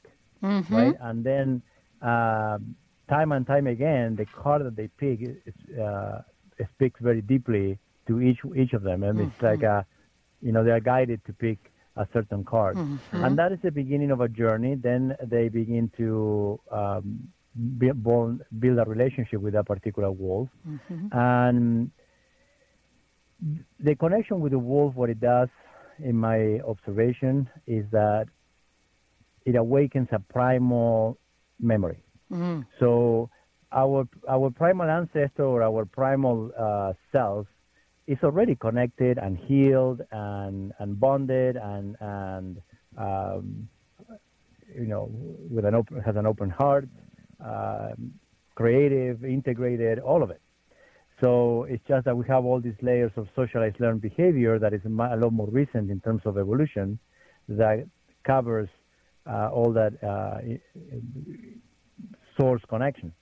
right? 0.69 0.95
And 0.99 1.23
then 1.23 1.61
um 2.01 2.75
time 3.09 3.31
and 3.31 3.45
time 3.47 3.67
again, 3.67 4.15
the 4.15 4.25
card 4.25 4.63
that 4.65 4.75
they 4.75 4.87
pick 4.97 5.19
is, 5.21 5.77
uh, 5.79 6.21
speaks 6.75 6.99
very 7.01 7.21
deeply 7.21 7.79
to 8.07 8.21
each 8.21 8.39
each 8.55 8.73
of 8.73 8.83
them, 8.83 9.03
and 9.03 9.19
it's 9.19 9.39
like 9.41 9.63
a, 9.63 9.85
you 10.41 10.51
know, 10.51 10.63
they 10.63 10.71
are 10.71 10.79
guided 10.79 11.23
to 11.25 11.33
pick 11.33 11.59
a 11.95 12.07
certain 12.13 12.43
card, 12.43 12.79
and 13.21 13.37
that 13.37 13.51
is 13.51 13.59
the 13.63 13.71
beginning 13.71 14.11
of 14.11 14.21
a 14.21 14.27
journey. 14.29 14.75
Then 14.75 15.15
they 15.23 15.49
begin 15.49 15.89
to 15.97 16.59
um, 16.71 17.29
build 17.77 18.79
a 18.79 18.83
relationship 18.85 19.41
with 19.41 19.55
a 19.55 19.63
particular 19.63 20.11
wolf, 20.11 20.49
and 21.11 21.91
the 23.79 23.95
connection 23.95 24.39
with 24.39 24.51
the 24.51 24.59
wolf, 24.59 24.95
what 24.95 25.09
it 25.09 25.19
does, 25.19 25.49
in 25.99 26.15
my 26.15 26.59
observation, 26.61 27.49
is 27.67 27.85
that 27.91 28.27
it 29.45 29.55
awakens 29.55 30.07
a 30.11 30.19
primal 30.19 31.17
memory. 31.59 32.03
So 32.79 33.29
our 33.71 34.07
our 34.27 34.49
primal 34.49 34.89
ancestor 34.89 35.43
or 35.43 35.63
our 35.63 35.85
primal 35.85 36.51
uh, 36.57 36.93
self 37.11 37.47
is 38.07 38.17
already 38.23 38.55
connected 38.55 39.17
and 39.17 39.37
healed 39.37 40.01
and 40.11 40.73
and 40.79 40.99
bonded 40.99 41.55
and 41.55 41.95
and 41.99 42.61
um, 42.97 43.69
you 44.75 44.87
know 44.87 45.09
with 45.49 45.65
an 45.65 45.75
open 45.75 46.01
has 46.01 46.15
an 46.15 46.25
open 46.25 46.49
heart, 46.49 46.87
um, 47.43 48.13
creative, 48.55 49.23
integrated, 49.23 49.99
all 49.99 50.23
of 50.23 50.29
it. 50.31 50.41
So 51.21 51.65
it's 51.69 51.83
just 51.87 52.05
that 52.05 52.15
we 52.15 52.25
have 52.27 52.45
all 52.45 52.61
these 52.61 52.81
layers 52.81 53.11
of 53.17 53.27
socialized 53.35 53.79
learned 53.79 54.01
behavior 54.01 54.57
that 54.57 54.73
is 54.73 54.81
a 54.85 54.89
lot 54.89 55.33
more 55.33 55.49
recent 55.51 55.91
in 55.91 55.99
terms 55.99 56.21
of 56.25 56.37
evolution 56.37 56.97
that 57.49 57.85
covers 58.23 58.69
uh, 58.69 58.78
all 59.51 59.71
that 59.73 59.93
uh, 60.03 60.39
i- 60.51 60.59
source 62.39 62.61
connection. 62.69 63.13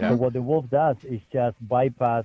So 0.00 0.14
what 0.14 0.32
the 0.32 0.42
wolf 0.42 0.68
does 0.70 0.96
is 1.04 1.20
just 1.32 1.56
bypass 1.68 2.24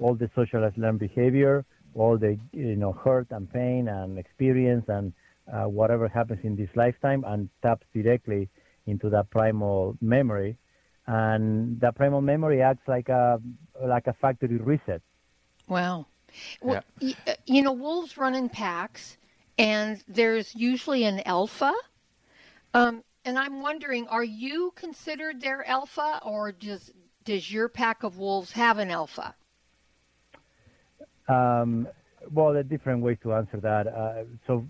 all 0.00 0.14
the 0.14 0.28
socialized 0.34 0.76
learned 0.78 0.98
behavior, 0.98 1.64
all 1.94 2.18
the 2.18 2.38
you 2.52 2.76
know 2.76 2.92
hurt 2.92 3.28
and 3.30 3.50
pain 3.52 3.88
and 3.88 4.18
experience 4.18 4.84
and 4.88 5.12
uh, 5.52 5.64
whatever 5.68 6.08
happens 6.08 6.40
in 6.42 6.56
this 6.56 6.68
lifetime, 6.74 7.24
and 7.26 7.48
taps 7.62 7.86
directly 7.94 8.48
into 8.86 9.08
that 9.10 9.30
primal 9.30 9.96
memory. 10.00 10.56
And 11.06 11.78
that 11.80 11.94
primal 11.94 12.20
memory 12.20 12.60
acts 12.62 12.86
like 12.88 13.08
a 13.08 13.40
like 13.84 14.06
a 14.08 14.12
factory 14.14 14.56
reset. 14.56 15.02
Wow. 15.68 16.06
Well, 16.60 16.82
y- 17.00 17.14
uh, 17.26 17.34
you 17.46 17.62
know, 17.62 17.72
wolves 17.72 18.16
run 18.18 18.34
in 18.34 18.48
packs, 18.48 19.16
and 19.58 20.02
there's 20.08 20.54
usually 20.54 21.04
an 21.04 21.22
alpha. 21.26 21.72
Um, 22.76 23.02
and 23.24 23.38
I'm 23.38 23.62
wondering, 23.62 24.06
are 24.08 24.22
you 24.22 24.72
considered 24.76 25.40
their 25.40 25.66
alpha, 25.66 26.20
or 26.22 26.52
does 26.52 26.92
does 27.24 27.50
your 27.50 27.68
pack 27.68 28.02
of 28.02 28.18
wolves 28.18 28.52
have 28.52 28.76
an 28.78 28.90
alpha? 28.90 29.34
Um, 31.26 31.88
well, 32.30 32.50
there 32.52 32.60
are 32.60 32.70
different 32.74 33.02
ways 33.02 33.16
to 33.22 33.32
answer 33.32 33.60
that. 33.60 33.86
Uh, 33.86 34.24
so, 34.46 34.66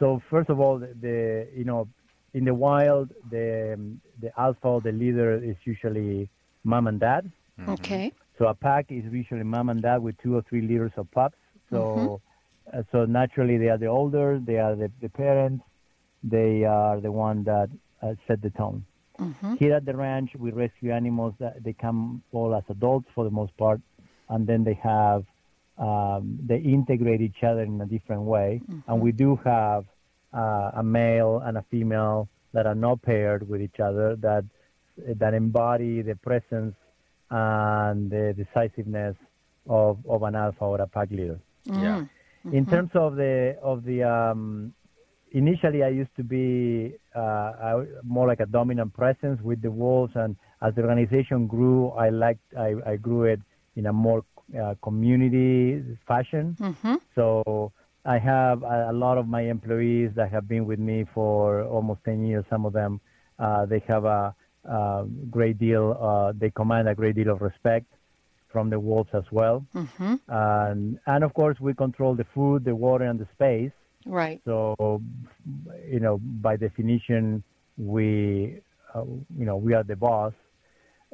so 0.00 0.20
first 0.28 0.50
of 0.50 0.58
all, 0.58 0.80
the, 0.80 0.94
the 1.00 1.48
you 1.56 1.64
know, 1.64 1.86
in 2.34 2.44
the 2.44 2.52
wild, 2.52 3.10
the 3.30 3.74
um, 3.74 4.00
the 4.20 4.30
alpha, 4.36 4.80
the 4.82 4.90
leader, 4.92 5.34
is 5.34 5.56
usually 5.64 6.28
mom 6.64 6.88
and 6.88 6.98
dad. 6.98 7.30
Okay. 7.68 8.12
So 8.36 8.46
a 8.48 8.54
pack 8.54 8.86
is 8.90 9.04
usually 9.12 9.44
mom 9.44 9.68
and 9.68 9.80
dad 9.80 9.98
with 10.02 10.16
two 10.20 10.34
or 10.34 10.42
three 10.48 10.62
litters 10.62 10.90
of 10.96 11.08
pups. 11.12 11.38
So, 11.70 12.20
uh, 12.72 12.82
so 12.90 13.04
naturally 13.04 13.58
they 13.58 13.68
are 13.68 13.78
the 13.78 13.86
older, 13.86 14.40
they 14.44 14.58
are 14.58 14.74
the, 14.74 14.90
the 15.00 15.08
parents, 15.08 15.62
they 16.24 16.64
are 16.64 17.00
the 17.00 17.12
one 17.12 17.44
that 17.44 17.68
uh, 18.02 18.14
set 18.26 18.42
the 18.42 18.50
tone. 18.50 18.84
Here 19.60 19.74
at 19.74 19.84
the 19.84 19.96
ranch, 19.96 20.30
we 20.36 20.50
rescue 20.50 20.90
animals 20.90 21.34
that 21.38 21.62
they 21.62 21.72
come 21.72 22.20
all 22.32 22.52
as 22.52 22.64
adults 22.68 23.06
for 23.14 23.22
the 23.22 23.30
most 23.30 23.56
part, 23.56 23.80
and 24.28 24.44
then 24.44 24.64
they 24.64 24.74
have 24.82 25.24
um, 25.78 26.38
they 26.44 26.58
integrate 26.58 27.20
each 27.20 27.42
other 27.44 27.62
in 27.62 27.80
a 27.80 27.86
different 27.86 28.22
way. 28.22 28.60
And 28.88 29.00
we 29.00 29.12
do 29.12 29.36
have 29.44 29.84
uh, 30.32 30.70
a 30.74 30.82
male 30.82 31.42
and 31.44 31.56
a 31.58 31.64
female 31.70 32.28
that 32.52 32.66
are 32.66 32.74
not 32.74 33.02
paired 33.02 33.48
with 33.48 33.60
each 33.62 33.78
other 33.78 34.16
that 34.16 34.44
that 34.96 35.34
embody 35.34 36.02
the 36.02 36.16
presence 36.16 36.74
and 37.30 38.10
the 38.10 38.34
decisiveness 38.36 39.16
of, 39.68 39.98
of 40.08 40.22
an 40.22 40.34
alpha 40.34 40.64
or 40.64 40.80
a 40.80 40.86
pack 40.86 41.10
leader. 41.10 41.40
Yeah. 41.64 42.04
In 42.52 42.66
terms 42.66 42.90
of 42.94 43.16
the 43.16 43.56
of 43.62 43.84
the 43.84 44.02
um, 44.02 44.74
initially, 45.34 45.82
I 45.82 45.88
used 45.88 46.14
to 46.16 46.24
be 46.24 46.94
uh, 47.14 47.20
I, 47.20 47.84
more 48.02 48.26
like 48.26 48.40
a 48.40 48.46
dominant 48.46 48.94
presence 48.94 49.40
with 49.42 49.60
the 49.60 49.70
wolves, 49.70 50.12
and 50.14 50.36
as 50.62 50.74
the 50.74 50.82
organization 50.82 51.46
grew, 51.46 51.90
I 51.90 52.08
liked 52.08 52.40
I, 52.56 52.74
I 52.86 52.96
grew 52.96 53.24
it 53.24 53.40
in 53.76 53.86
a 53.86 53.92
more 53.92 54.24
uh, 54.58 54.74
community 54.82 55.82
fashion. 56.06 56.56
So 57.14 57.72
I 58.04 58.18
have 58.18 58.62
a, 58.62 58.90
a, 58.90 58.92
lot 58.92 59.18
of 59.18 59.26
my 59.26 59.42
employees 59.42 60.10
that 60.16 60.30
have 60.30 60.46
been 60.46 60.66
with 60.66 60.78
me 60.78 61.06
for 61.14 61.64
almost 61.64 62.00
10 62.04 62.24
years. 62.24 62.44
Some 62.50 62.66
of 62.66 62.72
them, 62.72 63.00
uh, 63.38 63.66
they 63.66 63.82
have 63.88 64.04
a, 64.04 64.34
a 64.64 65.06
great 65.30 65.58
deal, 65.58 65.96
uh, 66.00 66.32
they 66.38 66.50
command 66.50 66.88
a 66.88 66.94
great 66.94 67.16
deal 67.16 67.30
of 67.30 67.40
respect 67.40 67.86
from 68.52 68.70
the 68.70 68.78
wolves 68.78 69.10
as 69.14 69.24
well. 69.32 69.64
Mm-hmm. 69.74 70.14
And, 70.28 70.98
and 71.06 71.24
of 71.24 71.34
course, 71.34 71.58
we 71.60 71.74
control 71.74 72.14
the 72.14 72.26
food, 72.34 72.64
the 72.64 72.76
water, 72.76 73.04
and 73.04 73.18
the 73.18 73.26
space. 73.32 73.72
Right. 74.06 74.40
So, 74.44 75.00
you 75.88 76.00
know, 76.00 76.18
by 76.18 76.56
definition, 76.56 77.42
we, 77.76 78.60
uh, 78.94 79.04
you 79.36 79.44
know, 79.44 79.56
we 79.56 79.74
are 79.74 79.82
the 79.82 79.96
boss 79.96 80.32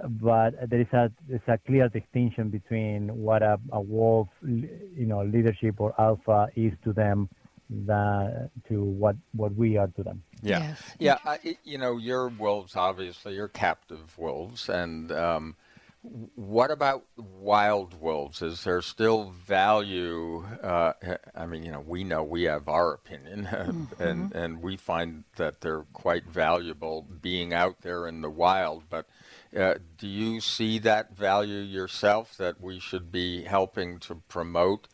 but 0.09 0.55
there 0.71 0.81
is 0.81 0.93
a 0.93 1.11
there's 1.29 1.41
a 1.49 1.59
clear 1.59 1.89
distinction 1.89 2.49
between 2.49 3.09
what 3.09 3.43
a, 3.43 3.59
a 3.73 3.81
wolf, 3.81 4.29
you 4.43 5.07
know, 5.07 5.23
leadership 5.23 5.77
or 5.79 5.95
alpha 5.99 6.49
is 6.57 6.73
to 6.85 6.93
them 6.93 7.29
than 7.69 8.51
to 8.69 8.83
what 8.83 9.17
what 9.33 9.55
we 9.55 9.77
are 9.77 9.89
to 9.89 10.03
them. 10.03 10.23
Yeah, 10.43 10.61
yes. 10.61 10.83
yeah. 10.99 11.19
I, 11.25 11.57
you 11.65 11.79
know, 11.79 11.99
your 11.99 12.29
wolves 12.29 12.77
obviously 12.77 13.35
you're 13.35 13.49
captive 13.49 14.19
wolves, 14.19 14.69
and 14.69 15.13
um, 15.13 15.57
what 16.03 16.71
about 16.71 17.05
wild 17.17 18.01
wolves? 18.01 18.41
Is 18.41 18.65
there 18.65 18.81
still 18.81 19.35
value? 19.47 20.45
Uh, 20.63 20.95
I 21.35 21.45
mean, 21.45 21.63
you 21.63 21.73
know, 21.73 21.81
we 21.81 22.05
know 22.05 22.23
we 22.23 22.45
have 22.45 22.69
our 22.69 22.95
opinion, 22.95 23.47
mm-hmm. 23.51 24.03
and 24.03 24.35
and 24.35 24.63
we 24.63 24.77
find 24.77 25.25
that 25.37 25.61
they're 25.61 25.85
quite 25.93 26.25
valuable 26.25 27.07
being 27.21 27.53
out 27.53 27.83
there 27.83 28.07
in 28.07 28.23
the 28.23 28.31
wild, 28.31 28.85
but 28.89 29.07
uh, 29.55 29.75
do 29.99 30.07
you 30.07 30.41
see 30.41 30.79
that 30.79 31.15
value 31.15 31.61
yourself 31.61 32.37
that 32.39 32.61
we 32.61 32.79
should 32.79 33.13
be 33.13 33.45
helping 33.45 33.99
to 33.99 34.15
promote 34.29 34.89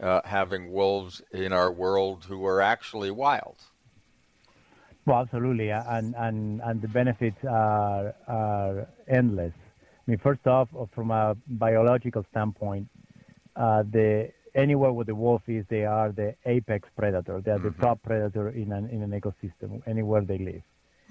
uh, 0.00 0.20
having 0.24 0.70
wolves 0.70 1.22
in 1.32 1.52
our 1.52 1.72
world 1.72 2.26
who 2.28 2.44
are 2.46 2.60
actually 2.60 3.10
wild? 3.10 3.56
Well, 5.06 5.22
absolutely, 5.22 5.70
and 5.70 6.14
and 6.16 6.60
and 6.60 6.80
the 6.80 6.88
benefits 6.88 7.44
are 7.44 8.14
are 8.28 8.86
endless. 9.08 9.54
I 10.06 10.10
mean, 10.10 10.18
first 10.18 10.46
off, 10.46 10.68
from 10.94 11.10
a 11.10 11.36
biological 11.46 12.24
standpoint, 12.30 12.88
uh, 13.54 13.82
the 13.82 14.30
anywhere 14.54 14.92
where 14.92 15.04
the 15.04 15.14
wolf 15.14 15.42
is, 15.46 15.64
they 15.68 15.84
are 15.84 16.10
the 16.12 16.34
apex 16.44 16.88
predator. 16.96 17.40
They 17.40 17.52
are 17.52 17.58
mm-hmm. 17.58 17.68
the 17.68 17.82
top 17.82 18.02
predator 18.02 18.48
in 18.50 18.72
an 18.72 18.88
in 18.88 19.02
an 19.02 19.10
ecosystem 19.10 19.82
anywhere 19.86 20.22
they 20.22 20.38
live 20.38 20.62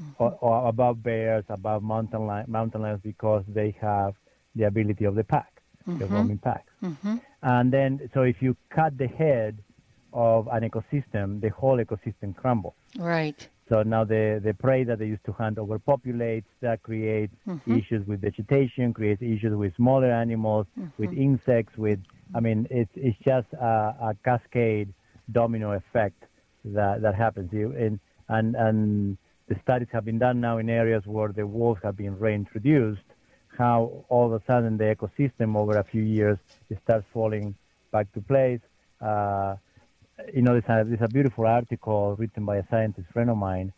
mm-hmm. 0.02 0.24
or, 0.24 0.38
or, 0.42 0.68
above 0.68 1.04
bears, 1.04 1.44
above 1.50 1.84
mountain, 1.84 2.28
li- 2.28 2.44
mountain 2.48 2.82
lions 2.82 3.02
because 3.04 3.44
they 3.48 3.76
have 3.82 4.16
the 4.56 4.64
ability 4.64 5.06
of 5.06 5.16
the 5.16 5.24
pack, 5.24 5.62
mm-hmm. 5.88 6.00
the 6.00 6.06
roaming 6.08 6.38
pack. 6.38 6.66
Mm-hmm. 6.84 7.18
And 7.44 7.72
then, 7.72 8.10
so 8.14 8.22
if 8.22 8.42
you 8.42 8.56
cut 8.70 8.98
the 8.98 9.08
head 9.08 9.58
of 10.14 10.48
an 10.52 10.70
ecosystem, 10.70 11.42
the 11.42 11.50
whole 11.50 11.78
ecosystem 11.78 12.36
crumbles. 12.36 12.74
Right. 12.98 13.48
So 13.72 13.84
now 13.84 14.04
the, 14.04 14.42
the 14.44 14.54
prey 14.54 14.84
that 14.84 15.00
they 15.00 15.06
used 15.06 15.24
to 15.24 15.32
hunt 15.32 15.58
overpopulates, 15.58 16.44
that 16.60 16.84
creates 16.84 17.34
mm-hmm. 17.48 17.78
issues 17.78 18.06
with 18.06 18.20
vegetation, 18.20 18.94
creates 18.94 19.22
issues 19.22 19.56
with 19.56 19.74
smaller 19.78 20.12
animals, 20.12 20.66
with 20.98 21.12
mm-hmm. 21.12 21.22
insects, 21.22 21.78
with, 21.78 22.00
I 22.36 22.42
mean, 22.42 22.68
it's, 22.70 22.92
it's 22.96 23.18
just 23.24 23.48
a, 23.54 23.96
a 24.10 24.18
cascade 24.26 24.94
domino 25.32 25.72
effect 25.72 26.22
that, 26.66 27.02
that 27.02 27.16
happens. 27.16 27.54
You, 27.54 27.72
and, 27.72 27.98
and, 28.28 28.58
and 28.58 29.18
the 29.48 29.56
studies 29.64 29.88
have 29.94 30.04
been 30.04 30.20
done 30.20 30.42
now 30.42 30.58
in 30.58 30.70
areas 30.70 31.04
where 31.06 31.32
the 31.32 31.48
wolves 31.48 31.80
have 31.82 31.96
been 31.96 32.20
reintroduced, 32.20 33.08
how 33.58 34.04
all 34.10 34.26
of 34.26 34.34
a 34.34 34.44
sudden 34.46 34.78
the 34.78 34.94
ecosystem 34.94 35.56
over 35.56 35.78
a 35.78 35.84
few 35.86 36.04
years 36.04 36.38
starts 36.84 37.06
falling 37.14 37.56
back 37.94 38.12
to 38.12 38.20
place. 38.20 38.60
Uh, 39.00 39.56
you 40.34 40.42
know, 40.42 40.60
there's 40.60 40.66
a, 40.66 40.88
there's 40.88 41.02
a 41.02 41.08
beautiful 41.08 41.46
article 41.46 42.16
written 42.18 42.46
by 42.46 42.58
a 42.58 42.68
scientist 42.70 43.08
friend 43.12 43.30
of 43.30 43.38
mine 43.38 43.74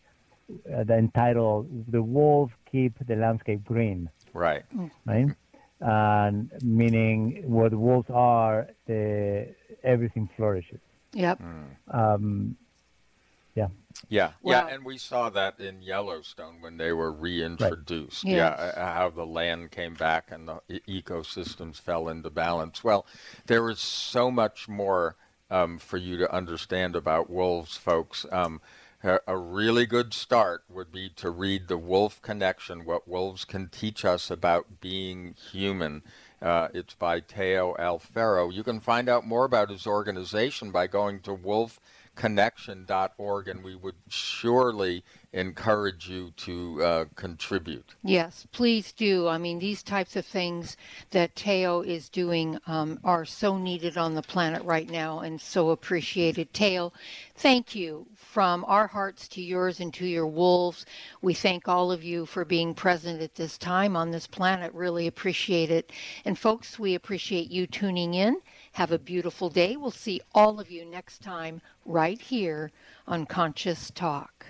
uh, 0.71 0.93
entitled 0.93 1.91
"The 1.91 2.01
Wolves 2.01 2.53
Keep 2.71 3.05
the 3.07 3.15
Landscape 3.15 3.63
Green." 3.63 4.09
Right. 4.33 4.63
Right. 5.05 5.27
And 5.79 6.49
meaning 6.61 7.43
where 7.45 7.69
the 7.69 7.77
wolves 7.77 8.09
are, 8.09 8.69
the, 8.87 9.49
everything 9.83 10.29
flourishes. 10.35 10.79
Yep. 11.13 11.41
Mm. 11.41 11.65
Um, 11.93 12.55
yeah. 13.55 13.67
Yeah, 14.09 14.31
well, 14.41 14.67
yeah, 14.67 14.73
and 14.73 14.83
we 14.83 14.97
saw 14.97 15.29
that 15.29 15.59
in 15.59 15.81
Yellowstone 15.81 16.61
when 16.61 16.77
they 16.77 16.91
were 16.91 17.11
reintroduced. 17.11 18.23
Right. 18.23 18.31
Yes. 18.31 18.59
Yeah, 18.59 18.65
uh, 18.65 18.93
how 18.93 19.09
the 19.09 19.25
land 19.25 19.71
came 19.71 19.93
back 19.93 20.31
and 20.31 20.47
the 20.47 20.61
ecosystems 20.87 21.79
fell 21.79 22.09
into 22.09 22.29
balance. 22.29 22.83
Well, 22.83 23.05
there 23.45 23.69
is 23.69 23.79
so 23.79 24.31
much 24.31 24.67
more 24.67 25.15
um, 25.53 25.77
for 25.77 25.97
you 25.97 26.17
to 26.17 26.33
understand 26.33 26.95
about 26.95 27.29
wolves, 27.29 27.77
folks. 27.77 28.25
Um, 28.31 28.59
a 29.27 29.37
really 29.37 29.85
good 29.85 30.13
start 30.13 30.63
would 30.69 30.89
be 30.89 31.09
to 31.17 31.29
read 31.29 31.67
The 31.67 31.77
Wolf 31.77 32.21
Connection 32.21 32.85
What 32.85 33.05
Wolves 33.05 33.43
Can 33.43 33.67
Teach 33.67 34.05
Us 34.05 34.31
About 34.31 34.79
Being 34.79 35.35
Human. 35.51 36.03
Uh, 36.41 36.69
it's 36.73 36.93
by 36.93 37.19
Teo 37.19 37.75
Alfero. 37.77 38.49
You 38.51 38.63
can 38.63 38.79
find 38.79 39.09
out 39.09 39.27
more 39.27 39.43
about 39.43 39.69
his 39.69 39.85
organization 39.85 40.71
by 40.71 40.87
going 40.87 41.19
to 41.21 41.35
wolfconnection.org, 41.35 43.47
and 43.49 43.61
we 43.61 43.75
would 43.75 43.95
surely 44.07 45.03
encourage 45.33 46.07
you 46.07 46.31
to 46.37 46.83
uh, 46.83 47.05
contribute. 47.15 47.95
Yes, 48.03 48.45
please 48.51 48.91
do. 48.91 49.27
I 49.27 49.37
mean, 49.39 49.59
these 49.59 49.81
types 49.81 50.15
of 50.15 50.25
things 50.25 50.77
that 51.09 51.35
Teo 51.35 51.81
is 51.81 52.07
doing 52.07 52.59
um, 52.67 52.99
are 53.03 53.25
so 53.25 53.57
needed 53.57 53.97
on 53.97 54.13
the 54.13 54.21
planet 54.21 54.63
right 54.63 54.89
now 54.89 55.19
and 55.19 55.41
so 55.41 55.71
appreciated. 55.71 56.53
Teo, 56.53 56.93
thank 57.35 57.73
you. 57.73 58.05
From 58.15 58.63
our 58.67 58.87
hearts 58.87 59.27
to 59.29 59.41
yours 59.41 59.79
and 59.79 59.93
to 59.95 60.05
your 60.05 60.27
wolves, 60.27 60.85
we 61.21 61.33
thank 61.33 61.67
all 61.67 61.91
of 61.91 62.03
you 62.03 62.25
for 62.25 62.45
being 62.45 62.73
present 62.73 63.21
at 63.21 63.35
this 63.35 63.57
time 63.57 63.95
on 63.95 64.11
this 64.11 64.27
planet. 64.27 64.73
Really 64.73 65.07
appreciate 65.07 65.69
it. 65.69 65.91
And 66.25 66.37
folks, 66.37 66.79
we 66.79 66.95
appreciate 66.95 67.51
you 67.51 67.67
tuning 67.67 68.13
in. 68.13 68.37
Have 68.73 68.91
a 68.91 68.99
beautiful 68.99 69.49
day. 69.49 69.75
We'll 69.75 69.91
see 69.91 70.21
all 70.33 70.59
of 70.59 70.71
you 70.71 70.85
next 70.85 71.21
time 71.21 71.61
right 71.85 72.19
here 72.19 72.71
on 73.07 73.25
Conscious 73.25 73.91
Talk. 73.91 74.45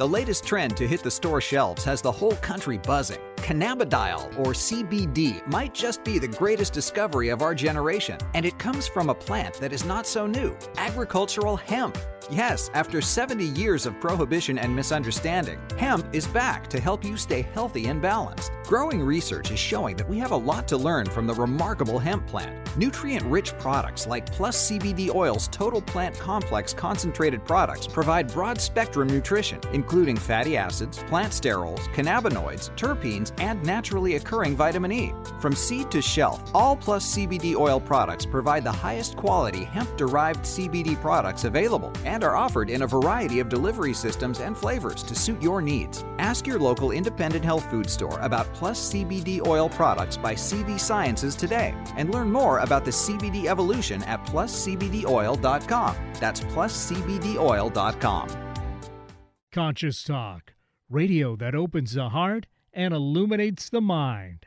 The 0.00 0.08
latest 0.08 0.46
trend 0.46 0.78
to 0.78 0.88
hit 0.88 1.02
the 1.02 1.10
store 1.10 1.42
shelves 1.42 1.84
has 1.84 2.00
the 2.00 2.10
whole 2.10 2.34
country 2.36 2.78
buzzing. 2.78 3.20
Cannabidiol, 3.36 4.38
or 4.38 4.54
CBD, 4.54 5.46
might 5.46 5.74
just 5.74 6.02
be 6.04 6.18
the 6.18 6.26
greatest 6.26 6.72
discovery 6.72 7.28
of 7.28 7.42
our 7.42 7.54
generation, 7.54 8.16
and 8.32 8.46
it 8.46 8.58
comes 8.58 8.88
from 8.88 9.10
a 9.10 9.14
plant 9.14 9.56
that 9.56 9.74
is 9.74 9.84
not 9.84 10.06
so 10.06 10.26
new 10.26 10.56
agricultural 10.78 11.54
hemp. 11.54 11.98
Yes, 12.30 12.70
after 12.74 13.00
70 13.00 13.44
years 13.44 13.86
of 13.86 13.98
prohibition 13.98 14.56
and 14.56 14.74
misunderstanding, 14.74 15.58
hemp 15.76 16.06
is 16.12 16.28
back 16.28 16.68
to 16.68 16.78
help 16.78 17.04
you 17.04 17.16
stay 17.16 17.42
healthy 17.42 17.86
and 17.86 18.00
balanced. 18.00 18.52
Growing 18.62 19.02
research 19.02 19.50
is 19.50 19.58
showing 19.58 19.96
that 19.96 20.08
we 20.08 20.16
have 20.18 20.30
a 20.30 20.36
lot 20.36 20.68
to 20.68 20.76
learn 20.76 21.06
from 21.06 21.26
the 21.26 21.34
remarkable 21.34 21.98
hemp 21.98 22.24
plant. 22.28 22.56
Nutrient 22.76 23.26
rich 23.26 23.52
products 23.58 24.06
like 24.06 24.30
Plus 24.30 24.70
CBD 24.70 25.12
Oil's 25.12 25.48
Total 25.48 25.82
Plant 25.82 26.16
Complex 26.20 26.72
concentrated 26.72 27.44
products 27.44 27.88
provide 27.88 28.32
broad 28.32 28.60
spectrum 28.60 29.08
nutrition, 29.08 29.58
including 29.72 30.16
fatty 30.16 30.56
acids, 30.56 30.98
plant 31.08 31.32
sterols, 31.32 31.80
cannabinoids, 31.92 32.70
terpenes, 32.76 33.32
and 33.40 33.60
naturally 33.64 34.14
occurring 34.14 34.54
vitamin 34.54 34.92
E. 34.92 35.12
From 35.40 35.56
seed 35.56 35.90
to 35.90 36.00
shelf, 36.00 36.48
all 36.54 36.76
Plus 36.76 37.16
CBD 37.16 37.56
Oil 37.56 37.80
products 37.80 38.24
provide 38.24 38.62
the 38.62 38.70
highest 38.70 39.16
quality 39.16 39.64
hemp 39.64 39.96
derived 39.96 40.44
CBD 40.44 41.00
products 41.00 41.42
available 41.42 41.92
and 42.04 42.19
are 42.22 42.36
offered 42.36 42.70
in 42.70 42.82
a 42.82 42.86
variety 42.86 43.40
of 43.40 43.48
delivery 43.48 43.94
systems 43.94 44.40
and 44.40 44.56
flavors 44.56 45.02
to 45.04 45.14
suit 45.14 45.42
your 45.42 45.62
needs. 45.62 46.04
Ask 46.18 46.46
your 46.46 46.58
local 46.58 46.90
independent 46.90 47.44
health 47.44 47.68
food 47.70 47.88
store 47.88 48.18
about 48.20 48.52
Plus 48.54 48.92
CBD 48.92 49.46
Oil 49.46 49.68
products 49.68 50.16
by 50.16 50.34
CV 50.34 50.78
Sciences 50.78 51.34
today 51.34 51.74
and 51.96 52.12
learn 52.12 52.30
more 52.30 52.58
about 52.58 52.84
the 52.84 52.90
CBD 52.90 53.46
evolution 53.46 54.02
at 54.04 54.24
pluscbdoil.com. 54.26 55.96
That's 56.14 56.40
pluscbdoil.com. 56.40 58.28
Conscious 59.52 60.04
Talk, 60.04 60.52
radio 60.88 61.34
that 61.36 61.56
opens 61.56 61.94
the 61.94 62.10
heart 62.10 62.46
and 62.72 62.94
illuminates 62.94 63.68
the 63.68 63.80
mind. 63.80 64.46